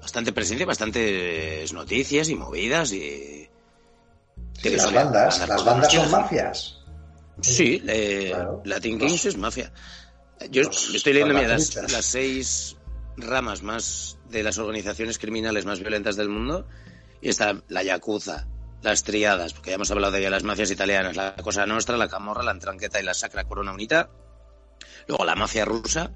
[0.00, 3.46] bastante presencia, bastantes noticias y movidas y...
[4.54, 6.78] Sí, las bandas, las bandas son mafias.
[7.42, 8.62] Sí, eh, Claro.
[8.64, 9.70] Latin Los- Kings es mafia.
[10.50, 12.76] Yo los estoy leyendo mira, las, las seis
[13.22, 16.66] ramas más de las organizaciones criminales más violentas del mundo
[17.20, 18.46] y está la Yakuza,
[18.82, 22.42] las triadas, porque ya hemos hablado de las mafias italianas, la Cosa Nostra, la Camorra,
[22.42, 24.10] la Entranqueta y la Sacra Corona Unita.
[25.06, 26.12] Luego la mafia rusa,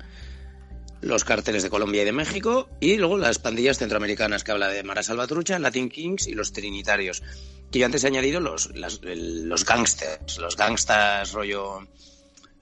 [1.00, 4.82] los cárteles de Colombia y de México y luego las pandillas centroamericanas que habla de
[4.82, 7.22] Mara Salvatrucha, Latin Kings y los Trinitarios.
[7.70, 11.86] Que yo antes he añadido los, las- los gangsters, los gangsters rollo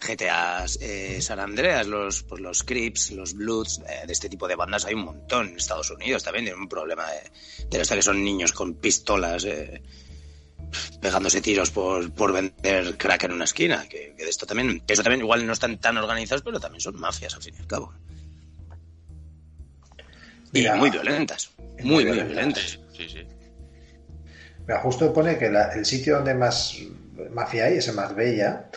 [0.07, 4.57] GTA, eh, San Andreas, los, pues los Crips, los Bloods, eh, de este tipo de
[4.57, 8.03] bandas hay un montón en Estados Unidos también, tienen un problema de, de hasta que
[8.03, 9.82] son niños con pistolas eh,
[11.00, 14.92] pegándose tiros por, por vender crack en una esquina, que, que de esto también, que
[14.94, 17.66] eso también igual no están tan organizados, pero también son mafias al fin y al
[17.66, 17.92] cabo.
[20.55, 22.28] Y Mira, muy violentas, muy muy, violentas.
[22.28, 22.78] violentas.
[22.96, 23.26] Sí, sí.
[24.66, 26.76] Mira, justo pone que la- el sitio donde más
[27.30, 28.68] mafia hay es en Marbella.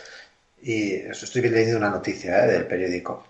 [0.66, 2.48] Y eso estoy leyendo una noticia ¿eh?
[2.48, 3.28] del periódico.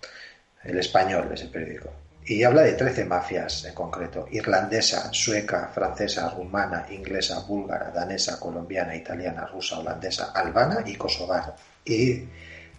[0.64, 1.93] El español es el periódico.
[2.24, 4.26] Y habla de 13 mafias en concreto.
[4.30, 11.55] Irlandesa, sueca, francesa, rumana, inglesa, búlgara, danesa, colombiana, italiana, rusa, holandesa, albana y kosovar.
[11.84, 12.22] Y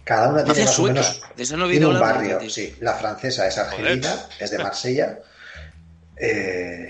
[0.02, 2.40] Cada una tiene más o menos De eso no tiene un barrio.
[2.50, 5.18] Sí, la francesa es argelina, es de Marsella.
[6.20, 6.88] Eh,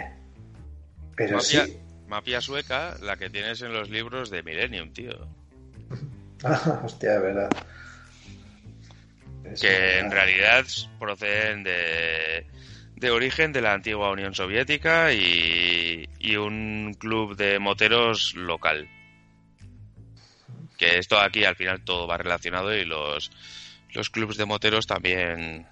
[1.14, 1.78] pero Mafia, sí.
[2.06, 5.28] mafia sueca, la que tienes en los libros de Millennium, tío.
[6.44, 7.50] Ah, hostia, es verdad.
[9.44, 9.98] Es Que verdad.
[9.98, 10.64] en realidad
[10.98, 12.46] proceden de,
[12.96, 18.88] de origen de la antigua Unión Soviética y, y un club de moteros local.
[20.76, 23.30] Que esto aquí al final todo va relacionado y los,
[23.94, 25.66] los clubs de moteros también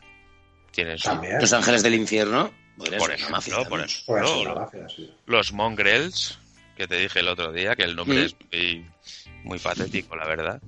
[0.72, 1.08] tienen su...
[1.08, 1.38] También.
[1.40, 2.52] Los Ángeles del Infierno.
[2.76, 5.10] Por ejemplo, mafia por ejemplo, mafia, sí.
[5.24, 6.38] los mongrels,
[6.76, 8.26] que te dije el otro día, que el nombre Mm.
[8.26, 8.36] es
[9.46, 10.60] muy patético, la verdad.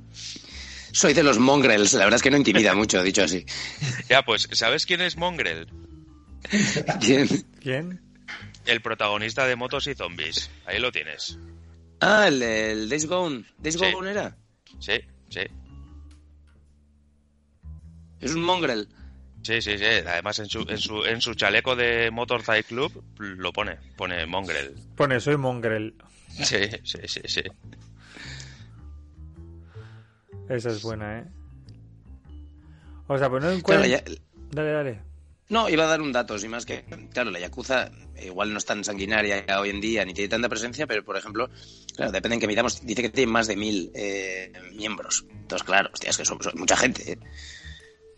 [0.93, 1.93] Soy de los mongrels.
[1.93, 3.45] La verdad es que no intimida mucho, dicho así.
[4.09, 5.69] Ya, pues, ¿sabes quién es Mongrel?
[7.01, 7.29] ¿Quién?
[7.61, 8.01] ¿Quién?
[8.65, 10.51] El protagonista de Motos y Zombies.
[10.67, 11.39] Ahí lo tienes.
[12.01, 13.45] Ah, el, el Days Gone.
[13.59, 13.93] ¿Days Sí.
[13.93, 14.37] Gone era?
[14.79, 15.41] Sí, sí.
[18.21, 18.89] Es un mongrel.
[19.43, 19.85] Sí, sí, sí.
[19.85, 23.77] Además, en su, en su, en su chaleco de Motorcycle Club lo pone.
[23.97, 24.75] Pone Mongrel.
[24.97, 25.95] Pone, soy Mongrel.
[26.29, 27.43] Sí, sí, sí, sí.
[30.49, 31.25] Esa es buena, ¿eh?
[33.07, 33.87] O sea, pues no Claro, encuentro...
[33.87, 34.05] ya-
[34.51, 35.01] Dale, dale.
[35.51, 37.91] No, iba a dar un dato, sin más que, claro, la Yakuza
[38.23, 41.49] igual no es tan sanguinaria hoy en día, ni tiene tanta presencia, pero por ejemplo,
[41.97, 45.25] claro, depende en que miramos, dice que tiene más de mil eh, miembros.
[45.31, 47.13] Entonces, claro, hostia, es que son, son mucha gente.
[47.13, 47.19] ¿eh?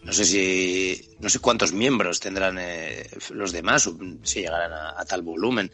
[0.02, 5.00] No sé si, no sé cuántos miembros tendrán eh, los demás, o si llegarán a,
[5.00, 5.70] a tal volumen.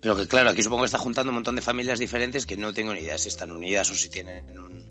[0.00, 2.72] Pero que claro, aquí supongo que está juntando un montón de familias diferentes que no
[2.72, 4.86] tengo ni idea si están unidas o si tienen un,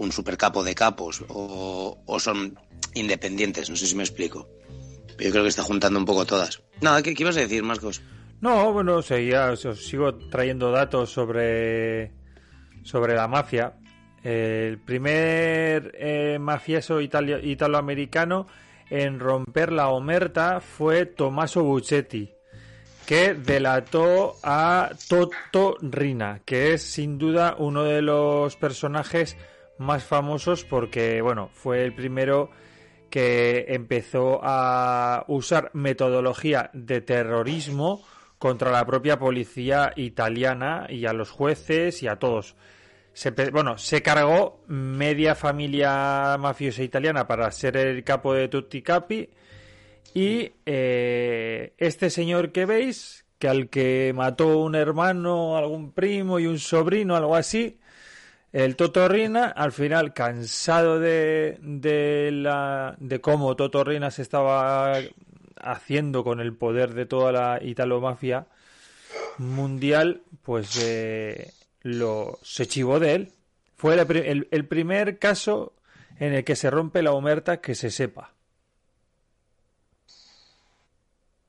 [0.00, 2.58] un supercapo de capos o, o son
[2.94, 4.48] independientes, no sé si me explico.
[5.16, 6.62] Pero yo creo que está juntando un poco todas.
[6.80, 8.00] Nada, ¿qué, ibas a decir, Marcos?
[8.40, 12.12] No, bueno, seguía, os sigo trayendo datos sobre,
[12.82, 13.74] sobre la mafia.
[14.24, 18.46] El primer eh, mafioso italoamericano
[18.88, 22.32] en romper la omerta fue Tommaso Buccetti,
[23.04, 29.36] que delató a Toto Rina, que es sin duda uno de los personajes
[29.80, 32.50] más famosos porque, bueno, fue el primero
[33.08, 38.04] que empezó a usar metodología de terrorismo
[38.38, 42.56] contra la propia policía italiana y a los jueces y a todos.
[43.14, 49.30] Se, bueno, se cargó media familia mafiosa italiana para ser el capo de tutti capi
[50.12, 56.46] y eh, este señor que veis, que al que mató un hermano, algún primo y
[56.46, 57.80] un sobrino, algo así,
[58.52, 64.98] el Totorrina, al final, cansado de, de, la, de cómo Totorrina se estaba
[65.62, 68.46] haciendo con el poder de toda la italomafia
[69.38, 73.32] mundial, pues eh, lo, se chivó de él.
[73.76, 75.72] Fue el, el- primer caso
[76.18, 78.32] en el que se rompe la omerta que se sepa.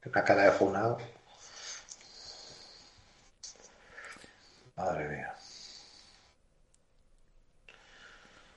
[0.05, 0.97] Una cara de funado.
[4.75, 5.30] Madre mía.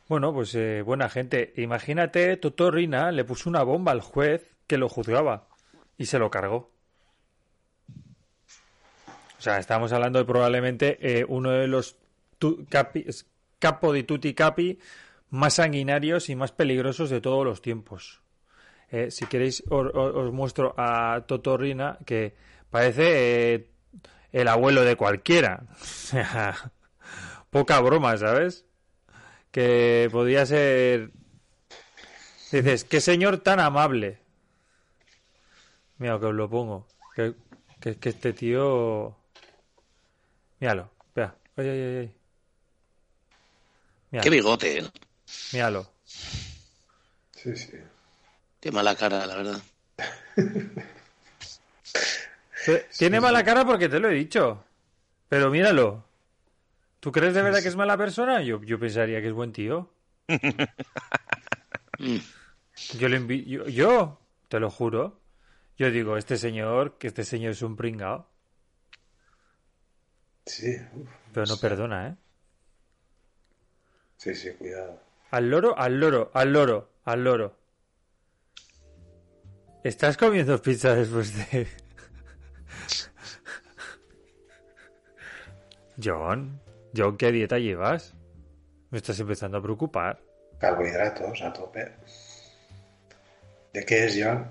[0.09, 1.53] Bueno, pues eh, buena gente.
[1.57, 5.49] Imagínate, Totorrina le puso una bomba al juez que lo juzgaba
[5.97, 6.71] y se lo cargó.
[9.39, 11.97] O sea, estamos hablando de probablemente eh, uno de los
[12.39, 13.07] tu- capi-
[13.59, 14.79] capo di tutti capi
[15.31, 18.21] más sanguinarios y más peligrosos de todos los tiempos.
[18.91, 22.35] Eh, si queréis, os, os- muestro a Totorrina que
[22.71, 23.69] parece eh,
[24.33, 25.65] el abuelo de cualquiera.
[27.51, 28.65] Poca broma, ¿sabes?
[29.55, 31.13] Que podía ser.
[32.51, 34.19] Dices, qué señor tan amable.
[35.99, 36.89] Mira, que os lo pongo.
[37.15, 37.35] Que,
[37.81, 39.17] que, que este tío.
[40.59, 41.37] Míralo, vea.
[41.57, 42.15] Ay, ay, ay, ay.
[44.11, 44.91] Míralo, Qué bigote, ¿eh?
[45.53, 45.89] míralo.
[47.31, 47.71] Sí, sí.
[48.59, 49.63] Qué mala cara, la verdad.
[52.99, 54.65] Tiene mala cara porque te lo he dicho.
[55.29, 56.05] Pero míralo.
[57.05, 58.41] ¿Tú crees de verdad que es mala persona?
[58.41, 59.93] Yo, yo pensaría que es buen tío.
[62.99, 65.21] Yo le envi- yo, yo, te lo juro.
[65.77, 68.27] Yo digo, este señor, que este señor es un pringao.
[70.47, 72.17] Sí, uf, Pero no perdona, ¿eh?
[74.17, 74.99] sí, sí, cuidado.
[75.31, 77.55] Al loro, al loro, al loro, al loro.
[79.85, 81.69] ¿Estás comiendo pizza después de...?
[86.03, 86.61] John,
[86.97, 88.15] John, ¿qué dieta llevas?
[88.91, 90.21] Me estás empezando a preocupar.
[90.59, 91.91] Carbohidratos a tope.
[93.73, 94.47] ¿De qué es, John?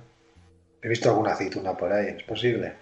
[0.82, 2.74] He visto alguna aceituna por ahí, ¿es posible?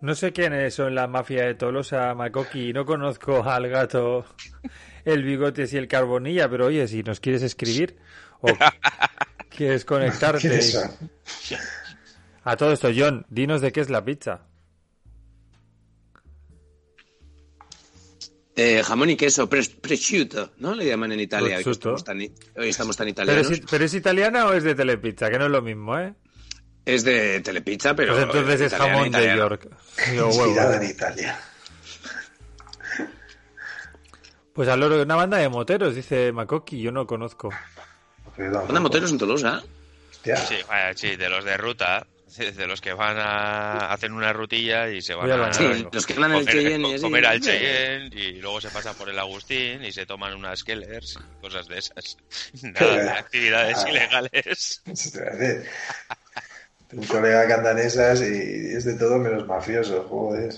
[0.00, 2.72] No sé quiénes son la mafia de Tolosa, Makoki.
[2.72, 4.24] No conozco al gato,
[5.04, 7.96] el bigotes y el carbonilla, pero oye, si nos quieres escribir
[8.40, 8.46] o
[9.58, 10.40] quieres conectarte.
[10.40, 10.90] ¿Quiénes son?
[12.44, 14.40] A todo esto, John, dinos de qué es la pizza.
[18.56, 20.74] Eh, jamón y queso, pres- prosciutto, ¿no?
[20.74, 21.62] Le llaman en Italia.
[21.62, 23.50] que estamos tan hoy estamos tan ¿Pero italianos.
[23.52, 25.30] es, pero es italiana o es de Telepizza?
[25.30, 26.14] Que no es lo mismo, ¿eh?
[26.84, 28.14] Es de Telepizza, pero.
[28.14, 29.36] Pues entonces es italiano, jamón de.
[29.36, 29.68] York.
[30.26, 31.38] Inspirada en Italia.
[34.54, 37.50] Pues al loro, una banda de moteros, dice Makoki, yo no conozco.
[38.38, 39.62] Perdón, ¿Anda moteros en Tolosa?
[40.10, 40.36] Hostia.
[40.36, 44.88] Sí, vaya, sí, de los de ruta, de los que van a hacen una rutilla
[44.88, 45.52] y se van a a.
[45.52, 49.08] Sí, los que andan comer, Cheyenne y comer al Cheyenne y luego se pasan por
[49.08, 52.16] el Agustín y se toman unas Kellers y cosas de esas.
[52.62, 53.90] Nada, de actividades Ah.
[53.90, 54.82] ilegales.
[56.90, 60.54] A un colega que anda en esas y es de todo menos mafioso, joder.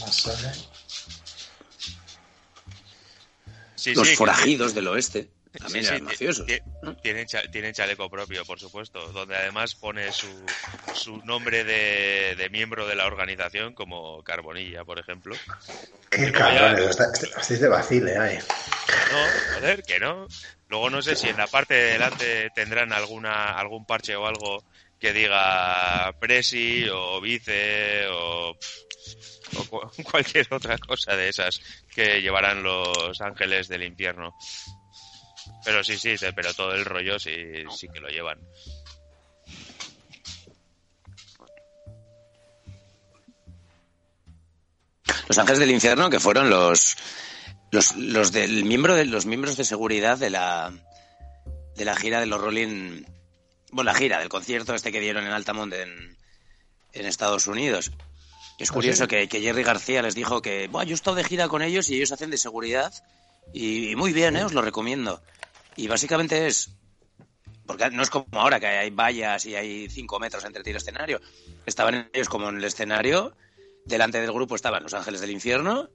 [0.00, 0.48] Más sano.
[3.78, 5.30] Sí, Los sí, que- forajidos del oeste.
[5.58, 6.96] También sí, eran.
[7.00, 10.28] Tienen, cha- tienen chaleco propio, por supuesto, donde además pone su,
[10.92, 15.34] su nombre de, de miembro de la organización, como Carbonilla, por ejemplo.
[16.10, 17.10] Qué cabrones, está-
[17.40, 18.38] estáis de vacile, ay.
[19.10, 20.26] No, joder, que no.
[20.68, 24.62] Luego no sé si en la parte de delante tendrán alguna algún parche o algo
[24.98, 28.54] que diga Presi o Vice o,
[29.56, 31.60] o cu- cualquier otra cosa de esas
[31.94, 34.34] que llevarán los ángeles del infierno.
[35.64, 37.34] Pero sí, sí, sí, pero todo el rollo sí,
[37.76, 38.38] sí que lo llevan.
[45.28, 46.96] Los ángeles del infierno, que fueron los.
[47.70, 50.72] Los, los del miembro de los miembros de seguridad de la
[51.76, 53.02] de la gira de los Rolling
[53.70, 56.16] bueno la gira del concierto este que dieron en Altamont en,
[56.94, 57.92] en Estados Unidos
[58.58, 61.48] es curioso que, que Jerry García les dijo que Buah, yo he estado de gira
[61.48, 62.92] con ellos y ellos hacen de seguridad
[63.52, 64.44] y, y muy bien, ¿eh?
[64.44, 65.22] os lo recomiendo.
[65.76, 66.70] Y básicamente es,
[67.66, 70.72] porque no es como ahora que hay vallas y hay cinco metros entre ti y
[70.72, 71.20] el escenario.
[71.66, 73.36] Estaban ellos como en el escenario,
[73.84, 75.90] delante del grupo estaban los ángeles del infierno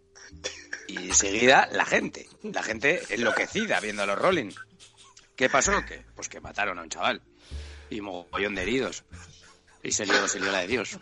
[0.87, 4.51] y enseguida la gente, la gente enloquecida viendo a los Rolling.
[5.35, 5.83] ¿Qué pasó?
[5.87, 6.05] ¿Qué?
[6.15, 7.21] Pues que mataron a un chaval
[7.89, 9.03] y mogollón de heridos.
[9.81, 10.99] Y se lió, se lió la de Dios.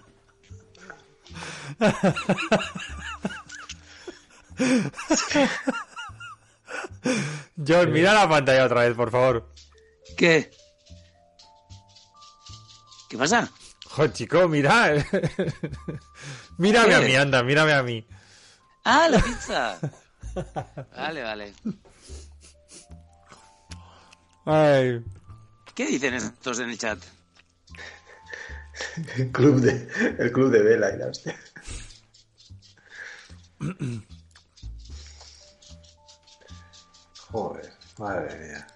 [7.68, 9.50] John, mira la pantalla otra vez, por favor.
[10.18, 10.52] ¿Qué?
[13.10, 13.50] ¿Qué pasa?
[13.88, 14.94] Joder, chico, mira.
[16.58, 17.08] mírame a ¿Qué?
[17.08, 18.06] mí, anda, mírame a mí.
[18.84, 19.78] ¡Ah, la pizza!
[20.96, 21.54] Vale, vale.
[24.46, 25.04] Ay.
[25.76, 27.00] ¿Qué dicen estos en el chat?
[29.18, 29.88] El club de,
[30.20, 31.36] el club de vela y la hostia.
[37.32, 38.68] Joder, madre mía.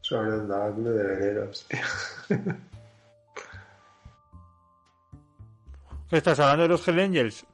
[0.00, 1.80] Sobre daba club de veleros, tío.
[6.10, 7.46] ¿Qué estás hablando de los Hell Angels?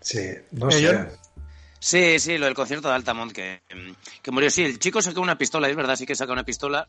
[0.00, 1.18] Sí, no ¿Eh, sé.
[1.80, 3.62] Sí, sí, lo del concierto de Altamont que,
[4.22, 4.50] que murió.
[4.50, 6.88] Sí, el chico sacó una pistola, es verdad, sí que saca una pistola.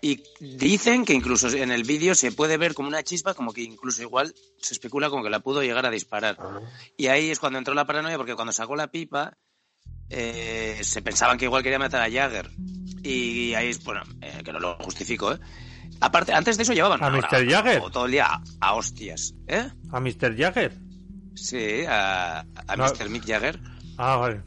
[0.00, 3.62] Y dicen que incluso en el vídeo se puede ver como una chispa, como que
[3.62, 6.36] incluso igual se especula como que la pudo llegar a disparar.
[6.40, 6.60] Ah,
[6.96, 9.36] Y ahí es cuando entró la paranoia, porque cuando sacó la pipa,
[10.10, 12.50] eh, se pensaban que igual quería matar a Jagger.
[13.04, 15.38] Y ahí es, bueno, eh, que no lo justifico, ¿eh?
[16.00, 17.48] Aparte, antes de eso llevaban ¿A Mr.
[17.48, 17.80] Jagger?
[17.80, 19.68] o todo el día a, a hostias, ¿eh?
[19.92, 20.36] ¿A Mr.
[20.36, 20.72] Jagger?
[21.36, 22.86] Sí, a, a No.
[22.86, 23.08] Mr.
[23.08, 23.60] Mick Jagger.
[24.04, 24.42] Ah, vale.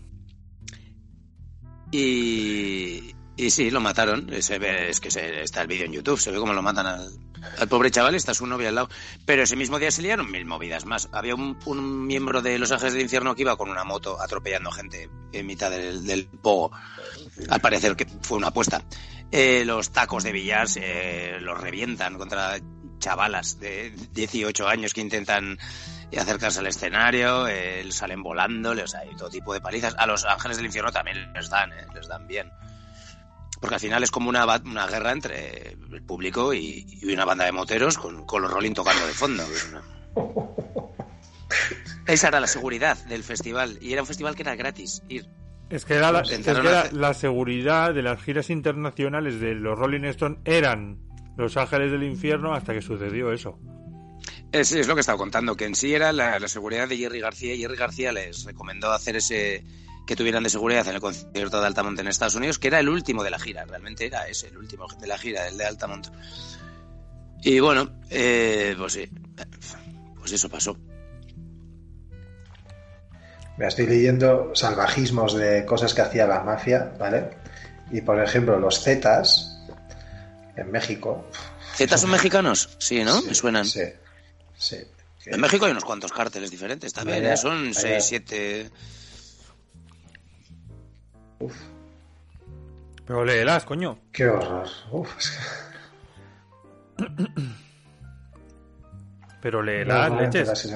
[1.90, 4.30] Y, y sí, lo mataron.
[4.42, 7.10] Se ve, es que está el vídeo en YouTube, se ve cómo lo matan al,
[7.58, 8.90] al pobre chaval, está su novia al lado.
[9.26, 11.08] Pero ese mismo día se liaron mil movidas más.
[11.14, 14.72] Había un, un miembro de Los Ángeles del Infierno que iba con una moto atropellando
[14.72, 16.72] gente en mitad del, del pogo.
[17.48, 18.84] Al parecer que fue una apuesta.
[19.32, 22.60] Eh, los tacos de billar se los revientan contra
[23.00, 25.58] chavalas de 18 años que intentan
[26.18, 29.96] acercarse al escenario, eh, salen volando, o sea, hay todo tipo de palizas.
[29.98, 32.52] A los ángeles del infierno también les dan, eh, les dan bien.
[33.60, 37.46] Porque al final es como una, una guerra entre el público y, y una banda
[37.46, 39.44] de moteros con, con los Rolling tocando de fondo.
[42.08, 45.28] Esa era la seguridad del festival y era un festival que era gratis ir.
[45.70, 49.56] Es que era, la, es que era hacer- la seguridad de las giras internacionales de
[49.56, 51.00] los Rolling Stones eran
[51.38, 53.58] los ángeles del infierno hasta que sucedió eso.
[54.56, 57.20] Es, es lo que estaba contando, que en sí era la, la seguridad de Jerry
[57.20, 57.54] García.
[57.54, 59.66] y Jerry García les recomendó hacer ese,
[60.08, 62.88] que tuvieran de seguridad en el concierto de Altamont en Estados Unidos, que era el
[62.88, 66.08] último de la gira, realmente era ese, el último de la gira, el de Altamont.
[67.42, 69.10] Y bueno, eh, pues sí,
[70.18, 70.78] pues eso pasó.
[73.58, 77.32] Me estoy leyendo salvajismos de cosas que hacía la mafia, ¿vale?
[77.92, 79.66] Y por ejemplo, los Zetas
[80.56, 81.30] en México.
[81.76, 82.70] ¿Zetas son mexicanos?
[82.80, 83.22] Sí, ¿no?
[83.24, 83.66] Me suenan.
[83.66, 83.82] Sí,
[84.58, 84.78] sí.
[85.28, 87.38] En México hay unos cuantos cárteles diferentes también, Vaya, ¿eh?
[87.38, 87.74] son vaya.
[87.80, 88.70] 6, 7.
[91.40, 91.56] Uf,
[93.08, 93.98] Pero léelas, coño.
[94.12, 94.68] qué horror.
[94.92, 95.30] Uf, es
[96.98, 97.06] que-
[99.42, 100.76] Pero léelas, No, leches.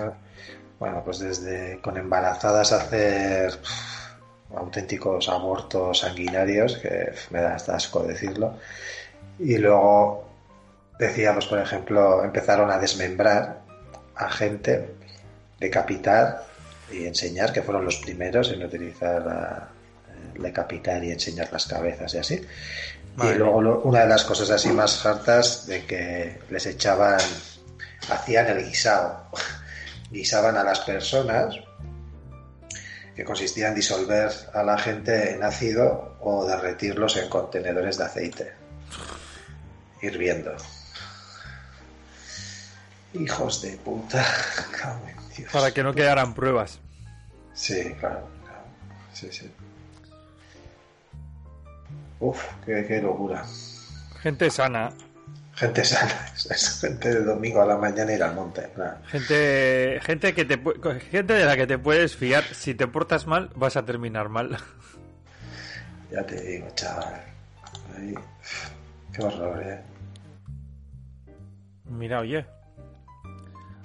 [0.79, 3.59] Bueno, pues desde con embarazadas hacer
[4.55, 8.57] auténticos abortos sanguinarios, que me da hasta asco decirlo.
[9.39, 10.27] Y luego
[10.97, 13.58] decíamos, por ejemplo, empezaron a desmembrar
[14.19, 14.93] a gente,
[15.59, 16.45] decapitar
[16.91, 19.69] y enseñar, que fueron los primeros en utilizar la-
[20.35, 22.47] el decapitar y enseñar las cabezas y así.
[23.15, 27.19] Madre y luego lo- una de las cosas así más hartas de que les echaban,
[28.09, 29.25] hacían el guisado,
[30.11, 31.55] guisaban a las personas,
[33.15, 38.53] que consistía en disolver a la gente en ácido o derretirlos en contenedores de aceite,
[40.01, 40.55] hirviendo.
[43.13, 44.23] Hijos de puta.
[45.37, 45.51] Dios.
[45.51, 46.79] Para que no quedaran pruebas.
[47.53, 48.27] Sí, claro.
[48.43, 48.63] claro.
[49.13, 49.51] Sí, sí.
[52.19, 53.45] Uf, qué, qué locura.
[54.21, 54.91] Gente sana.
[55.55, 58.69] Gente sana, es gente de domingo a la mañana ir al monte.
[58.77, 58.95] nah.
[59.07, 60.57] Gente, gente que te
[61.11, 62.43] gente de la que te puedes fiar.
[62.53, 64.57] Si te portas mal, vas a terminar mal.
[66.11, 67.21] Ya te digo, chaval.
[67.95, 68.15] Ay,
[69.13, 69.79] qué horror, eh.
[71.85, 72.47] Mira, oye.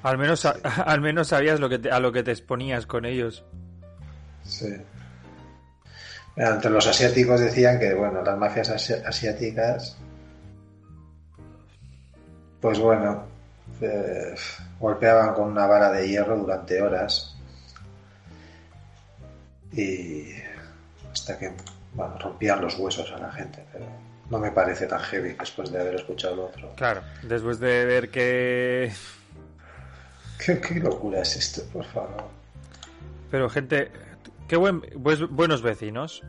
[0.04, 0.44] Al menos,
[0.86, 3.44] al menos sabías lo que te- a lo que te exponías con ellos.
[4.44, 4.72] Sí.
[6.36, 9.96] Mira, entre los asiáticos decían que, bueno, las mafias asi- asiáticas,
[12.60, 13.24] pues bueno,
[13.80, 14.34] eh,
[14.80, 17.36] golpeaban con una vara de hierro durante horas
[19.72, 20.32] y
[21.12, 21.52] hasta que,
[21.94, 23.86] bueno, rompían los huesos a la gente, pero
[24.30, 26.72] no me parece tan heavy después de haber escuchado lo otro.
[26.76, 28.92] Claro, después de ver que...
[30.44, 32.24] ¿Qué, qué locura es esto, por favor?
[33.30, 33.90] Pero gente...
[34.48, 36.22] Qué buen, pues, buenos vecinos.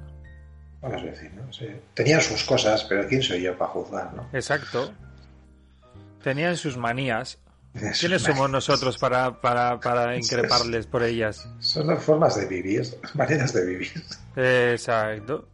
[0.80, 1.68] Buenos vecinos, sí.
[1.94, 4.30] Tenían sus cosas, pero ¿quién soy yo para juzgar, no?
[4.32, 4.94] Exacto.
[6.24, 7.40] Tenían sus manías.
[7.74, 11.46] Sus ¿Quiénes somos nosotros para, para, para increparles por ellas?
[11.60, 12.84] Son las formas de vivir,
[13.16, 14.04] maneras de vivir.
[14.38, 15.46] Exacto.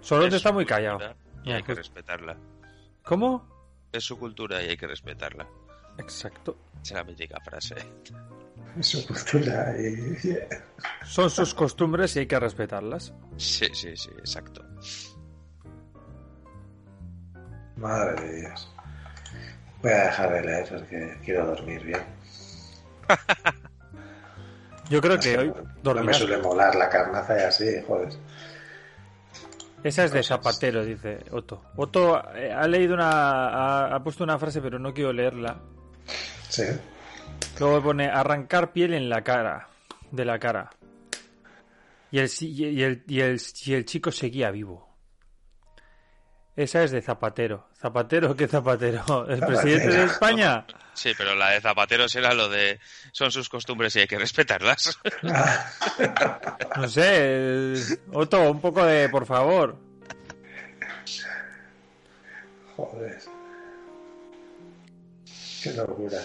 [0.00, 1.00] Solo te Es está muy callado.
[1.44, 2.36] Y hay que respetarla.
[3.02, 3.46] ¿Cómo?
[3.92, 5.46] Es su cultura y hay que respetarla.
[5.98, 6.56] Exacto.
[6.82, 7.74] Esa es la mítica frase.
[8.80, 10.28] Su y...
[10.28, 10.38] y-
[11.04, 13.12] Son sus costumbres y hay que respetarlas.
[13.36, 14.62] Sí, sí, sí, exacto.
[17.76, 18.70] Madre de Dios.
[19.82, 22.02] Voy a dejar de leer porque quiero dormir bien.
[24.88, 26.16] Yo creo que hoy no me dormirás.
[26.18, 28.08] suele molar la carnaza y así, joder.
[29.82, 31.62] Esa es de Zapatero, dice Otto.
[31.76, 33.08] Otto eh, ha leído una.
[33.10, 35.60] Ha, ha puesto una frase, pero no quiero leerla.
[36.48, 36.64] Sí.
[37.58, 39.68] Luego pone arrancar piel en la cara.
[40.10, 40.70] De la cara.
[42.10, 44.86] Y el, y el, y el, y el chico seguía vivo.
[46.54, 47.68] Esa es de Zapatero.
[47.78, 49.26] ¿Zapatero qué Zapatero?
[49.28, 50.12] ¿El presidente de Zapatero.
[50.12, 50.66] España?
[50.94, 52.80] Sí, pero la de zapateros era lo de
[53.12, 54.98] son sus costumbres y hay que respetarlas.
[56.76, 57.74] No sé.
[58.12, 59.08] Otto, un poco de.
[59.08, 59.78] Por favor.
[62.76, 63.18] Joder.
[65.62, 66.18] Qué locura.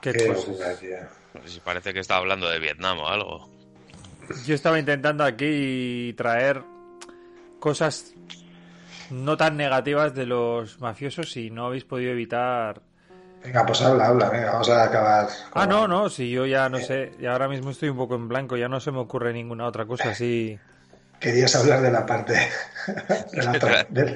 [0.00, 0.96] Qué Qué locura, tío.
[1.34, 3.48] No sé si parece que está hablando de Vietnam o algo.
[4.46, 6.62] Yo estaba intentando aquí traer
[7.60, 8.12] cosas
[9.10, 12.82] no tan negativas de los mafiosos y no habéis podido evitar.
[13.44, 15.26] Venga, pues habla, habla, venga, vamos a acabar.
[15.50, 18.16] con- Ah, no, no, si yo ya no sé, y ahora mismo estoy un poco
[18.16, 20.58] en blanco, ya no se me ocurre ninguna otra cosa así.
[21.20, 22.34] Querías hablar de la parte
[23.32, 24.14] de la tra- de-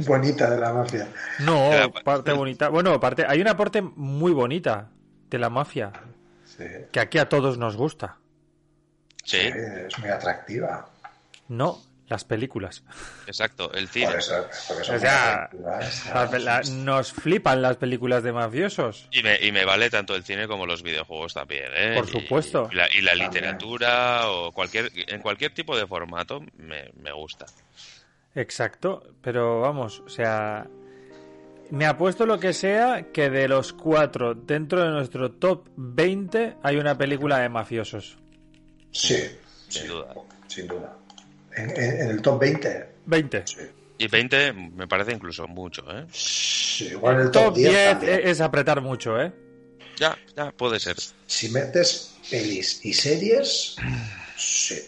[0.00, 1.08] bonita de la mafia.
[1.40, 1.70] No,
[2.04, 2.68] parte bonita.
[2.68, 4.88] Bueno, parte, hay una parte muy bonita
[5.28, 5.92] de la mafia
[6.44, 8.16] Sí, que aquí a todos nos gusta.
[9.24, 10.88] Sí, es muy atractiva.
[11.48, 12.84] No, las películas.
[13.26, 14.06] exacto, el cine.
[14.06, 15.50] Por eso, porque son O sea,
[16.38, 19.08] la- nos flipan las películas de mafiosos.
[19.10, 21.94] Y me, y me vale tanto el cine como los videojuegos también, ¿eh?
[21.96, 22.68] Por supuesto.
[22.70, 23.28] Y, la, y la También.
[23.32, 27.46] literatura o cualquier en cualquier tipo de formato me, me gusta.
[28.34, 30.66] Exacto, pero vamos, o sea,
[31.70, 36.76] Me apuesto lo que sea que de los cuatro dentro de nuestro top 20 hay
[36.76, 38.18] una película de mafiosos.
[38.92, 39.16] Sí,
[39.68, 40.14] Sin sí, duda.
[40.46, 40.96] Sin duda.
[41.56, 43.42] En, el top 20, 20.
[43.46, 43.56] sí.
[43.98, 46.04] Y 20 me parece incluso mucho, ¿eh?
[46.12, 48.20] Sí, igual en el Top top 10 10 también.
[48.28, 49.32] es apretar mucho, ¿eh?
[49.96, 50.96] Ya, ya, puede ser.
[51.26, 53.76] Si metes pelis y series,
[54.36, 54.78] sí.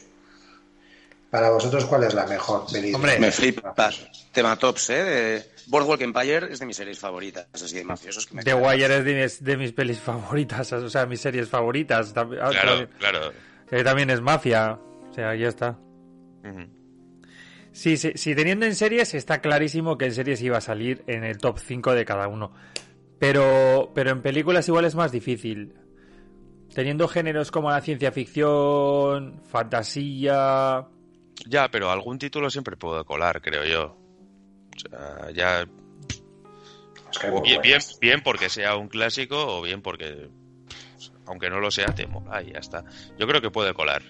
[1.30, 2.92] Para vosotros, ¿cuál es la mejor peli?
[2.92, 3.40] Hombre, Me mafiosos?
[3.40, 3.90] flipa.
[4.32, 5.02] Tema tops, ¿eh?
[5.04, 8.98] De Boardwalk Empire es de mis series favoritas, así de mafiosos que me The Wire
[8.98, 12.12] es de mis, de mis pelis favoritas, o sea, mis series favoritas.
[12.12, 13.32] También, ah, Claro, también- claro.
[13.70, 14.78] que también es mafia.
[15.10, 15.78] O sea, ya está.
[17.72, 21.22] Sí, sí, sí, teniendo en series, está clarísimo que en series iba a salir en
[21.22, 22.52] el top 5 de cada uno.
[23.18, 25.74] Pero, pero en películas igual es más difícil.
[26.74, 30.86] Teniendo géneros como la ciencia ficción, fantasía.
[31.46, 33.96] Ya, pero algún título siempre puedo colar, creo yo.
[34.76, 35.62] O sea, ya.
[37.12, 40.28] Es que bien, bien, bien porque sea un clásico o bien porque.
[41.26, 42.84] Aunque no lo sea, te mola y ya está.
[43.18, 44.02] Yo creo que puede colar.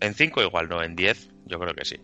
[0.00, 1.96] En 5 igual, no, en 10 yo creo que sí.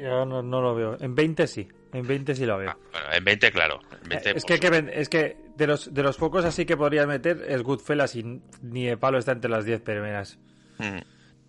[0.00, 0.96] Yo no, no lo veo.
[1.00, 1.66] En 20 sí.
[1.92, 2.70] En 20 sí lo veo.
[2.70, 3.80] Ah, bueno, en 20 claro.
[4.02, 6.64] En 20, Eh, es, pues, que, ven- es que de los, de los pocos así
[6.64, 10.38] que podrías meter es Goodfellas y ni de palo está entre las 10 primeras.
[10.78, 10.98] mm,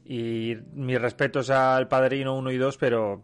[0.06, 3.22] Y mis respetos al Padrino 1 y 2, pero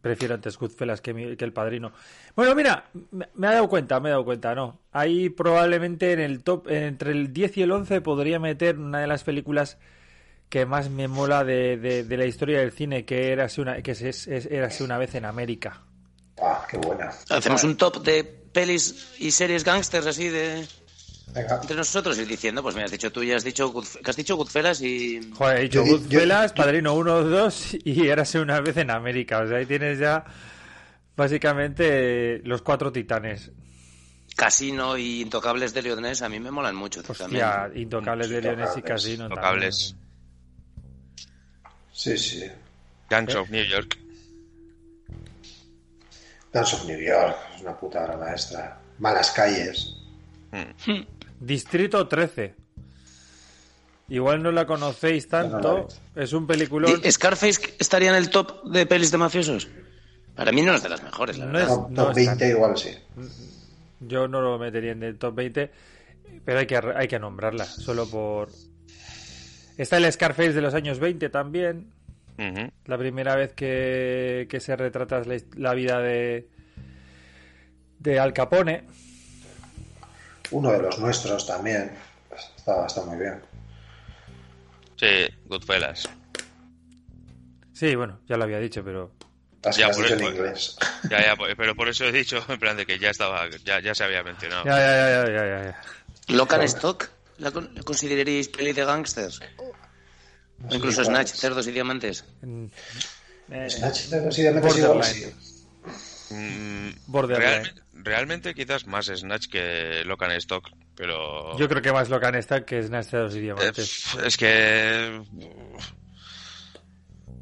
[0.00, 1.92] prefiero antes Goodfellas que, mi- que el Padrino.
[2.34, 4.80] Bueno, mira, me, me he dado cuenta, me he dado cuenta, no.
[4.92, 9.06] Ahí probablemente en el top, entre el 10 y el 11 podría meter una de
[9.08, 9.78] las películas
[10.48, 13.90] que más me mola de, de- de la historia del cine, que era una, que
[13.92, 15.82] es, es- es- Érase una vez en América.
[16.40, 17.10] Ah, qué buena.
[17.30, 20.66] Hacemos un top de pelis y series gangsters así de
[21.34, 21.58] Venga.
[21.60, 24.36] entre nosotros y diciendo, pues me has dicho tú, ya has dicho, que has dicho
[24.36, 25.30] Goodfellas y...
[25.34, 29.40] Joder, he dicho Yo Goodfellas, yo- Padrino 1, 2 y Érase una vez en América.
[29.40, 30.24] O sea, ahí tienes ya
[31.16, 33.50] básicamente los cuatro titanes.
[34.36, 37.42] Casino y Intocables de Leonés a mí me molan mucho también.
[37.44, 39.24] Hostia, Intocables de Leones y Casino.
[39.24, 39.88] Intocables.
[39.90, 40.05] también.
[41.96, 42.44] Sí, sí.
[43.08, 43.96] Gangs of New York.
[46.52, 48.78] Dance of New York, es una puta obra maestra.
[48.98, 49.96] Malas calles.
[50.52, 51.00] Mm.
[51.40, 52.54] Distrito 13.
[54.08, 55.88] Igual no la conocéis tanto.
[56.14, 57.00] Es un peliculón.
[57.02, 59.68] ¿Y ¿Scarface estaría en el top de pelis de mafiosos?
[60.34, 61.68] Para mí no es de las mejores, la No verdad.
[61.68, 62.30] es- Top, no top está.
[62.34, 62.90] 20 igual sí.
[64.00, 65.70] Yo no lo metería en el top 20,
[66.44, 67.64] pero hay que, hay que nombrarla.
[67.64, 68.50] Solo por.
[69.76, 71.90] Está el Scarface de los años 20 también.
[72.84, 76.48] La primera vez que, que se retrata la, la vida de.
[77.98, 78.84] de Al Capone.
[80.50, 81.92] Uno de los nuestros también.
[82.56, 83.40] Está, está muy bien.
[84.96, 86.08] Sí, Goodfellas.
[87.72, 89.12] Sí, bueno, ya lo había dicho, pero.
[89.76, 90.30] Ya, por dicho en eso.
[90.30, 90.76] inglés.
[91.10, 93.94] Ya, ya, pero por eso he dicho, en plan de que ya estaba, ya, ya
[93.94, 94.64] se había mencionado.
[94.64, 95.64] Ya, ya, ya, ya, ya, ya,
[96.28, 96.34] ya.
[96.34, 97.08] Locan Stock,
[97.38, 99.40] ¿la, con- la consideraríais peli de gangsters?
[100.68, 101.28] O incluso Sí, Snatch.
[101.32, 102.24] Cerdos y Diamantes.
[103.50, 105.04] Eh, Snatch de los idealmente igual.
[106.30, 106.88] Mm,
[107.28, 111.56] realmente, realmente quizás más Snatch que Locan Stock, pero...
[111.56, 114.04] Yo creo que más Locan está que es Nasty dos Eh, Diamantes.
[114.12, 115.22] pf, es que...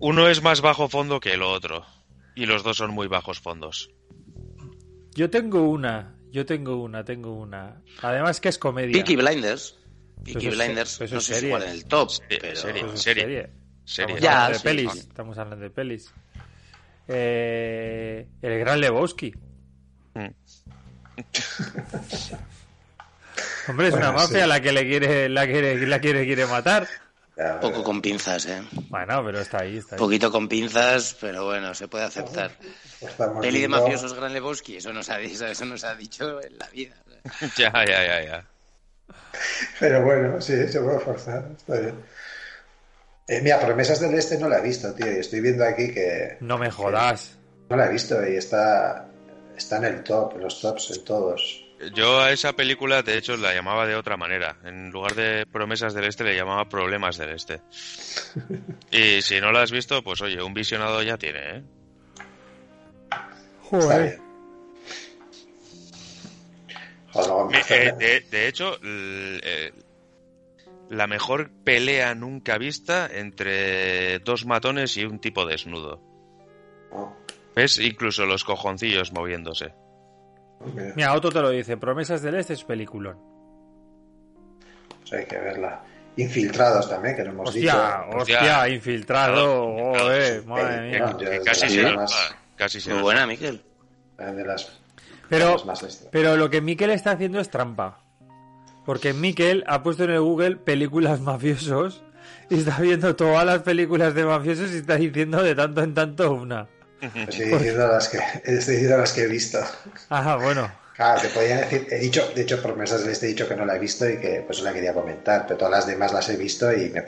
[0.01, 1.86] Uno es más bajo fondo que el otro.
[2.35, 3.91] Y los dos son muy bajos fondos.
[5.15, 7.81] Yo tengo una, yo tengo una, tengo una.
[8.03, 8.93] Además que es comedia.
[8.93, 9.78] Peaky Blinders.
[10.24, 12.56] Peaky Eso es- Blinders, eso no sé si igual en el top, Sí, pero...
[12.56, 12.82] serie.
[12.96, 12.96] Serie.
[12.98, 13.51] serie.
[13.84, 14.14] Serie.
[14.16, 14.94] Estamos Ya, hablando de sí, pelis.
[14.94, 16.12] Estamos hablando de pelis.
[17.09, 19.34] Eh, el gran Lebowski.
[20.14, 20.26] Mm.
[23.68, 24.48] Hombre, es Bueno, una mafia sí.
[24.48, 26.86] la que le quiere, la quiere, la quiere, quiere matar.
[27.36, 28.62] Ya, Poco con pinzas, ¿eh?
[28.90, 29.98] Bueno, pero está ahí, está ahí.
[29.98, 32.52] Poquito con pinzas, pero bueno, se puede aceptar.
[33.01, 35.94] pues estamos Peli de viendo- mafiosos Gran Lebowski, eso nos ha, dicho- eso nos ha
[35.96, 36.94] dicho en la vida.
[37.56, 38.46] ya, ya, ya, ya.
[39.81, 41.49] Pero bueno, sí, se puede forzar.
[41.57, 41.95] Está bien.
[43.27, 45.11] Eh, mira, Promesas del Este no la he visto, tío.
[45.11, 47.36] Y estoy viendo aquí que No me jodas.
[47.69, 49.07] no la he visto y está,
[49.57, 51.61] está en el top, en los tops, en todos.
[51.95, 54.57] Yo a esa película, de hecho, la llamaba de otra manera.
[54.65, 57.61] En lugar de Promesas del Este, le llamaba Problemas del Este.
[58.91, 61.62] Y si no la has visto, pues oye, un visionado ya tiene, ¿eh?
[63.05, 63.28] Está
[63.62, 64.20] Joder.
[67.15, 67.23] Me-
[67.59, 69.73] empezó- eh, de, de hecho, eh,
[70.91, 76.01] la mejor pelea nunca vista entre dos matones y un tipo desnudo.
[76.93, 77.12] Oh,
[77.57, 77.78] ¿Ves?
[77.78, 79.73] Incluso los cojoncillos moviéndose.
[80.74, 81.77] mira, Mira, Otto te lo dice.
[81.77, 83.19] Promesas del Este es peliculón.
[85.01, 85.82] pues hay que verla.
[86.16, 87.61] Infiltrados también, que no hemos Hostia,
[88.07, 88.16] dicho.
[88.19, 88.69] hostia, Hostia.
[88.69, 89.62] infiltrado.
[89.77, 91.16] Joder, madre Eh, mía.
[91.19, 92.36] que casi se nos llamas- va.
[92.57, 93.61] Casi se Muy buena, Miquel.
[94.19, 94.81] Eh, de las
[95.28, 98.01] Pero, más pero lo que Miquel está haciendo es trampa.
[98.84, 102.02] Porque Miquel ha puesto en el Google películas mafiosos
[102.51, 106.32] y está viendo todas las películas de mafiosos y está diciendo de tanto en tanto
[106.32, 106.68] una.
[107.01, 109.59] Estoy diciendo las que, estoy diciendo las que he visto.
[110.10, 110.70] Ah, bueno.
[110.94, 113.64] Claro, te podía decir, he dicho, de hecho, por mensajes les he dicho que no
[113.64, 116.36] la he visto y que pues la quería comentar, pero todas las demás las he
[116.36, 117.02] visto y, me,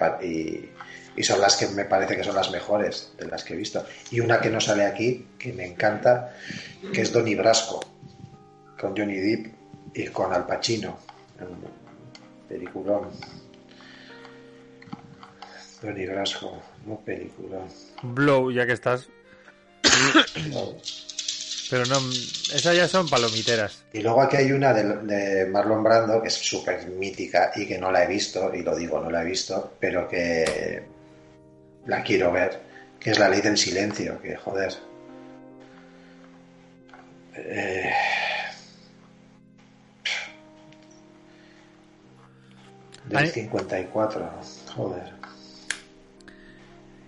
[1.17, 3.87] y son las que me parece que son las mejores de las que he visto.
[4.11, 6.35] Y una que no sale aquí, que me encanta,
[6.93, 7.81] que es Donnie Brasco,
[8.81, 9.47] con Johnny Depp
[9.95, 10.99] y con Al Pacino.
[11.41, 13.11] Un Peliculón.
[15.83, 17.69] Donnie Brasco, no peliculón.
[18.03, 19.09] Blow, ya que estás.
[21.71, 21.99] Pero no,
[22.55, 23.85] esas ya son palomiteras.
[23.93, 27.79] Y luego aquí hay una de, de Marlon Brando que es súper mítica y que
[27.79, 30.85] no la he visto, y lo digo, no la he visto, pero que
[31.87, 32.61] la quiero ver,
[33.01, 34.73] que es La Ley del Silencio, que joder.
[37.35, 37.91] Eh,
[43.07, 43.29] del Ay.
[43.29, 44.31] 54,
[44.75, 45.13] joder.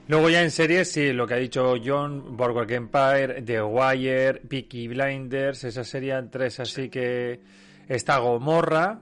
[0.08, 4.88] Luego ya en series, sí, lo que ha dicho John, Boardwalk Empire, The Wire, Peaky
[4.88, 7.40] Blinders, esas serían tres así que...
[7.88, 9.00] Está Gomorra,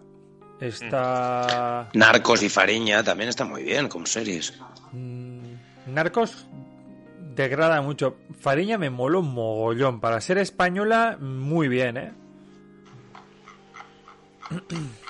[0.60, 1.88] está...
[1.94, 4.54] Narcos y Fariña también está muy bien como series.
[4.92, 5.42] mm,
[5.88, 6.46] Narcos
[7.36, 8.16] degrada mucho.
[8.40, 10.00] Fariña me moló un mogollón.
[10.00, 12.12] Para ser española, muy bien, ¿eh?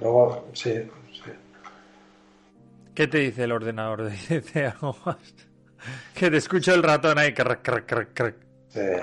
[0.00, 0.74] Luego, sí,
[1.12, 1.30] sí.
[2.94, 4.10] ¿Qué te dice el ordenador?
[4.28, 5.16] ¿Dice algo más?
[6.14, 7.32] Que te escucho el ratón ahí.
[7.34, 8.34] crac, crac, crac, crac.
[8.74, 9.02] Eh,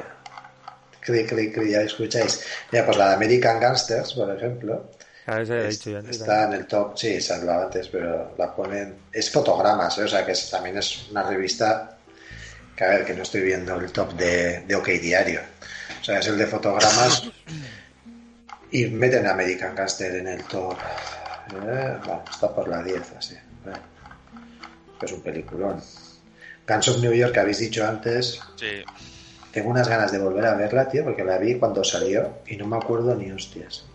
[0.99, 2.45] clic, clic, clic, ya escucháis.
[2.72, 4.91] Mira, pues la de American Gangsters, por ejemplo,
[5.28, 6.18] A ver si había es- dicho yo antes.
[6.20, 10.03] está en el top, sí, se ha hablado antes, pero la ponen, es fotogramas, ¿eh?
[10.03, 11.98] o sea que es- también es una revista
[12.76, 15.41] que a ver, que no estoy viendo el top de, de OK Diario,
[16.02, 17.24] o sea, es el de fotogramas
[18.73, 20.75] y meten a American Gangster en el top,
[21.53, 23.73] Eh, bueno, está por la 10, así, eh.
[25.01, 25.79] es un peliculón.
[26.67, 28.81] Guns of New York que habéis dicho antes, Sí.
[29.51, 32.65] tengo unas ganas de volver a verla, tío, porque la vi cuando salió y no
[32.65, 33.85] me acuerdo ni hostias.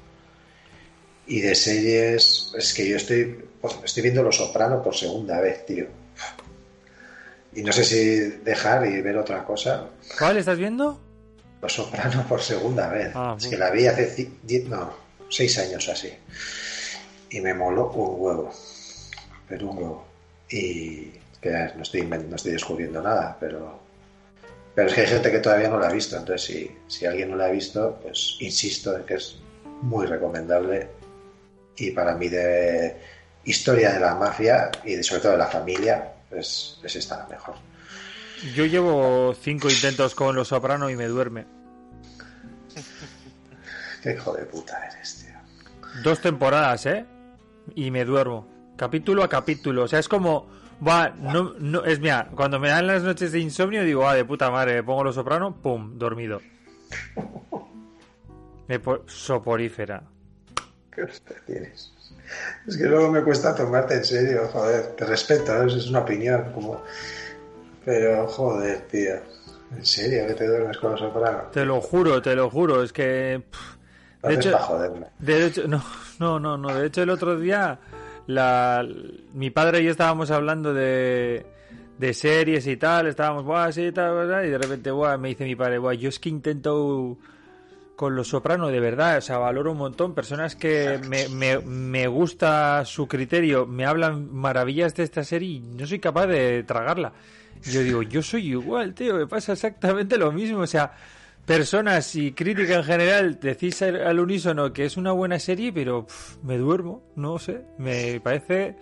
[1.27, 5.65] Y de series, es que yo estoy, pues, estoy viendo Los Soprano por segunda vez,
[5.67, 5.87] tío.
[7.55, 9.87] Y no sé si dejar y ver otra cosa.
[10.19, 11.01] ¿Cuál estás viendo?
[11.61, 13.11] Los Soprano por segunda vez.
[13.15, 14.93] Ah, es que la vi hace, ci- die- no,
[15.29, 16.13] seis años así.
[17.31, 18.53] Y me moló un huevo.
[19.49, 20.05] Pero un huevo.
[20.51, 21.11] Y
[21.41, 23.79] que no estoy, no estoy descubriendo nada, pero
[24.75, 27.31] pero es que hay gente que todavía no la ha visto, entonces si, si alguien
[27.33, 29.37] no la ha visto, pues insisto en que es
[29.83, 30.89] muy recomendable
[31.77, 32.97] y para mí de
[33.45, 37.27] historia de la mafia y de, sobre todo de la familia, pues es esta la
[37.27, 37.57] mejor.
[38.55, 41.47] Yo llevo cinco intentos con Los Soprano y me duerme.
[44.03, 45.35] Qué hijo de puta eres, tío.
[46.03, 47.05] Dos temporadas, ¿eh?
[47.75, 48.47] Y me duermo.
[48.77, 49.85] Capítulo a capítulo.
[49.85, 50.49] O sea, es como...
[50.87, 54.25] Va, no, no, es mía, cuando me dan las noches de insomnio digo, ah, de
[54.25, 56.41] puta madre, me pongo Los Soprano, pum, dormido.
[58.69, 60.03] Me po- soporífera.
[60.95, 61.07] ¿Qué
[61.47, 61.93] tienes?
[62.67, 64.95] Es que luego me cuesta tomarte en serio, joder.
[64.95, 65.67] Te respeto, ¿eh?
[65.67, 66.85] es una opinión, como...
[67.85, 69.15] Pero, joder, tío.
[69.77, 71.51] ¿En serio que te duermes con los sopranos?
[71.51, 73.43] Te lo juro, te lo juro, es que...
[73.51, 73.79] pff,
[74.23, 75.07] de hecho, joderme.
[75.19, 75.83] De hecho, no,
[76.19, 76.75] no, no, no.
[76.75, 77.79] De hecho, el otro día,
[78.27, 78.87] la,
[79.35, 81.47] mi padre y yo estábamos hablando de,
[81.99, 83.07] de series y tal.
[83.07, 84.43] Estábamos, buah, sí, tal, ¿verdad?
[84.43, 87.17] Y de repente, buah, me dice mi padre, buah, yo es que intento
[87.99, 90.15] con Los Soprano, de verdad, o sea, valoro un montón.
[90.15, 95.59] Personas que me, me, me gusta su criterio, me hablan maravillas de esta serie y
[95.59, 97.13] no soy capaz de tragarla.
[97.65, 100.61] Yo digo, yo soy igual, tío, me pasa exactamente lo mismo.
[100.61, 100.93] O sea,
[101.45, 106.07] personas y crítica en general decís al, al unísono que es una buena serie, pero
[106.07, 108.77] pff, me duermo, no sé, me parece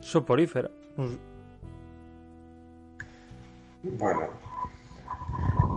[0.00, 0.68] soporífera.
[3.84, 4.30] Bueno,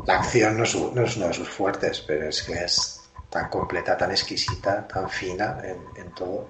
[0.05, 3.49] la acción no es, no es uno de sus fuertes, pero es que es tan
[3.49, 6.47] completa, tan exquisita, tan fina en, en todo,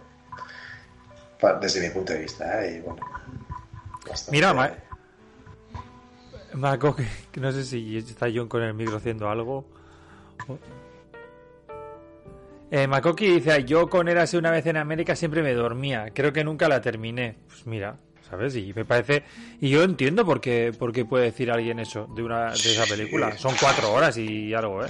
[1.61, 2.63] desde mi punto de vista.
[2.65, 2.77] ¿eh?
[2.77, 3.01] Y bueno,
[4.31, 4.71] Mira, Ma-
[6.53, 9.65] Marco, que, que no sé si está John con el micro haciendo algo.
[12.71, 16.43] Eh, Makoki dice, yo con Érase una vez en América siempre me dormía, creo que
[16.43, 17.37] nunca la terminé.
[17.47, 17.97] Pues mira,
[18.29, 18.55] ¿sabes?
[18.55, 19.23] Y me parece...
[19.61, 22.85] Y yo entiendo por qué, por qué puede decir alguien eso de, una, de esa
[22.85, 23.37] película.
[23.37, 24.89] Son cuatro horas y algo, ¿eh?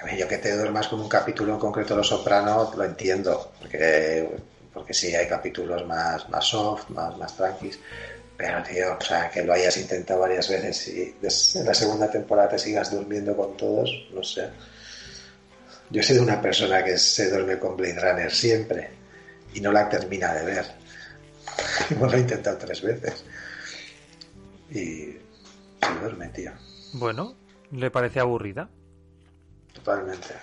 [0.00, 2.84] A ver, yo que te duermas con un capítulo en concreto de Los Soprano, lo
[2.84, 4.28] entiendo, porque,
[4.72, 7.80] porque sí hay capítulos más, más soft, más, más tranquis,
[8.36, 11.16] Pero, tío, o sea, que lo hayas intentado varias veces y
[11.58, 14.48] en la segunda temporada te sigas durmiendo con todos, no sé.
[15.90, 18.90] Yo he sido una persona que se duerme con Blade Runner siempre
[19.52, 20.77] y no la termina de ver.
[21.90, 23.24] Hemos lo he intentado tres veces.
[24.70, 25.16] Y
[25.80, 26.52] se duerme, tío.
[26.94, 27.34] Bueno,
[27.72, 28.68] ¿le parece aburrida?
[29.72, 30.34] Totalmente.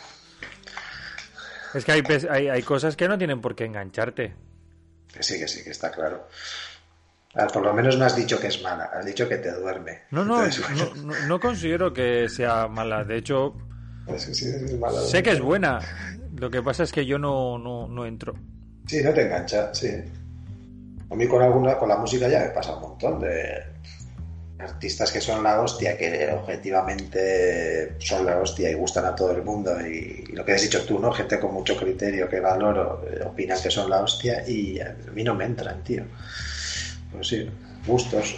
[1.74, 4.34] Es que hay, hay, hay cosas que no tienen por qué engancharte.
[5.14, 6.28] Que sí, que sí, que está claro.
[7.36, 10.04] Ah, por lo menos no has dicho que es mala, has dicho que te duerme.
[10.12, 13.04] No, no, Entonces, bueno, no, no- no considero que sea mala.
[13.04, 13.56] De hecho,
[14.08, 15.02] es que sí, es mala.
[15.02, 15.80] sé que es buena.
[16.38, 18.36] Lo que pasa es que yo no, no, no entro.
[18.88, 19.90] Sí, no te engancha, sí.
[21.10, 23.76] A mí con alguna, con la música ya me pasa un montón de
[24.60, 29.44] artistas que son la hostia, que objetivamente son la hostia y gustan a todo el
[29.44, 29.80] mundo.
[29.86, 31.12] Y, lo que has dicho tú, ¿no?
[31.12, 35.24] Gente con mucho criterio que valoro, eh, opinan que son la hostia y a mí
[35.24, 36.04] no me entran, tío.
[37.12, 37.50] Pues sí,
[37.86, 38.36] gustos.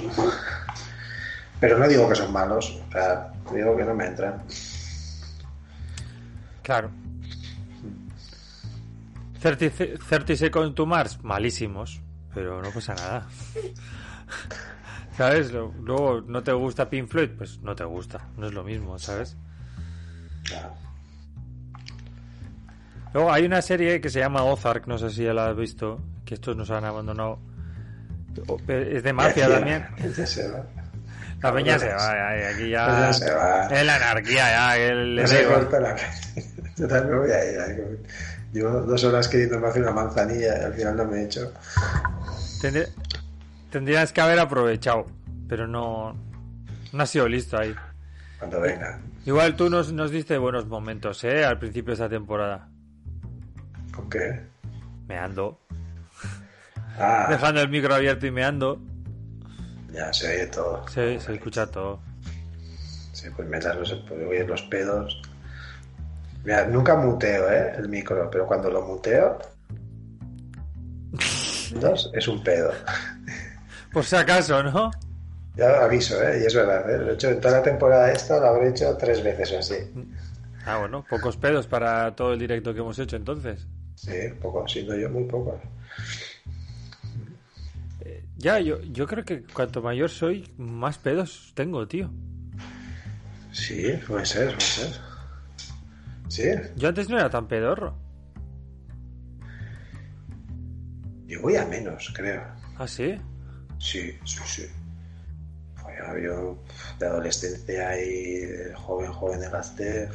[1.59, 4.43] Pero no digo que son malos, o sea, digo que no me entran.
[6.61, 6.91] Claro.
[9.41, 12.01] 30, 30 Seconds to Mars, malísimos.
[12.37, 13.27] Pero no pasa nada.
[15.17, 15.51] ¿Sabes?
[15.51, 17.31] Luego, ¿no te gusta Pink Floyd?
[17.35, 18.27] Pues no te gusta.
[18.37, 19.35] No es lo mismo, ¿sabes?
[20.43, 20.75] Claro.
[23.11, 25.99] Luego hay una serie que se llama Ozark, no sé si ya la has visto,
[26.25, 27.39] que estos nos han abandonado.
[28.67, 29.87] Pero Es de mafia también.
[30.15, 30.63] Ya se va.
[31.41, 33.13] La peña se va, ay, aquí ya...
[33.13, 33.65] Se va.
[33.65, 34.77] Es la anarquía, ya.
[34.77, 35.95] El, No se corta la
[36.75, 37.59] Yo también voy a ir.
[37.59, 37.77] ahí.
[38.53, 41.51] Llevo dos horas queriendo hacer una manzanilla y al final no me he hecho.
[42.61, 42.87] Tendrí-
[43.71, 45.05] Tendrías que haber aprovechado,
[45.49, 46.15] pero no,
[46.93, 47.75] no has sido listo ahí.
[48.39, 48.99] Cuando venga.
[49.25, 51.43] Igual tú nos, nos diste buenos momentos, ¿eh?
[51.43, 52.69] Al principio de esta temporada.
[53.93, 54.41] ¿Con qué?
[55.07, 55.59] Me ando.
[56.97, 58.79] Ah, Dejando el micro abierto y me ando.
[59.91, 60.87] ya se oye todo.
[60.87, 61.99] Se, se escucha todo.
[63.11, 65.21] Sí, pues mientras no se puede oír los pedos.
[66.43, 67.73] Mira, nunca muteo, ¿eh?
[67.77, 69.37] El micro, pero cuando lo muteo.
[71.75, 72.71] Dos, es un pedo.
[73.91, 74.91] Por si acaso, ¿no?
[75.55, 76.41] Ya aviso, ¿eh?
[76.43, 76.97] Y es verdad, ¿eh?
[76.99, 79.75] Lo he hecho en toda la temporada esta, lo habré hecho tres veces o así.
[80.65, 83.65] Ah, bueno, pocos pedos para todo el directo que hemos hecho entonces.
[83.95, 84.11] Sí,
[84.41, 85.59] poco, siendo yo muy poco.
[88.37, 92.11] Ya, yo, yo creo que cuanto mayor soy, más pedos tengo, tío.
[93.51, 95.07] Sí, puede ser, puede ser.
[96.27, 96.43] Sí,
[96.75, 97.95] Yo antes no era tan pedorro.
[101.27, 102.41] Yo voy a menos, creo.
[102.77, 103.19] ¿Ah, sí?
[103.79, 104.67] Sí, sí, sí.
[105.81, 106.57] Joder, yo
[106.99, 110.09] de adolescencia y de joven, joven de gasté.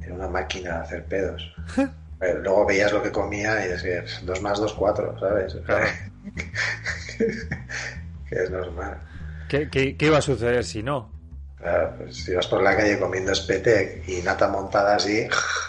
[0.00, 1.54] Era una máquina de hacer pedos.
[2.18, 5.54] Pero luego veías lo que comía y decías, dos más dos, cuatro, ¿sabes?
[5.66, 5.86] Claro.
[7.18, 8.98] que es normal.
[9.48, 11.10] ¿Qué, qué, qué iba a suceder si no?
[11.58, 15.26] Claro, pues si vas por la calle comiendo espetec y nata montada así,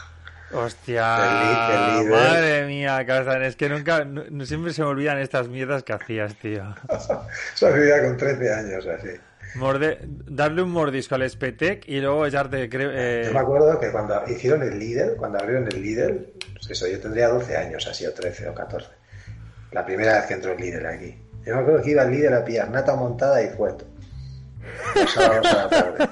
[0.52, 2.12] Hostia, El el líder.
[2.20, 6.36] madre mía, Kazan, es que nunca, no, siempre se me olvidan estas mierdas que hacías,
[6.36, 6.64] tío.
[6.90, 9.10] eso hacía con 13 años así.
[9.56, 14.22] Morde- darle un mordisco al Spetec y luego echarte, eh, Yo me acuerdo que cuando
[14.28, 18.14] hicieron el Lidl, cuando abrieron el Lidl, pues eso, yo tendría 12 años, así, o
[18.14, 18.88] 13 o 14.
[19.72, 21.18] La primera vez que entró el Lidl aquí.
[21.46, 23.84] Yo me acuerdo que iba al Lidl a pillar nata montada y fuet.
[24.96, 26.10] Los sábados a la tarde.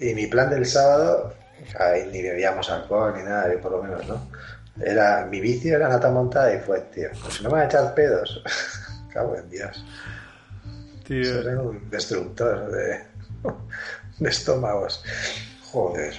[0.00, 1.34] Y mi plan del sábado,
[1.78, 4.28] ahí ni bebíamos alcohol ni nada, yo por lo menos, ¿no?
[4.80, 7.08] Era, mi vicio era nata montada y fuet, tío.
[7.22, 8.42] Pues si no me van a echar pedos.
[9.12, 9.84] Cago en Dios.
[11.06, 11.40] tío.
[11.40, 13.00] Era un destructor de,
[14.18, 15.04] de estómagos.
[15.70, 16.14] Joder.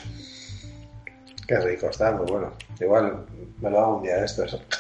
[1.48, 2.54] Qué rico, está muy bueno.
[2.80, 3.26] Igual
[3.60, 4.62] me lo hago un día de estos.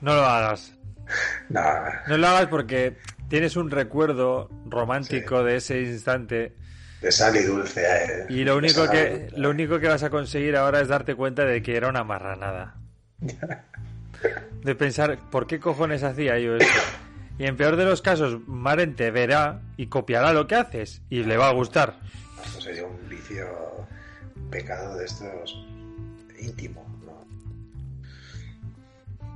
[0.00, 0.72] No lo hagas.
[1.50, 2.96] Nada, No lo hagas porque
[3.28, 6.56] tienes un recuerdo romántico de ese instante
[7.00, 7.82] de sal y dulce.
[7.84, 8.26] eh.
[8.28, 11.62] y lo único que lo único que vas a conseguir ahora es darte cuenta de
[11.62, 12.76] que era una marranada.
[14.62, 16.80] De pensar, ¿por qué cojones hacía yo esto?
[17.38, 21.24] Y en peor de los casos, Maren te verá y copiará lo que haces y
[21.24, 21.96] le va a gustar.
[22.54, 23.46] No sé, un vicio,
[24.36, 25.64] un pecado de estos
[26.38, 26.84] íntimo.
[27.06, 27.24] ¿no?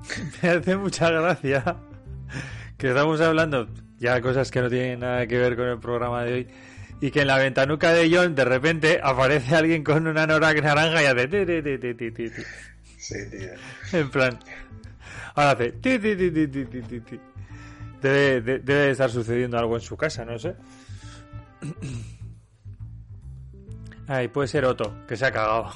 [0.42, 1.76] Me hace mucha gracia
[2.76, 3.68] que estamos hablando
[3.98, 6.48] ya de cosas que no tienen nada que ver con el programa de hoy
[7.00, 11.02] y que en la ventanuca de John de repente aparece alguien con una anorak naranja
[11.02, 11.28] y hace.
[12.98, 13.50] Sí, tío.
[14.00, 14.38] en plan
[15.34, 15.72] ahora hace.
[18.00, 20.54] Debe, de- debe estar sucediendo algo en su casa, no sé.
[24.06, 25.70] Ay, puede ser Otto, que se ha cagado.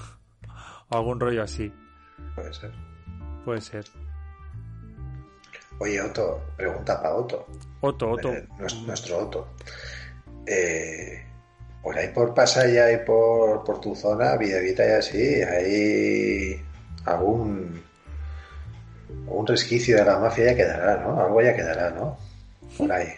[0.90, 1.72] O algún rollo así.
[2.34, 2.72] Puede ser.
[3.44, 3.84] Puede ser.
[5.80, 7.46] Oye, Otto, pregunta para Otto.
[7.80, 8.32] Otto, Otto.
[8.32, 9.54] Eh, nues- nuestro Otto.
[10.48, 11.22] Eh,
[11.82, 16.62] por ahí por Pasaya y por, por tu zona, Villavita y así, hay
[17.04, 17.82] algún
[19.26, 21.20] un resquicio de la mafia ya quedará, ¿no?
[21.20, 22.18] Algo ya quedará, ¿no?
[22.76, 23.08] Por ahí,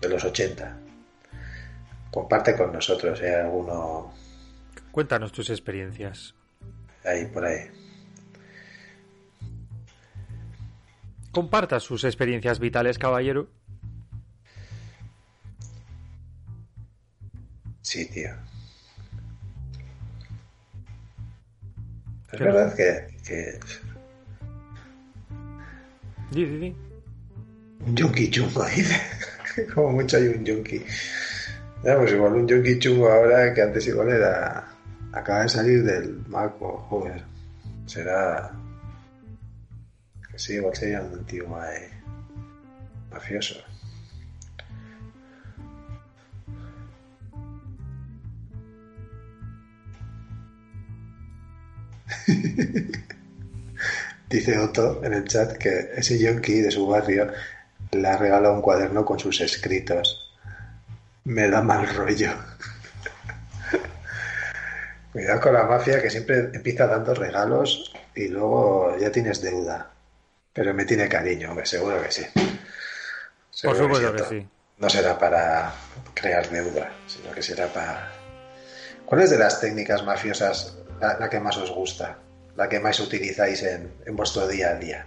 [0.00, 0.78] de los 80.
[2.10, 3.34] Comparte con nosotros, ¿eh?
[3.34, 4.12] Alguno
[4.90, 6.34] Cuéntanos tus experiencias.
[7.04, 7.70] ahí, por ahí.
[11.30, 13.48] Comparta sus experiencias vitales, caballero.
[17.88, 18.28] Sí, tío.
[22.30, 23.58] Es verdad que, que
[26.30, 26.76] Di, di, di.
[27.86, 29.00] un yunqui chungo, dice.
[29.74, 30.84] Como mucho hay un yunqui.
[31.82, 34.68] Ya, pues igual un yunqui chungo ahora que antes igual era.
[35.12, 37.24] Acaba de salir del Maco, joder.
[37.86, 38.52] Será.
[40.30, 41.90] Que sí, igual sería un más, eh,
[43.10, 43.64] mafioso.
[54.28, 57.32] Dice Otto en el chat que ese yonki de su barrio
[57.92, 60.36] le ha regalado un cuaderno con sus escritos.
[61.24, 62.30] Me da mal rollo.
[65.12, 69.90] Cuidado con la mafia que siempre empieza dando regalos y luego ya tienes deuda.
[70.52, 72.26] Pero me tiene cariño, hombre, seguro que sí.
[73.62, 74.48] Por supuesto que sí.
[74.78, 75.72] No será para
[76.14, 78.17] crear deuda, sino que será para...
[79.08, 82.18] ¿Cuál es de las técnicas mafiosas la, la que más os gusta?
[82.56, 85.06] La que más utilizáis en, en vuestro día a día.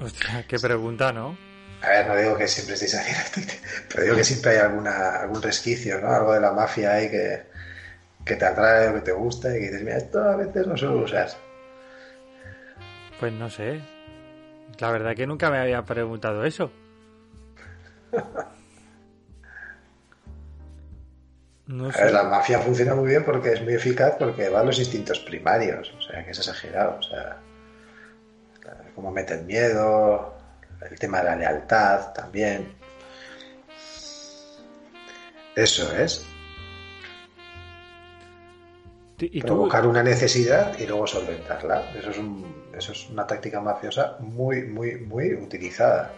[0.00, 1.36] Hostia, qué pregunta, ¿no?
[1.82, 3.52] A ver, no digo que siempre estéis haciendo,
[3.88, 6.14] pero digo que siempre hay alguna, algún resquicio, ¿no?
[6.14, 7.42] Algo de la mafia ahí que,
[8.24, 10.76] que te atrae o que te gusta y que dices, mira, esto a veces no
[10.76, 11.28] suelo usar.
[13.18, 13.80] Pues no sé.
[14.78, 16.70] La verdad que nunca me había preguntado eso.
[21.66, 22.04] No A sé.
[22.04, 25.20] ver, la mafia funciona muy bien porque es muy eficaz porque va a los instintos
[25.20, 27.36] primarios, o sea, que es exagerado, o sea,
[28.94, 30.34] cómo mete el miedo,
[30.90, 32.74] el tema de la lealtad también.
[35.54, 36.24] Eso es,
[39.18, 39.46] ¿Y tú?
[39.46, 41.92] provocar una necesidad y luego solventarla.
[41.96, 46.10] Eso es, un- eso es una táctica mafiosa muy, muy, muy utilizada.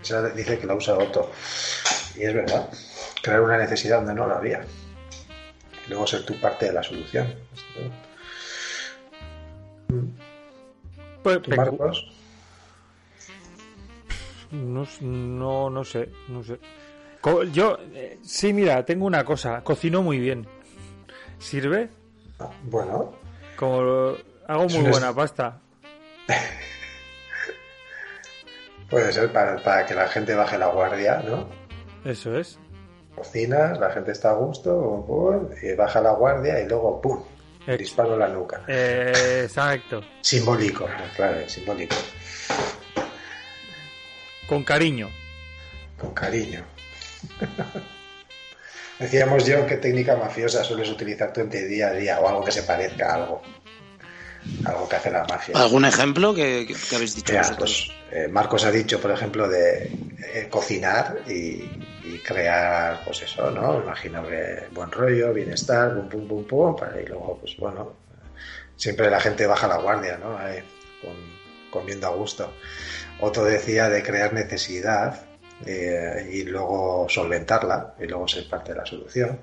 [0.00, 1.30] Esa dice que la usa Otto.
[2.14, 2.68] Y es verdad,
[3.22, 4.64] crear una necesidad donde no la había.
[5.92, 7.34] Luego ser tú parte de la solución.
[11.22, 12.06] Pues, ¿Tú, pecu- Marcos?
[14.52, 16.58] No, no, no sé, no sé.
[17.52, 19.62] Yo, eh, sí, mira, tengo una cosa.
[19.62, 20.46] Cocino muy bien.
[21.38, 21.90] ¿Sirve?
[22.40, 23.12] Ah, Bueno,
[23.56, 25.60] Como lo- hago muy buena pasta.
[28.90, 31.46] puede ser para, para que la gente baje la guardia, ¿no?
[32.04, 32.58] Eso es.
[33.14, 37.22] Cocinas, la gente está a gusto, pum, y baja la guardia y luego ¡pum!
[37.66, 38.62] Ex- Disparo en la nuca.
[38.66, 40.02] Eh, exacto.
[40.20, 41.94] Simbólico, claro, simbólico.
[44.48, 45.08] Con cariño.
[46.00, 46.64] Con cariño.
[48.98, 52.44] Decíamos yo qué técnica mafiosa sueles utilizar tú en tu día a día o algo
[52.44, 53.42] que se parezca a algo.
[54.64, 55.58] Algo que hace la mafia.
[55.58, 57.92] ¿Algún ejemplo que, que- que habéis dicho vosotros?
[58.08, 59.90] pues, eh, Marcos ha dicho, por ejemplo, de
[60.34, 61.64] eh, cocinar y,
[62.04, 63.82] y crear, pues eso, ¿no?
[63.82, 67.96] Imagino que buen rollo, bienestar, pum, pum, pum, pum, para- y luego, pues bueno,
[68.76, 70.38] siempre la gente baja la guardia, ¿no?
[71.00, 72.52] Con- comiendo a gusto.
[73.20, 75.24] Otro decía de crear necesidad
[75.64, 79.40] eh, y luego solventarla y luego ser parte de la solución.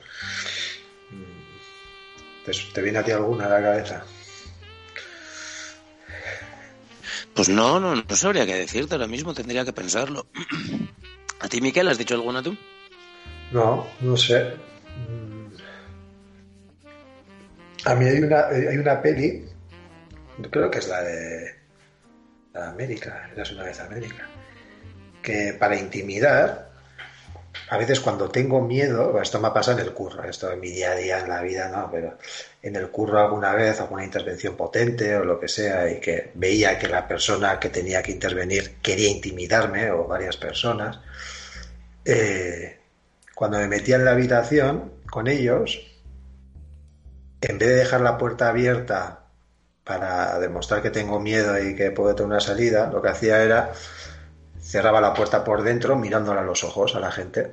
[1.10, 2.46] Mm.
[2.46, 4.04] ¿Te, te viene a ti alguna a la cabeza?
[7.40, 10.28] Pues no, no, no sabría qué decirte ahora mismo, tendría que pensarlo.
[11.40, 12.54] ¿A ti, Miquel, has dicho alguna tú?
[13.54, 14.56] No, no sé.
[17.86, 19.46] A mí hay una, hay una peli,
[20.52, 21.56] creo que es la de
[22.52, 24.28] la América, Eras una vez América,
[25.24, 26.72] que para intimidar,
[27.70, 30.72] a veces cuando tengo miedo, esto me ha pasado en el curro, esto en mi
[30.72, 32.18] día a día en la vida, no, pero
[32.62, 36.78] en el curro alguna vez, alguna intervención potente o lo que sea, y que veía
[36.78, 41.00] que la persona que tenía que intervenir quería intimidarme, o varias personas,
[42.06, 42.80] eh,
[43.36, 45.80] cuando me metía en la habitación con ellos,
[47.42, 49.28] en vez de dejar la puerta abierta
[49.84, 53.72] para demostrar que tengo miedo y que puedo tener una salida, lo que hacía era
[54.62, 57.52] cerraba la puerta por dentro mirándola a los ojos a la gente.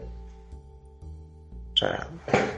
[1.76, 2.08] O sea,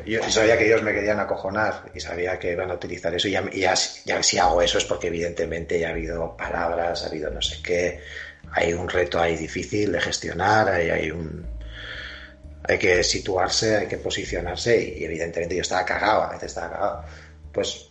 [0.07, 3.27] yo sabía que ellos me querían acojonar y sabía que iban a utilizar eso.
[3.27, 7.43] Y ya, si hago eso es porque evidentemente ya ha habido palabras, ha habido no
[7.43, 8.01] sé qué,
[8.53, 11.45] hay un reto ahí difícil de gestionar, hay, hay un
[12.69, 17.05] hay que situarse, hay que posicionarse y, evidentemente yo estaba cagado, a veces estaba cagado.
[17.53, 17.91] Pues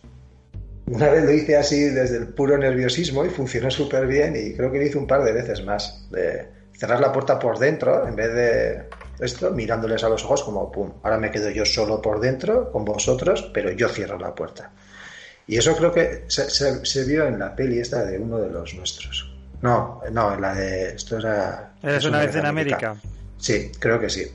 [0.86, 4.72] una vez lo hice así desde el puro nerviosismo y funcionó súper bien y creo
[4.72, 8.16] que lo hice un par de veces más, de cerrar la puerta por dentro en
[8.16, 8.84] vez de
[9.20, 12.84] esto, mirándoles a los ojos como, pum, ahora me quedo yo solo por dentro con
[12.84, 14.70] vosotros, pero yo cierro la puerta.
[15.46, 18.74] Y eso creo que se, se, vio en la peli esta de uno de los
[18.74, 19.34] nuestros.
[19.62, 20.90] No, no, en la de...
[20.90, 21.72] Esto era...
[21.82, 22.96] ¿Eres una, vez en América?
[23.38, 24.30] Sí, creo que sí.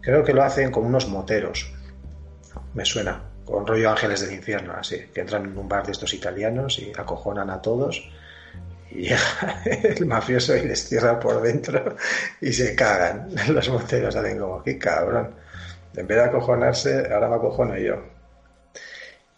[0.00, 1.70] Creo que lo hacen con unos moteros.
[2.72, 3.22] Me suena.
[3.44, 5.06] Con rollo ángeles del infierno, así.
[5.12, 8.08] Que entran en un bar de estos italianos y acojonan a todos.
[8.90, 11.96] Y llega el mafioso y les cierra por dentro
[12.40, 13.28] y se cagan.
[13.48, 15.34] Los moteros hacen como, qué cabrón.
[15.94, 17.96] En vez de acojonarse, ahora me acojono yo.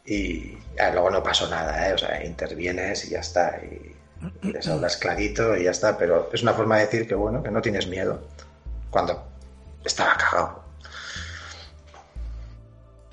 [0.04, 0.58] Y
[0.92, 1.94] luego no pasó nada, ¿eh?
[1.94, 3.58] O sea, intervienes y ya está.
[3.62, 3.96] Y,
[4.42, 5.96] y les hablas clarito y ya está.
[5.96, 8.20] Pero es una forma de decir que, bueno, que no tienes miedo.
[8.90, 9.24] Cuando
[9.84, 10.64] estaba cagado.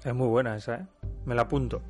[0.03, 0.85] Es muy buena esa, ¿eh?
[1.25, 1.81] Me la apunto.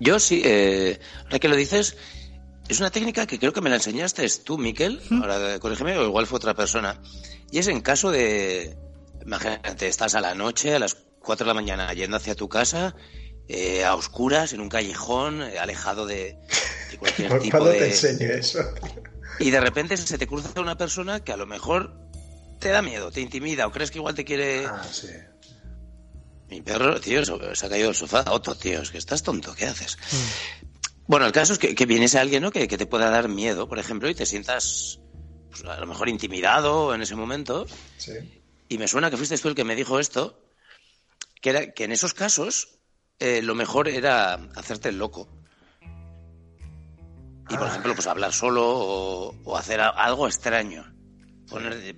[0.00, 1.96] Yo sí, eh, ahora que lo dices,
[2.68, 5.00] es una técnica que creo que me la enseñaste es tú, Miquel.
[5.10, 7.00] Ahora corrígeme, o igual fue otra persona.
[7.50, 8.76] Y es en caso de.
[9.24, 12.94] Imagínate, estás a la noche, a las 4 de la mañana, yendo hacia tu casa,
[13.48, 16.38] eh, a oscuras, en un callejón, eh, alejado de,
[16.98, 17.78] cualquier tipo de.
[17.78, 18.60] te enseño eso?
[19.40, 21.94] Y de repente se te cruza una persona que a lo mejor
[22.58, 24.66] te da miedo, te intimida o crees que igual te quiere.
[24.66, 25.06] Ah, sí.
[26.48, 28.24] Mi perro, tío, se ha caído del sofá.
[28.30, 29.96] Otro, tío, es que estás tonto, ¿qué haces?
[30.10, 30.66] Mm.
[31.08, 32.50] Bueno, el caso es que, que vienes a alguien ¿no?
[32.50, 35.00] que, te pueda dar miedo, por ejemplo, y te sientas
[35.50, 37.66] pues, a lo mejor intimidado en ese momento.
[37.96, 38.12] Sí.
[38.68, 40.40] Y me suena que fuiste tú el que me dijo esto,
[41.40, 42.78] que, era, que en esos casos
[43.18, 45.28] eh, lo mejor era hacerte el loco.
[47.50, 47.70] Y, por ah.
[47.70, 50.94] ejemplo, pues hablar solo o hacer algo extraño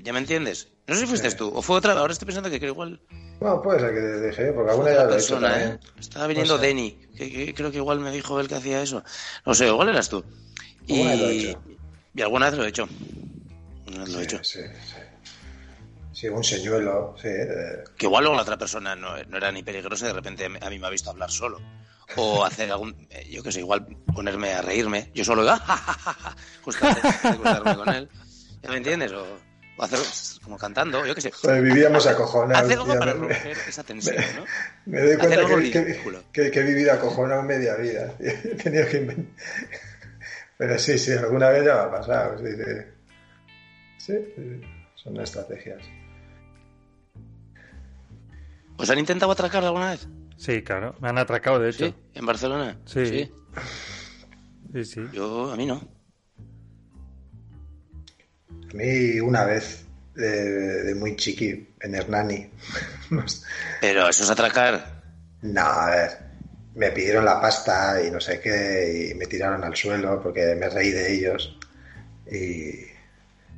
[0.03, 0.69] ¿Ya me entiendes?
[0.91, 1.93] No sé si fuiste tú, o fue otra.
[1.93, 3.01] Ahora estoy pensando que creo igual.
[3.39, 5.69] Bueno, puede ser que dejé, porque alguna ya lo he hecho también.
[5.69, 5.79] ¿eh?
[6.01, 9.05] Estaba viniendo Denny, que, creo que igual me dijo él que hacía eso.
[9.47, 10.25] No sé, igual eras tú.
[10.89, 11.55] Y,
[12.13, 12.89] y alguna vez lo he hecho.
[13.87, 14.43] Una vez lo he hecho.
[14.43, 14.97] Sí, sí.
[16.13, 17.29] Sí, un señuelo, sí.
[17.97, 20.71] Que igual luego la otra persona no, no, era ni peligrosa y de repente a
[20.71, 21.61] mí me ha visto hablar solo.
[22.17, 25.13] O hacer algún, eh, yo qué sé, igual ponerme a reírme.
[25.15, 28.09] Yo solo, ¡ah, Justamente, con él.
[28.61, 29.13] ¿Ya me entiendes?
[29.13, 29.25] O,
[29.85, 29.99] hacer
[30.43, 31.33] como cantando, yo qué sé.
[31.61, 32.65] vivíamos acojonados.
[32.65, 34.45] Hacer algo para romper esa tensión, ¿no?
[34.87, 35.37] Me doy cuenta
[36.33, 38.15] que, que, he vivido acojonado media vida.
[38.19, 38.33] He
[38.63, 39.27] tenido que inventar.
[40.59, 42.39] Pero sí, sí, alguna vez ya me ha pasado.
[43.99, 44.61] Sí, sí,
[44.95, 45.83] son estrategias.
[48.77, 50.07] ¿Os han intentado atracar alguna vez?
[50.37, 51.87] Sí, claro, me han atracado, de hecho.
[51.87, 51.95] ¿Sí?
[52.15, 52.79] ¿En Barcelona?
[52.87, 53.07] Sí.
[53.07, 53.33] Sí,
[54.73, 54.85] sí.
[54.85, 55.01] sí.
[55.13, 56.00] Yo, a mí no.
[58.71, 59.85] A mí una vez,
[60.15, 62.51] de, muy chiqui, en Hernani.
[63.81, 65.03] Pero eso es atracar.
[65.43, 66.19] No, a ver,
[66.75, 70.69] me pidieron la pasta y no sé qué, y me tiraron al suelo porque me
[70.69, 71.57] reí de ellos.
[72.31, 72.87] Y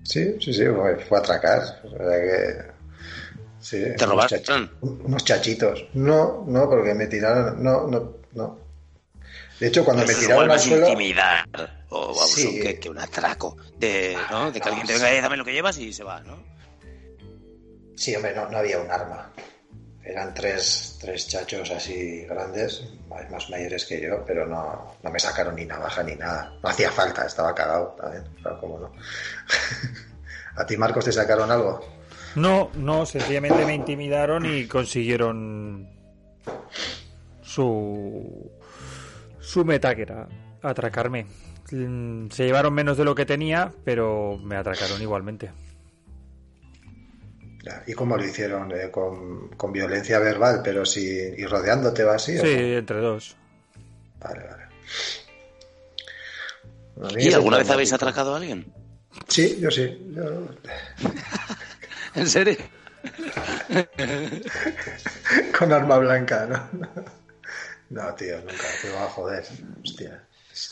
[0.02, 0.64] sí, sí, sí,
[1.08, 1.80] fue, atracar.
[1.84, 2.72] O sea que...
[3.60, 4.70] Sí, ¿Te robaron?
[4.80, 5.86] unos chachitos.
[5.94, 7.62] No, no, porque me tiraron.
[7.62, 8.58] No, no, no.
[9.60, 10.88] De hecho, cuando me tiraron al suelo.
[10.88, 11.46] intimidar
[11.92, 13.56] o vamos, que, un atraco.
[13.76, 14.50] De, ¿no?
[14.50, 16.42] de que alguien te venga y dame lo que llevas y se va, ¿no?
[17.96, 19.30] Sí, hombre, no, no había un arma.
[20.02, 22.82] Eran tres, tres chachos así grandes,
[23.30, 26.52] más mayores que yo, pero no, no me sacaron ni navaja ni nada.
[26.62, 28.92] No hacía falta, estaba cagado también, claro, cómo no.
[30.56, 31.80] ¿A ti, Marcos, te sacaron algo?
[32.34, 35.88] No, no, sencillamente me intimidaron y consiguieron
[37.42, 38.50] su
[39.40, 40.26] su meta, que era
[40.62, 41.26] atracarme.
[41.72, 45.50] Mm, se llevaron menos de lo que tenía, pero me atracaron igualmente.
[47.86, 48.72] ¿Y cómo lo hicieron?
[48.72, 51.02] Eh, con, violencia verbal, pero si.
[51.02, 52.36] ¿Y rodeándote va así?
[52.38, 53.36] Sí, entre dos.
[54.20, 54.42] Vale,
[56.96, 57.22] vale.
[57.22, 58.72] ¿Y alguna vez habéis atracado a alguien?
[59.28, 59.84] Sí, yo sí.
[62.14, 62.56] ¿En serio?
[65.58, 66.68] con arma blanca, ¿no?
[67.90, 68.64] No, tío, nunca.
[68.80, 69.44] Te va a joder.
[69.84, 70.24] Hostia.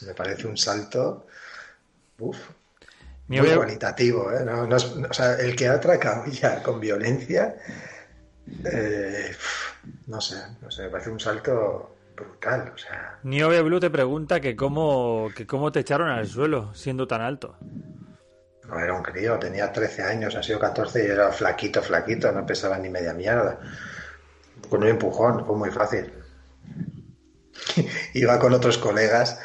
[0.06, 1.26] Me parece un salto.
[2.18, 2.38] Uf.
[3.28, 4.44] Muy cualitativo, ¿eh?
[4.44, 7.54] No, o sea, el que ha atracado ya con violencia.
[8.64, 9.30] Eh,
[10.06, 12.72] no sé, no sé, me parece un salto brutal.
[12.74, 13.18] O sea.
[13.22, 17.56] Niobe Blue te pregunta que cómo, que cómo te echaron al suelo siendo tan alto.
[18.68, 22.46] No, era un crío, tenía 13 años, ha sido 14 y era flaquito, flaquito, no
[22.46, 23.58] pesaba ni media mierda.
[24.68, 26.12] Con un empujón, fue muy fácil.
[28.14, 29.38] iba con otros colegas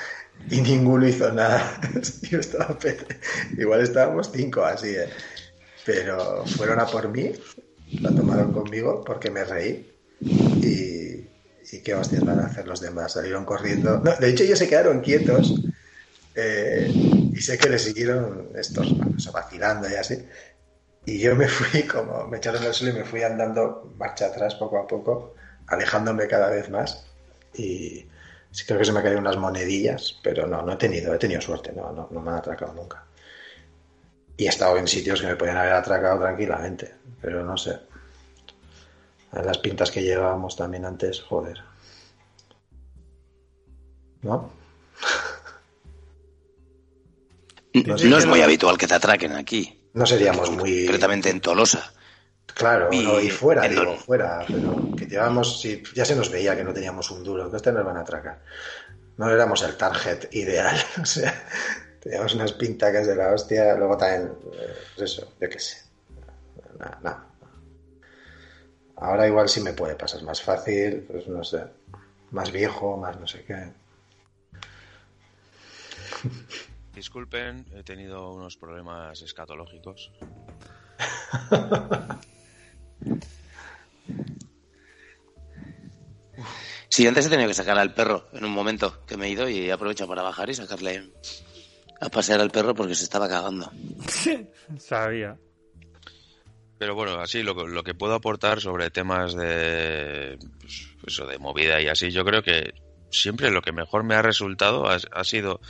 [0.49, 1.79] y ninguno hizo nada.
[3.57, 5.09] Igual estábamos cinco así, ¿eh?
[5.85, 7.31] Pero fueron a por mí,
[8.01, 11.27] la tomaron conmigo porque me reí y,
[11.71, 13.13] y qué hostias van a hacer los demás.
[13.13, 13.99] Salieron corriendo.
[13.99, 15.53] No, de hecho, ellos se quedaron quietos
[16.35, 18.93] eh, y sé que le siguieron estos
[19.31, 20.25] vacilando y así.
[21.05, 24.55] Y yo me fui como, me echaron el suelo y me fui andando marcha atrás
[24.55, 25.35] poco a poco,
[25.67, 27.05] alejándome cada vez más.
[27.53, 28.07] Y
[28.55, 31.41] sí creo que se me caído unas monedillas, pero no, no he tenido, he tenido
[31.41, 33.03] suerte, no, no, no me han atracado nunca.
[34.37, 37.77] Y he estado en sitios que me podían haber atracado tranquilamente, pero no sé.
[39.33, 41.61] Las pintas que llevábamos también antes, joder.
[44.21, 44.49] ¿No?
[47.85, 49.81] No, es muy habitual que te atraquen aquí.
[49.93, 50.85] No seríamos muy.
[50.85, 51.91] Concretamente en Tolosa.
[52.53, 56.73] Claro, y, fuera, digo, fuera, pero que llevamos, si ya se nos veía que no
[56.73, 58.39] teníamos un duro, que ustedes nos van a atracar.
[59.17, 61.33] No éramos el target ideal, o sea,
[61.99, 64.31] teníamos unas pintacas de la hostia, luego también,
[64.95, 65.83] pues eso, yo qué sé.
[66.79, 67.25] Nada, nada.
[68.97, 71.61] Ahora igual sí me puede pasar más fácil, pues no sé,
[72.31, 73.73] más viejo, más no sé qué.
[76.93, 80.11] Disculpen, he tenido unos problemas escatológicos.
[86.89, 89.49] Sí, antes he tenido que sacar al perro en un momento que me he ido
[89.49, 91.11] y aprovecho para bajar y sacarle
[91.99, 93.69] a pasear al perro porque se estaba cagando.
[94.79, 95.37] Sabía.
[96.77, 101.81] Pero bueno, así lo, lo, que puedo aportar sobre temas de pues, eso de movida
[101.81, 102.73] y así, yo creo que
[103.09, 105.61] siempre lo que mejor me ha resultado ha, sido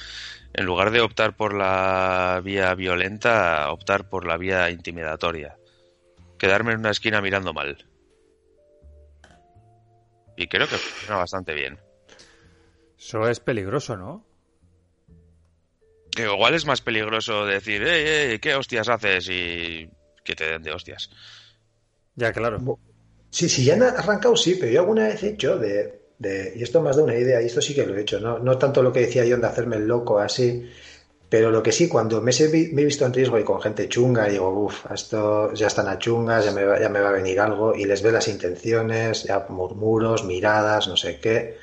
[0.53, 5.57] en lugar de optar por la vía violenta, optar por la vía intimidatoria.
[6.37, 7.77] Quedarme en una esquina mirando mal.
[10.37, 11.79] Y creo que funciona bastante bien.
[12.97, 14.25] Eso es peligroso, ¿no?
[16.17, 19.27] Igual es más peligroso decir, eh, ¿qué hostias haces?
[19.29, 19.89] Y
[20.23, 21.09] que te den de hostias.
[22.15, 22.79] Ya, claro.
[23.29, 26.81] Sí, sí, ya han arrancado, sí, pero yo alguna vez he hecho de y esto
[26.81, 28.93] más da una idea, y esto sí que lo he hecho, no, no tanto lo
[28.93, 30.69] que decía John de hacerme el loco así,
[31.35, 34.47] pero lo que sí, cuando me, he visto en riesgo y con gente chunga, digo,
[34.51, 37.75] uff, esto ya están a chungas, ya me, va, ya me va a venir algo,
[37.75, 41.57] y les ve las intenciones, ya murmuros, miradas, no sé qué,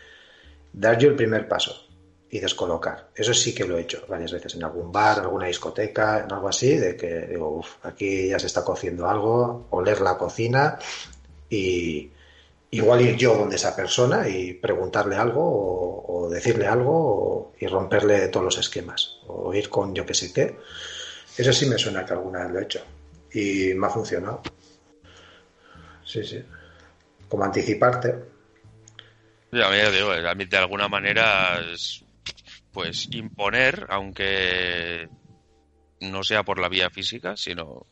[0.74, 1.86] dar yo el primer paso
[2.28, 3.08] y descolocar.
[3.14, 6.76] Eso sí que lo he hecho varias veces en algún bar, alguna discoteca, algo así,
[6.76, 10.78] de que digo, uff, aquí ya se está cociendo algo, oler la cocina
[11.48, 12.10] y,
[12.72, 15.42] igual ir yo donde esa persona y preguntarle algo
[16.08, 20.56] o, decirle algo y romperle todos los esquemas o ir con yo que sé qué.
[21.36, 22.84] Eso sí me suena que alguna vez lo he hecho
[23.32, 24.42] y me ha funcionado.
[26.04, 26.42] Sí, sí.
[27.28, 28.14] Como anticiparte.
[29.52, 32.02] Ya, digo, a mí de alguna manera es,
[32.72, 35.08] pues imponer, aunque
[36.00, 37.86] no sea por la vía física, sino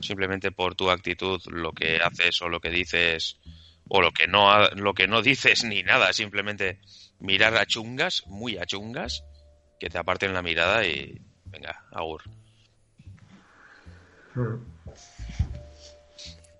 [0.00, 3.38] simplemente por tu actitud, lo que haces o lo que dices
[3.88, 6.80] o lo que no lo que no dices ni nada, simplemente
[7.20, 9.24] mirar a chungas, muy a chungas,
[9.80, 12.22] que te aparten la mirada y venga, agur.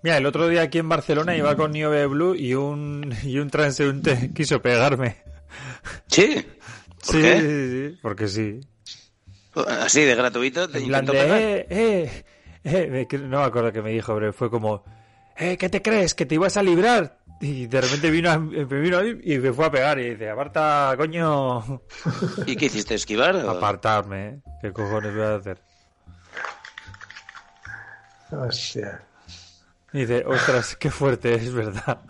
[0.01, 3.49] Mira, el otro día aquí en Barcelona iba con Nieve Blue y un y un
[3.49, 5.17] transeúnte quiso pegarme.
[6.07, 6.45] ¿Sí?
[7.01, 8.59] sí, sí, sí, porque sí.
[9.67, 12.25] Así de gratuito te Eh, eh,
[12.63, 14.83] eh, no me acuerdo qué me dijo, pero fue como
[15.39, 16.13] eh, ¿qué te crees?
[16.13, 17.18] ¿Que te ibas a librar?
[17.41, 21.81] Y de repente vino, me vino y me fue a pegar y dice, aparta, coño.
[22.45, 23.35] ¿Y qué hiciste, esquivar?
[23.37, 24.39] Apartarme, ¿eh?
[24.61, 25.57] ¿qué cojones voy a hacer?
[28.31, 29.01] Hostia.
[29.93, 32.01] Y dice, ostras, qué fuerte es, ¿verdad?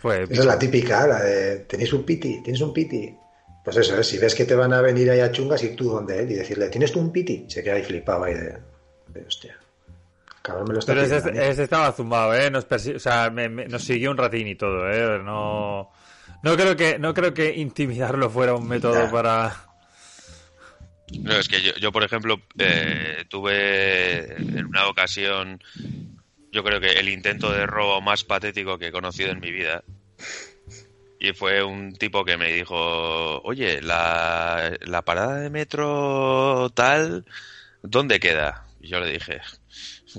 [0.00, 2.42] Fue Esa es la típica, la de, ¿tenéis un piti?
[2.42, 3.14] ¿Tienes un piti?
[3.62, 4.02] Pues eso, ¿eh?
[4.02, 6.34] si ves que te van a venir ahí a chungas, y tú donde él y
[6.36, 7.44] decirle, ¿tienes tú un piti?
[7.48, 8.56] Se queda ahí flipado ahí de,
[9.08, 9.59] de hostia.
[10.86, 12.50] Pero ese, estaba zumbado, ¿eh?
[12.50, 15.20] Nos, o sea, nos siguió un ratín y todo, ¿eh?
[15.22, 15.90] No,
[16.42, 19.66] no, creo que, no creo que intimidarlo fuera un método para...
[21.18, 25.60] No, es que yo, yo por ejemplo, eh, tuve en una ocasión,
[26.52, 29.82] yo creo que el intento de robo más patético que he conocido en mi vida.
[31.18, 37.26] Y fue un tipo que me dijo, oye, la, la parada de metro tal,
[37.82, 38.64] ¿dónde queda?
[38.80, 39.40] Y yo le dije,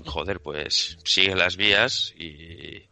[0.05, 2.87] joder, pues sigue las vías y,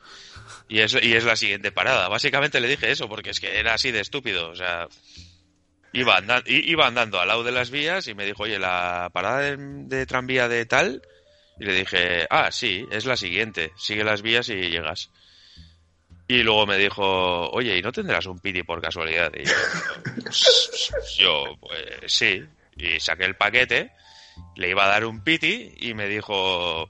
[0.67, 2.07] y, es, y es la siguiente parada.
[2.07, 4.49] Básicamente le dije eso porque es que era así de estúpido.
[4.49, 4.87] O sea,
[5.93, 9.55] iba, andando, iba andando al lado de las vías y me dijo, oye, la parada
[9.55, 11.01] de, tranvía de tal.
[11.59, 13.73] Y le dije, ah, sí, es la siguiente.
[13.77, 15.09] Sigue las vías y llegas.
[16.27, 19.31] Y luego me dijo, oye, ¿y no tendrás un piti por casualidad?
[19.35, 19.53] Y yo,
[21.17, 22.43] yo, pues sí.
[22.77, 23.91] Y saqué el paquete,
[24.55, 26.89] le iba a dar un piti y me dijo,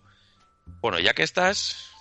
[0.82, 1.92] bueno, ya que estás,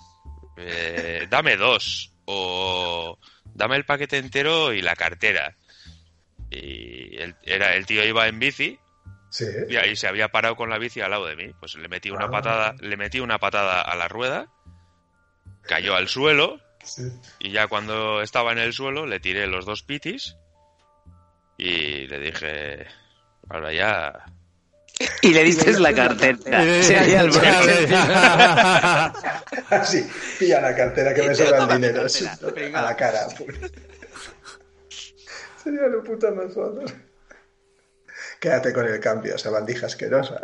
[0.57, 2.13] eh, dame dos.
[2.31, 3.19] O
[3.55, 5.57] dame el paquete entero y la cartera.
[6.51, 8.79] Y el, era, el tío iba en bici
[9.31, 9.45] Sí.
[9.69, 11.53] y ahí se había parado con la bici al lado de mí.
[11.61, 12.31] Pues le metí una Ah.
[12.31, 14.47] patada, le metí una patada a la rueda,
[15.63, 17.03] cayó al suelo sí.
[17.39, 20.37] y ya cuando estaba en el suelo le tiré los dos pitis
[21.59, 22.87] y le dije,
[23.51, 24.25] ahora ya...
[25.23, 26.83] Y le diste la cartera.
[26.83, 27.95] Sí, al borde.
[29.71, 30.05] Así,
[30.39, 32.09] pilla la cartera que me sobra el dinero.
[32.09, 32.27] sí,
[32.75, 33.29] a la cara.
[35.63, 36.83] Sería lo puto más foto.
[38.41, 40.41] Quédate con el cambio, esa bandija asquerosa.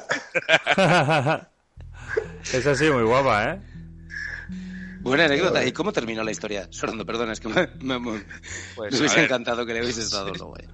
[2.52, 3.60] Esa sí, muy guapa, ¿eh?
[5.00, 5.64] Buena anécdota.
[5.64, 6.66] ¿Y cómo terminó la historia?
[6.70, 8.24] Sorando, perdón, es que me, me- me-
[8.76, 10.56] Pues, hubiese encantado que le hubiese estado luego.
[10.58, 10.68] eh.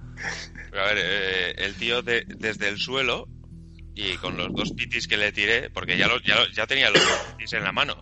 [0.73, 3.27] A ver, eh, el tío de- desde el suelo
[4.01, 6.89] y con los dos pitis que le tiré, porque ya, los- ya, lo- ya tenía
[6.89, 7.95] los dos pitis en la mano.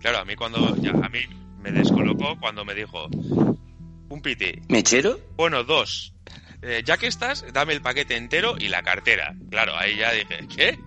[0.00, 1.20] Claro, a mí cuando ya, a mí
[1.60, 5.18] me descolocó cuando me dijo un piti, ¿Mechero?
[5.36, 6.12] bueno dos.
[6.62, 9.34] Eh, ya que estás, dame el paquete entero y la cartera.
[9.50, 10.78] Claro, ahí ya dije, ¿qué?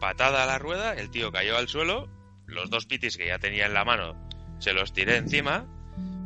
[0.00, 2.08] Patada a la rueda, el tío cayó al suelo,
[2.46, 4.28] los dos pitis que ya tenía en la mano
[4.58, 5.66] se los tiré encima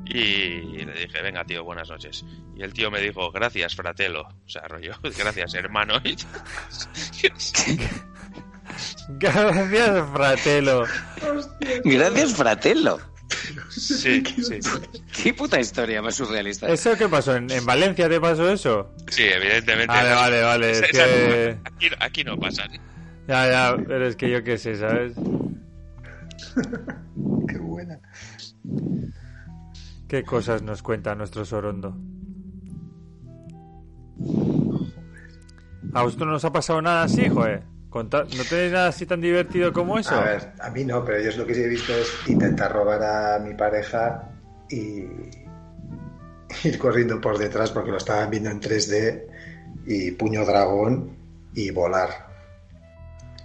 [0.09, 2.25] y le dije, venga tío, buenas noches.
[2.57, 4.23] Y el tío me dijo, gracias, fratelo.
[4.23, 5.95] O sea, rollo, gracias, hermano.
[9.09, 10.85] Gracias, Fratelo.
[11.85, 12.99] Gracias, Fratello.
[13.71, 14.59] Sí, sí.
[15.23, 16.69] Qué puta historia más surrealista.
[16.69, 17.37] ¿Eso qué pasó?
[17.37, 18.93] ¿En, en Valencia te pasó eso?
[19.09, 19.87] Sí, evidentemente.
[19.87, 20.17] Vale, no.
[20.17, 22.65] vale, vale, es que- aquí, aquí no pasa.
[23.29, 25.13] Ya, ya, pero es que yo qué sé, ¿sabes?
[27.49, 27.99] Qué buena.
[30.09, 31.97] ¿Qué cosas nos cuenta nuestro Sorondo?
[35.93, 37.63] ¿A vosotros no os ha pasado nada así, joder?
[38.03, 40.15] ¿No tenéis nada así tan divertido como eso?
[40.15, 43.03] A ver, a mí no, pero yo lo que sí he visto es intentar robar
[43.03, 44.29] a mi pareja
[44.69, 45.05] y
[46.65, 49.23] ir corriendo por detrás porque lo estaban viendo en 3D
[49.87, 51.17] y puño dragón
[51.55, 52.27] y volar.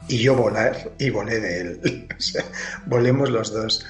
[0.10, 2.08] Y yo volar y volé de él.
[2.18, 2.44] O sea,
[2.86, 3.86] volemos los dos.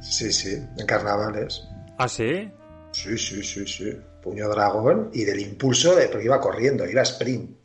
[0.00, 1.66] Sí, sí, en carnavales.
[1.98, 2.50] ¿Ah, sí?
[2.92, 3.96] Sí, sí, sí, sí.
[4.22, 7.56] Puño dragón y del impulso, de, porque iba corriendo, iba sprint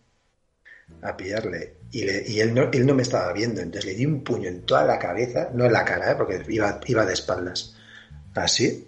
[1.02, 1.78] a pillarle.
[1.92, 4.50] Y, le- y él, no, él no me estaba viendo, entonces le di un puño
[4.50, 6.16] en toda la cabeza, no en la cara, ¿eh?
[6.16, 7.76] porque iba, iba de espaldas.
[8.36, 8.86] Así.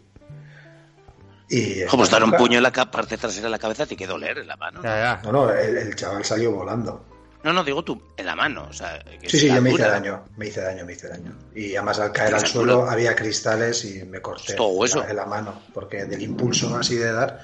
[1.50, 4.38] Y Como estar un puño en la parte trasera de la cabeza, te quedó doler
[4.38, 4.82] en la mano.
[4.84, 5.22] Ya, ya.
[5.24, 7.06] No, no, el, el chaval salió volando.
[7.44, 8.68] No, no, digo tú, en la mano.
[8.70, 11.34] O sea, que Sí, sí, yo me hice daño, me hice daño, me hice daño.
[11.56, 12.90] Y además al caer al suelo culo.
[12.92, 15.00] había cristales y me corté todo hueso.
[15.00, 17.40] la, en la mano, porque del impulso así de dar,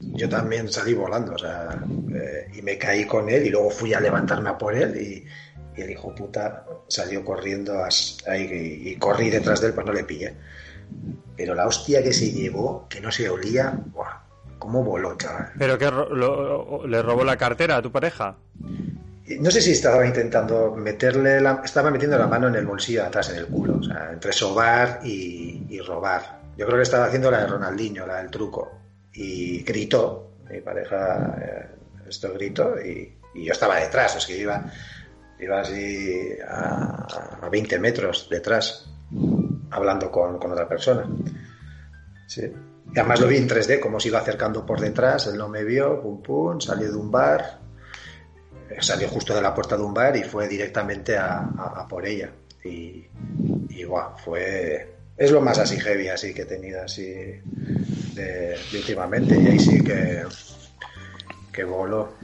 [0.00, 1.80] yo también salí volando, o sea,
[2.14, 5.24] eh, y me caí con él y luego fui a levantarme a por él y,
[5.76, 8.42] y el hijo puta salió corriendo as- ahí
[8.84, 10.34] y, y corrí detrás de él, pues no le pillé.
[11.36, 14.20] Pero la hostia que se llevó, que no se olía, ¡buah!
[14.58, 15.50] ¿Cómo voló, chaval?
[15.58, 15.86] ¿Pero que
[16.88, 18.36] le robó la cartera a tu pareja?
[19.38, 23.06] No sé si estaba intentando meterle la, estaba metiendo la mano en el bolsillo de
[23.06, 26.40] atrás en el culo, o sea, entre sobar y, robar.
[26.56, 28.80] Yo creo que estaba haciendo la de Ronaldinho, la del truco.
[29.12, 31.66] Y gritó, mi pareja, eh,
[32.08, 34.64] esto gritó, y, yo estaba detrás, es que iba,
[35.40, 37.06] iba así a,
[37.40, 38.86] a 20 metros detrás,
[39.70, 41.06] hablando con, otra persona.
[42.26, 42.42] Sí.
[42.94, 45.64] Y además lo vi en 3D, como se iba acercando por detrás, él no me
[45.64, 47.61] vio, pum pum, salió de un bar,
[48.80, 52.06] salió justo de la puerta de un bar y fue directamente a, a- a por
[52.06, 52.30] ella.
[52.64, 53.04] Y,
[53.70, 54.94] y guau, fue.
[55.16, 57.42] Es lo más así heavy así que he tenido así de,
[58.14, 59.38] de últimamente.
[59.40, 60.22] Y ahí sí que.
[61.52, 62.14] que voló.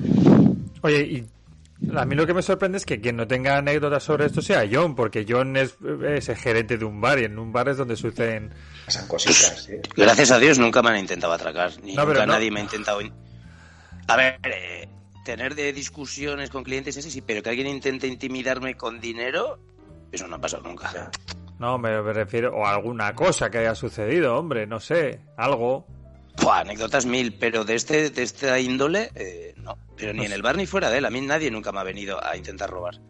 [0.82, 1.26] Oye, y
[1.94, 4.64] a mí lo que me sorprende es que quien no tenga anécdotas sobre esto sea
[4.70, 5.76] John, porque John es,
[6.06, 8.50] es el gerente de un bar y en un bar es donde suceden...
[8.86, 9.74] Pasan cositas, sí.
[9.96, 11.72] Gracias a Dios nunca me han intentado atracar.
[11.82, 12.32] Ni No, pero nunca no.
[12.34, 13.00] nadie me ha intentado.
[13.00, 13.12] in-
[14.08, 14.88] A ver, eh,
[15.24, 19.58] tener de discusiones con clientes, ese sí, pero que alguien intente intimidarme con dinero,
[20.12, 20.92] eso no ha pasado nunca.
[20.92, 21.10] Ya.
[21.58, 22.54] No, me, me refiero...
[22.54, 25.86] O alguna cosa que haya sucedido, hombre, no sé, algo...
[26.40, 29.76] Buah, anécdotas mil, pero de este de esta índole, eh, no.
[29.96, 31.04] Pero ni en el bar ni fuera de él.
[31.04, 33.00] A mí nadie nunca me ha venido a intentar robar.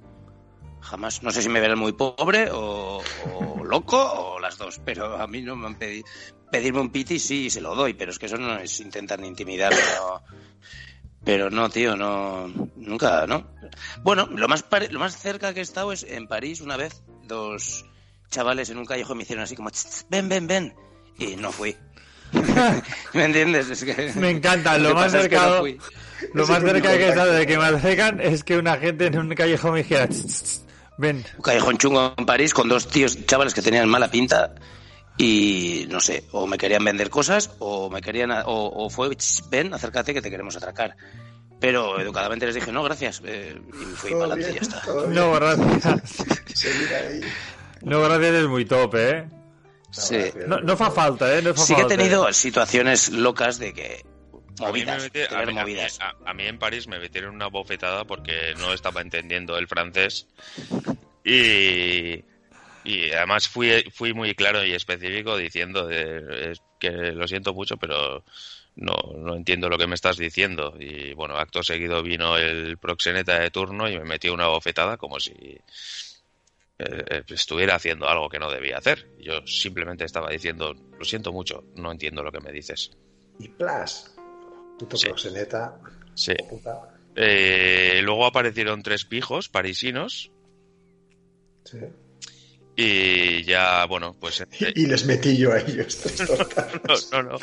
[0.80, 1.22] Jamás.
[1.22, 3.02] No sé si me verán muy pobre o,
[3.34, 6.06] o loco o las dos, pero a mí no me han pedido.
[6.50, 9.28] Pedirme un piti sí, se lo doy, pero es que eso no es intentar ni
[9.28, 9.76] intimidarme.
[9.98, 10.22] no.
[11.24, 12.48] Pero no, tío, no.
[12.76, 13.46] Nunca, ¿no?
[14.02, 17.02] Bueno, lo más, lo más cerca que he estado es en París una vez.
[17.24, 17.84] Dos
[18.30, 20.74] chavales en un callejón me hicieron así como, "Ch, ch, ven, ven, ven.
[21.18, 21.76] Y no fui.
[23.14, 23.70] ¿Me entiendes?
[23.70, 25.78] Es que, Me encanta, lo más pasa es que no cercano,
[26.34, 29.18] lo más cerca que he estado de que me acercan es que una gente en
[29.18, 30.64] un callejón me dijera, "Tss, tss, tss,
[30.98, 34.54] ven, Un callejón chungo en París con dos tíos chavales que tenían mala pinta
[35.18, 39.42] y no sé, o me querían vender cosas o me querían o, o fue "Ch,
[39.50, 40.96] ven, acércate que te queremos atracar.
[41.60, 43.20] Pero educadamente les dije, no, gracias.
[43.24, 44.82] eh, y me fui para adelante y ya está.
[45.08, 46.20] no gracias,
[47.02, 47.20] ahí.
[47.82, 49.28] no gracias es muy top, eh.
[49.90, 50.18] Sí.
[50.46, 54.04] No, no fa falta, eh, no fa Sí que he tenido situaciones locas de que
[54.60, 55.98] A mí, me movidas, mete- a, tener mí, a mí- movidas.
[56.00, 60.28] a- a mí en París me metieron una bofetada porque no estaba entendiendo el francés
[61.24, 62.22] y,
[62.88, 67.76] y además fui, fui muy claro y específico diciendo de- es que lo siento mucho
[67.76, 68.24] pero
[68.76, 73.38] no, no entiendo lo que me estás diciendo y bueno acto seguido vino el proxeneta
[73.38, 75.60] de turno y me metió una bofetada como si eh,
[76.78, 81.64] eh, estuviera haciendo algo que no debía hacer yo simplemente estaba diciendo lo siento mucho
[81.74, 82.90] no entiendo lo que me dices
[83.38, 84.14] Y Plas.
[84.78, 85.06] Puto Sí.
[85.08, 85.78] proxeneta.
[86.14, 86.94] sí Puta.
[87.16, 90.30] Eh, luego aparecieron tres pijos parisinos
[91.64, 91.78] Sí.
[92.80, 94.40] Y ya, bueno, pues...
[94.60, 95.98] eh, Y les metí yo a ellos.
[97.12, 97.38] no, no, no.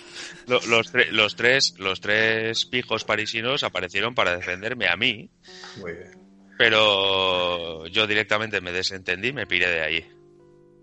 [0.48, 5.30] Lo- Los, tre- los, tres, los tres pijos parisinos aparecieron para defenderme a mí,
[5.78, 6.12] Muy bien.
[6.58, 10.06] pero yo directamente me desentendí y me piré de ahí.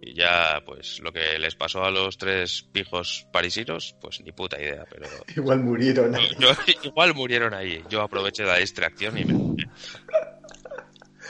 [0.04, 4.60] Y ya, pues lo que les pasó a los tres pijos parisinos, pues ni puta
[4.60, 5.06] idea, pero...
[5.36, 6.28] Igual murieron ahí.
[6.38, 6.50] yo-
[6.82, 7.82] igual murieron ahí.
[7.88, 9.34] Yo aproveché la distracción y me...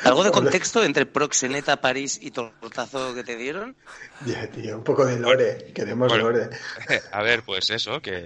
[0.04, 3.76] ¿Algo de contexto entre proxeneta, París y tortazo que te dieron?
[4.26, 5.72] Ya, tío, un poco de lore.
[5.74, 6.30] Queremos Bueno.
[6.30, 6.50] lore.
[7.12, 8.22] A ver, pues eso, que,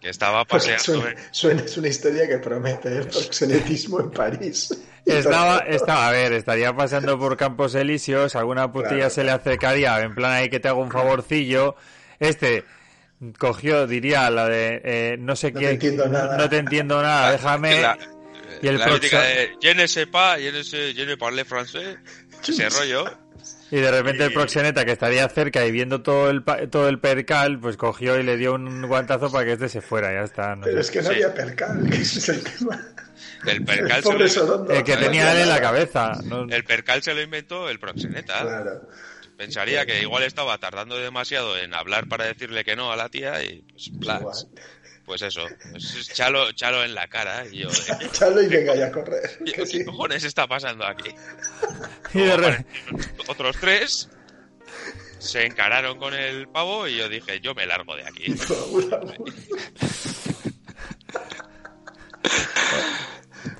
[0.00, 1.02] que estaba Porque paseando...
[1.02, 4.76] suena, suena- es una historia que promete el proxenetismo en París.
[5.04, 9.10] Estaba, estaba, a ver, estaría pasando por Campos Elíseos, alguna putilla Claro.
[9.10, 11.74] se le acercaría, en plan ahí que te hago un favorcillo.
[12.20, 12.64] Este
[13.36, 16.36] cogió, diría la de, eh, no sé No qué, te entiendo nada.
[16.36, 17.82] no te entiendo nada, déjame.
[17.82, 17.98] La,
[18.62, 21.44] y el la mítica de je ne sais pas, je ne, sais, je ne parle
[21.44, 21.98] français,
[22.46, 23.04] ese rollo.
[23.70, 26.98] Y de repente el proxeneta que estaría cerca y viendo todo el, pa- todo el
[27.00, 30.54] percal, pues cogió y le dio un guantazo para que este se fuera, ya está.
[30.56, 30.80] no Pero sé.
[30.82, 31.14] es que no Sí.
[31.14, 32.80] había percal, que ese es el tema.
[33.44, 34.72] El El percal, se lo, Sorondo.
[34.72, 36.12] El que tenía él en la cabeza.
[36.24, 36.46] ¿no?
[36.48, 38.42] el percal se lo inventó el proxeneta.
[38.42, 38.88] Claro.
[39.38, 43.42] Pensaría que igual estaba tardando demasiado en hablar para decirle que no a la tía
[43.42, 44.22] y pues, Igual.
[45.04, 47.68] Pues eso, pues, chalo, chalo en la cara y yo,
[47.98, 49.38] ¿qué, Chalo y venga ya a correr.
[49.44, 49.78] qué- Que sí.
[49.78, 51.10] qué cojones está pasando aquí?
[52.14, 54.08] Y de Luego re- aparecieron otros tres
[55.18, 58.24] se encararon con el pavo y yo dije, yo me largo de aquí.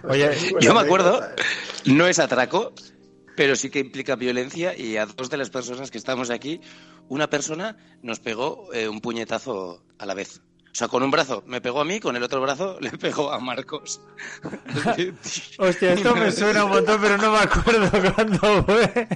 [0.08, 1.20] Oye, Yo me acuerdo,
[1.86, 2.72] no es atraco,
[3.36, 6.60] pero sí que implica violencia y a dos de las personas que estamos aquí,
[7.08, 10.40] una persona nos pegó eh, un puñetazo a la vez.
[10.72, 13.30] O sea, con un brazo me pegó a mí, con el otro brazo le pegó
[13.32, 14.00] a Marcos.
[15.58, 19.08] Hostia, esto me suena un montón, pero no me acuerdo cuándo fue.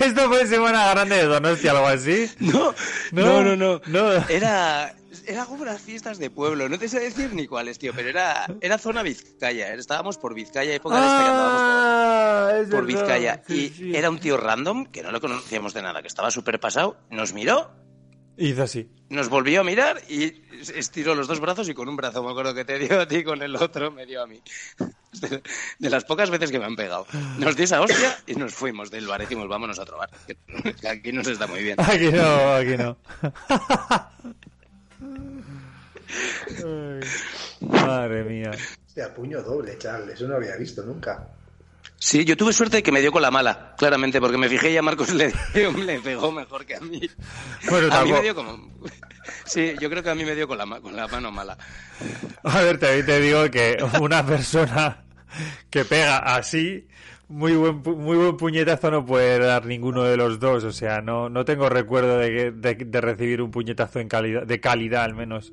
[0.00, 2.30] Esto fue Semana Grande de Donostia, algo así.
[2.40, 2.74] No,
[3.12, 4.12] No, no, no, no.
[4.28, 4.94] Era,
[5.26, 8.46] era como unas fiestas de pueblo, no te sé decir ni cuáles, tío, pero era,
[8.60, 9.72] era zona Vizcaya.
[9.74, 12.86] Estábamos por Vizcaya, época de esta que andábamos por- Ah, por.
[12.86, 13.42] Vizcaya.
[13.46, 13.96] Sí, y sí.
[13.96, 17.32] era un tío random que no lo conocíamos de nada, que estaba súper pasado, nos
[17.32, 17.70] miró,
[18.38, 18.88] Hizo así.
[19.10, 20.42] nos volvió a mirar y
[20.74, 23.24] estiró los dos brazos y con un brazo me acuerdo que te dio a ti,
[23.24, 24.40] con el otro me dio a mí.
[25.20, 25.42] De,
[25.78, 27.06] de las pocas veces que me han pegado.
[27.38, 29.20] Nos dio esa hostia y nos fuimos del bar.
[29.20, 30.10] Decimos, vámonos a otro bar.
[30.80, 31.80] que aquí nos está muy bien.
[31.80, 32.96] Aquí no, aquí no.
[36.64, 37.00] Ay,
[37.60, 38.52] madre mía.
[38.86, 40.14] Hostia, puño doble, Charles.
[40.14, 41.28] Eso no había visto nunca.
[42.00, 44.70] Sí, yo tuve suerte de que me dio con la mala, claramente, porque me fijé
[44.70, 47.00] y a Marcos le, dio- le pegó mejor que a mí.
[47.68, 48.70] Bueno, A mí me dio como...
[49.44, 51.58] Sí, yo creo que a mí me dio con la, con la mano mala.
[52.44, 55.04] A ver, también te digo que una persona
[55.70, 56.86] que pega así,
[57.28, 60.64] muy buen, muy buen puñetazo no puede dar ninguno de los dos.
[60.64, 64.60] O sea, no, no tengo recuerdo de, de, de recibir un puñetazo en calidad, de
[64.60, 65.52] calidad al menos.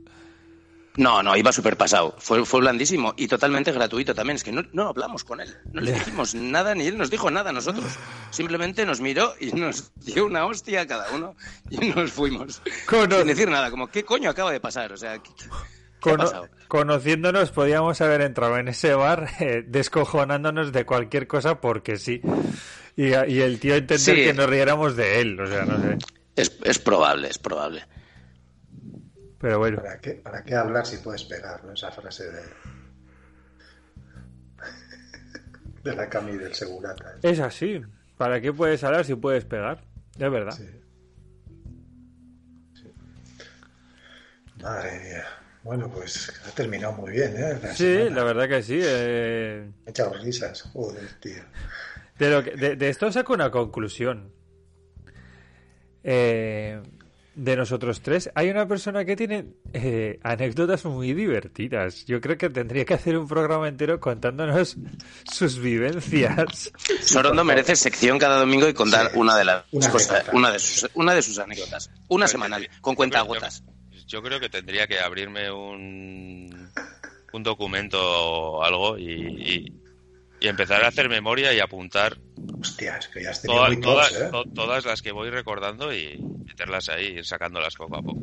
[0.97, 2.15] No, no, iba súper pasado.
[2.19, 4.37] Fue, fue blandísimo y totalmente gratuito también.
[4.37, 5.53] Es que no, no hablamos con él.
[5.73, 7.85] No le dijimos nada ni él nos dijo nada a nosotros.
[8.31, 11.35] Simplemente nos miró y nos dio una hostia a cada uno
[11.69, 12.61] y nos fuimos.
[12.85, 14.93] Cono- Sin decir nada, como, ¿qué coño acaba de pasar?
[14.93, 15.31] O sea, ¿qué,
[16.01, 16.47] qué ha pasado?
[16.67, 22.21] conociéndonos, podíamos haber entrado en ese bar eh, descojonándonos de cualquier cosa porque sí.
[22.97, 24.23] Y, y el tío entender Sí.
[24.23, 25.97] que nos riéramos de él, o sea, no sé.
[26.37, 27.85] Es, es probable, es probable.
[29.45, 29.77] Pero bueno.
[29.77, 31.63] ¿Para qué, ¿Para qué hablar si puedes pegar?
[31.63, 31.73] ¿no?
[31.73, 32.41] Esa frase de.
[35.83, 37.11] de la Cami del Segurata.
[37.21, 37.29] ¿eh?
[37.29, 37.79] Es así.
[38.17, 39.83] ¿Para qué puedes hablar si puedes pegar?
[40.17, 40.51] Es verdad.
[40.53, 40.67] Sí.
[42.73, 42.91] Sí.
[44.63, 45.25] Madre mía.
[45.61, 47.59] Bueno, pues ha terminado muy bien, ¿eh?
[47.61, 48.15] La Sí, semana.
[48.15, 48.79] la verdad que sí.
[48.81, 50.63] eh, he echado risas.
[50.73, 51.43] Joder, tío.
[52.17, 54.33] De, lo que- de- de esto saco una conclusión.
[56.03, 56.81] Eh,
[57.35, 62.05] de nosotros tres, hay una persona que tiene eh, anécdotas muy divertidas.
[62.05, 64.77] Yo creo que tendría que hacer un programa entero contándonos
[65.31, 66.71] sus vivencias.
[67.01, 69.19] Sorondo merece sección cada domingo y contar Sí.
[69.19, 70.37] una de las Una cosas, anécdota.
[70.37, 73.63] una de sus, una de sus anécdotas, una semanal, con cuentagotas.
[74.07, 76.69] Yo creo que tendría que abrirme un,
[77.33, 79.81] un documento o algo y, y-
[80.39, 82.17] y empezar a hacer memoria y apuntar
[82.61, 84.27] Hostia, es que ya has tenido toda- muy todas, ¿eh?
[84.31, 88.21] to- todas las que voy recordando y meterlas ahí, ir sacándolas poco a poco.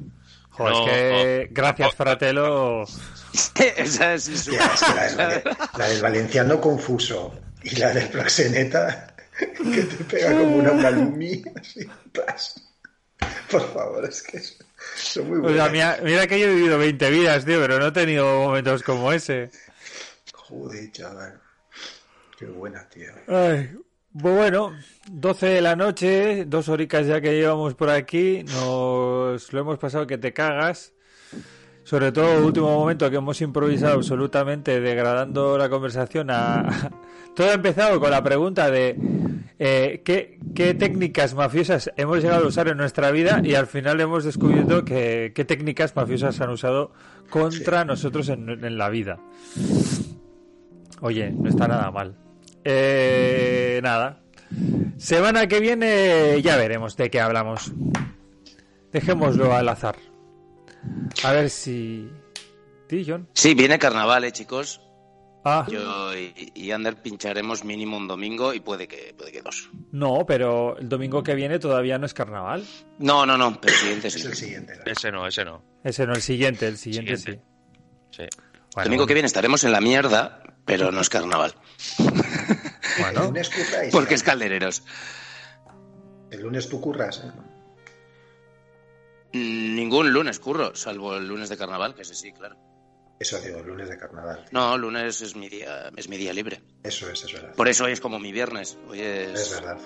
[0.51, 2.83] Joder, No, es que no, gracias, tampoco- Fratelo.
[3.77, 4.55] Esa es su...
[4.55, 5.43] Hostia, es que la, del,
[5.79, 10.89] la del valenciano confuso y la del proxeneta que te pega como una
[11.61, 12.55] así, plas.
[13.51, 14.41] Por favor, es que
[14.97, 15.63] son muy O buenas.
[15.63, 18.83] sea, mira, mira que yo he vivido 20 vidas, tío, pero no he tenido momentos
[18.83, 19.51] como ese.
[20.35, 21.41] Joder, chaval.
[22.43, 23.07] Qué buena, tío.
[23.29, 23.71] Ay,
[24.11, 24.73] bueno,
[25.13, 30.09] 12 de la noche, dos horicas ya que llevamos por aquí, nos lo hemos pasado
[30.09, 30.93] que te cagas.
[31.85, 36.91] Sobre todo último momento que hemos improvisado absolutamente degradando la conversación a...
[37.37, 38.99] Todo ha empezado con la pregunta de
[39.61, 44.01] eh, ¿qué, qué técnicas mafiosas hemos llegado a usar en nuestra vida y al final
[44.01, 46.91] hemos descubierto que qué técnicas mafiosas han usado
[47.31, 49.21] contra nosotros en, en la vida.
[51.01, 52.17] Oye, no está nada mal.
[52.65, 54.21] Eh, nada.
[54.99, 57.73] Semana que viene ya veremos de qué hablamos.
[58.93, 59.97] Dejémoslo al azar.
[61.25, 62.09] A ver si...
[62.89, 63.29] ¿Ti, John?
[63.33, 64.81] Sí, viene carnaval, eh, chicos.
[65.45, 69.71] Ah, Yo y, y Ander pincharemos mínimo un domingo y puede que, puede que dos.
[69.91, 72.63] no, pero el domingo que viene todavía no es carnaval.
[72.99, 74.19] No, no, no, pero el siguiente sí.
[74.21, 74.75] Es el siguiente.
[74.77, 74.93] ¿no?
[74.93, 75.65] Ese no, ese no.
[75.83, 77.45] Ese no, el siguiente, el siguiente, Siguiente.
[78.13, 78.23] Sí.
[78.23, 78.43] sí.
[78.77, 81.55] El domingo que viene estaremos en la mierda, pero no es carnaval.
[81.99, 83.93] El lunes curráis.
[83.93, 84.17] Porque ¿no?
[84.17, 84.83] es caldereros.
[86.31, 87.31] El lunes tú curras, ¿eh?
[89.35, 92.57] Ningún lunes curro, salvo el lunes de carnaval, que ese sí, claro.
[93.19, 94.37] Eso digo, el lunes de carnaval.
[94.45, 94.49] tío.
[94.53, 96.61] No, lunes es mi día, es mi día libre.
[96.83, 97.57] Eso es, eso es.
[97.57, 98.77] Por eso hoy es como mi viernes.
[98.89, 99.41] Hoy es.
[99.41, 99.79] Es verdad.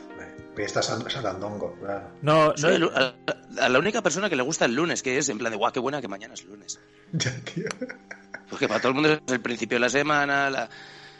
[0.56, 2.10] Hoy estás Sarandongo, claro.
[2.22, 3.14] no, no, Soy el- a,
[3.60, 5.70] a la única persona que le gusta el lunes, que es en plan de guau,
[5.70, 6.80] qué buena que mañana es lunes.
[7.12, 7.66] Ya, tío.
[8.50, 10.68] Porque para todo el mundo es el principio de la semana, la,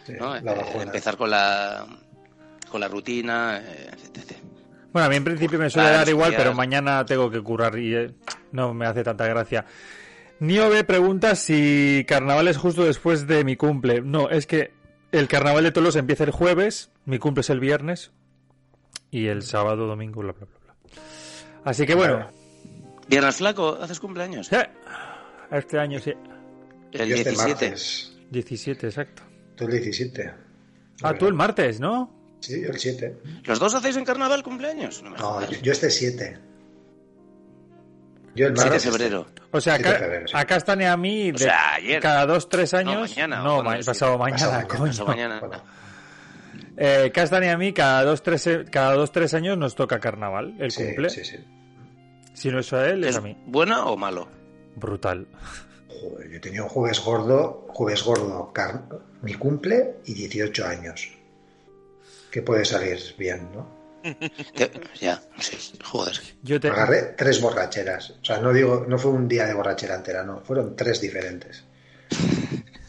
[0.07, 0.39] Sí, ¿no?
[0.41, 1.87] la Eh, empezar con la
[2.71, 4.37] con la rutina, eh, etc.
[4.93, 7.79] Bueno, a mí en principio me suele Ah, dar igual, pero mañana tengo que currar
[7.79, 8.15] y eh,
[8.53, 9.65] no me hace tanta gracia.
[10.41, 14.01] Niobe pregunta si carnaval es justo después de mi cumple.
[14.03, 14.73] No, es que
[15.13, 18.13] el carnaval de Tolos empieza el jueves, mi cumple es el viernes
[19.11, 20.59] y el sábado, domingo, bla, bla, bla.
[20.63, 21.03] bla.
[21.65, 22.29] Así que bueno,
[23.09, 24.51] Viernes flaco, ¿haces cumpleaños?
[25.51, 26.13] este año sí.
[27.03, 27.67] El Yo este 17.
[27.67, 28.13] martes.
[28.31, 29.23] 17, exacto.
[29.57, 30.33] Tú el 17.
[31.03, 32.13] Ah, tú el martes, ¿no?
[32.41, 33.17] Sí, yo el 7.
[33.45, 35.03] ¿Los dos hacéis en carnaval cumpleaños?
[35.03, 36.39] No No, yo, yo este 7.
[38.35, 38.85] Yo el 7 de martes.
[38.85, 39.27] febrero.
[39.51, 40.37] O sea, 7 de acá, febrero, sí.
[40.37, 42.01] acá están a mí de sea, ayer.
[42.03, 43.11] cada dos, tres años.
[43.11, 44.91] mañana, no, ma- pasado mañana, Pasado mañana, coño.
[44.91, 45.41] Hasta mañana.
[45.41, 45.63] Bueno,
[46.79, 50.55] Eh, Castan y a mí cada dos, tres, cada dos, tres años nos toca carnaval,
[50.59, 51.09] el sí, cumple.
[51.09, 51.37] sí, sí.
[52.35, 53.35] Si no es a él, es, ¿Es a mí.
[53.47, 54.29] bueno o malo?
[54.77, 55.27] Brutal.
[55.89, 58.85] Joder, yo tenía un jueves gordo, jueves gordo, car-
[59.23, 61.13] mi cumple y 18 años.
[62.31, 63.77] Que puede salir bien, ¿no?
[65.01, 66.15] Ya, sí, joder.
[66.43, 66.69] Yo te...
[66.69, 68.11] Agarré tres borracheras.
[68.11, 70.41] O sea, no digo, no fue un día de borrachera entera, no.
[70.41, 71.65] Fueron tres diferentes.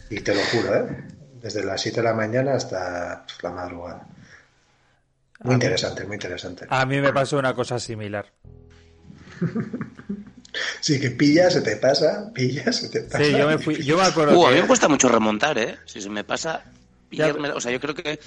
[0.10, 1.08] Y te lo juro, ¿eh?
[1.42, 4.08] Desde las 7 de la mañana hasta pues, la madrugada.
[5.44, 6.66] Muy interesante, muy interesante.
[6.70, 8.32] A mí me pasó una cosa similar.
[10.82, 13.24] Sí, que pillas, se te pasa, pillas, se te pasa.
[13.24, 15.58] Sí, yo me fui, yo me acuerdo Uh, a mí que- me cuesta mucho remontar,
[15.58, 15.78] ¿eh?
[15.86, 16.64] Si se me pasa,
[17.10, 18.20] pillarme- o sea, yo creo que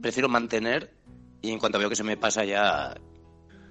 [0.00, 0.90] prefiero mantener
[1.42, 2.94] y en cuanto veo que se me pasa ya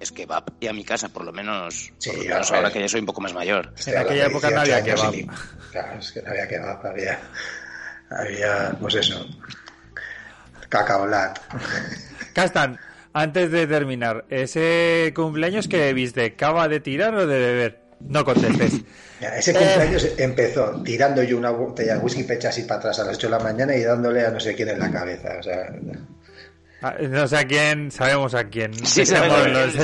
[0.00, 2.56] es que va a mi casa, por lo menos, Sí, por lo a menos ver.
[2.58, 3.72] ahora que ya soy un poco más mayor.
[3.86, 5.28] En aquella época no 18 había y ni-
[5.72, 7.20] Claro, es que no había kebab, había,
[8.10, 9.26] había pues eso,
[10.68, 11.38] cacaolat.
[12.34, 12.78] Castan,
[13.12, 17.83] antes de terminar, ¿ese cumpleaños que viste, cava de tirar o de beber?
[18.08, 18.72] No contestes.
[19.20, 23.04] Mira, ese cumpleaños empezó tirando yo una botella de whisky pecha así para atrás a
[23.04, 25.28] las 8 de la mañana y dándole a no sé quién en la cabeza.
[25.38, 25.66] O sea,
[26.82, 28.74] Ah, No sé a quién, sabemos a quién.
[28.84, 29.74] Sí, sabemos.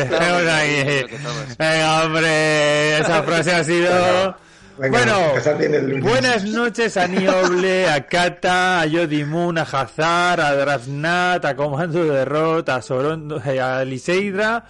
[1.59, 4.37] Venga, hombre, esa frase ha sido...
[4.79, 6.05] Venga, bueno, empezar bien el lunes.
[6.05, 12.25] buenas noches a Nioble, a Kata, a Yodimun, a Hazar, a Drafnat, a Comando de
[12.25, 14.65] Rot, a Sorondo, eh, a Liseidra,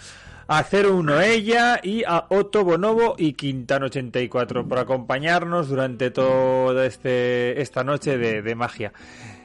[0.52, 7.85] a 01 ella y a Otto Bonobo y Quintano84 por acompañarnos durante toda este, esta
[7.85, 8.93] noche de, de magia.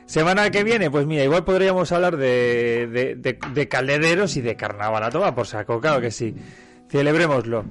[0.08, 4.56] Semana que viene, pues mira, igual podríamos hablar de, de, de, de calederos y de
[4.56, 5.04] carnaval.
[5.04, 6.34] A toma por saco, claro que sí.
[6.90, 7.66] Celebrémoslo.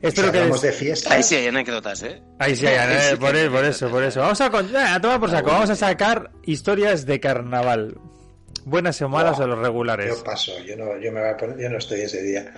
[0.00, 1.12] Espero que de fiesta.
[1.12, 2.22] Ahí sí hay anécdotas, ¿eh?
[2.38, 4.06] Ahí sí, hay, Ahí sí eh, por, eso, anécdotas, por ¿eh?
[4.06, 4.20] eso.
[4.20, 7.98] Vamos a contar, a tomar por saco, vamos a sacar historias de carnaval.
[8.64, 10.16] Buenas o malas Buah, o los regulares.
[10.16, 12.52] Yo paso, yo no, yo me voy a poner, yo no estoy ese día.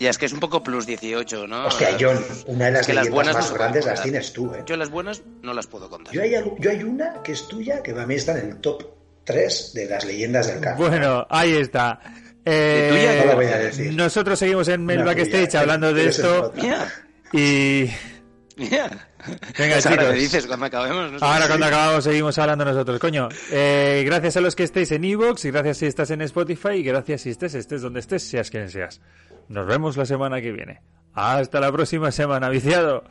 [0.00, 1.66] Ya es que es un poco plus 18, ¿no?
[1.66, 4.32] Hostia, John, una de las Es que las leyendas buenas no más grandes las tienes
[4.32, 4.62] tú, ¿eh?
[4.66, 6.12] Yo las buenas no las puedo contar.
[6.12, 8.84] Yo hay, yo hay una que es tuya que para mí está en el top
[9.24, 10.88] 3 de las leyendas del campo.
[10.88, 12.00] Bueno, ahí está.
[12.44, 13.24] Eh, ¿De tuya?
[13.24, 13.94] No lo voy a decir.
[13.94, 16.52] Nosotros seguimos en Una backstage tuya, hablando de esto.
[16.56, 16.92] Mira,
[17.32, 17.90] y.
[19.58, 20.14] Venga, Pues ahora chicos.
[20.14, 21.22] me dices cuando acabemos.
[21.22, 22.98] ahora cuando acabamos seguimos hablando nosotros.
[22.98, 26.70] Coño, eh, gracias a los que estéis en Evox y gracias si estás en Spotify
[26.74, 29.00] y gracias si estés, estés donde estés, seas quien seas.
[29.48, 30.80] Nos vemos la semana que viene.
[31.14, 33.04] Hasta la próxima semana, viciado.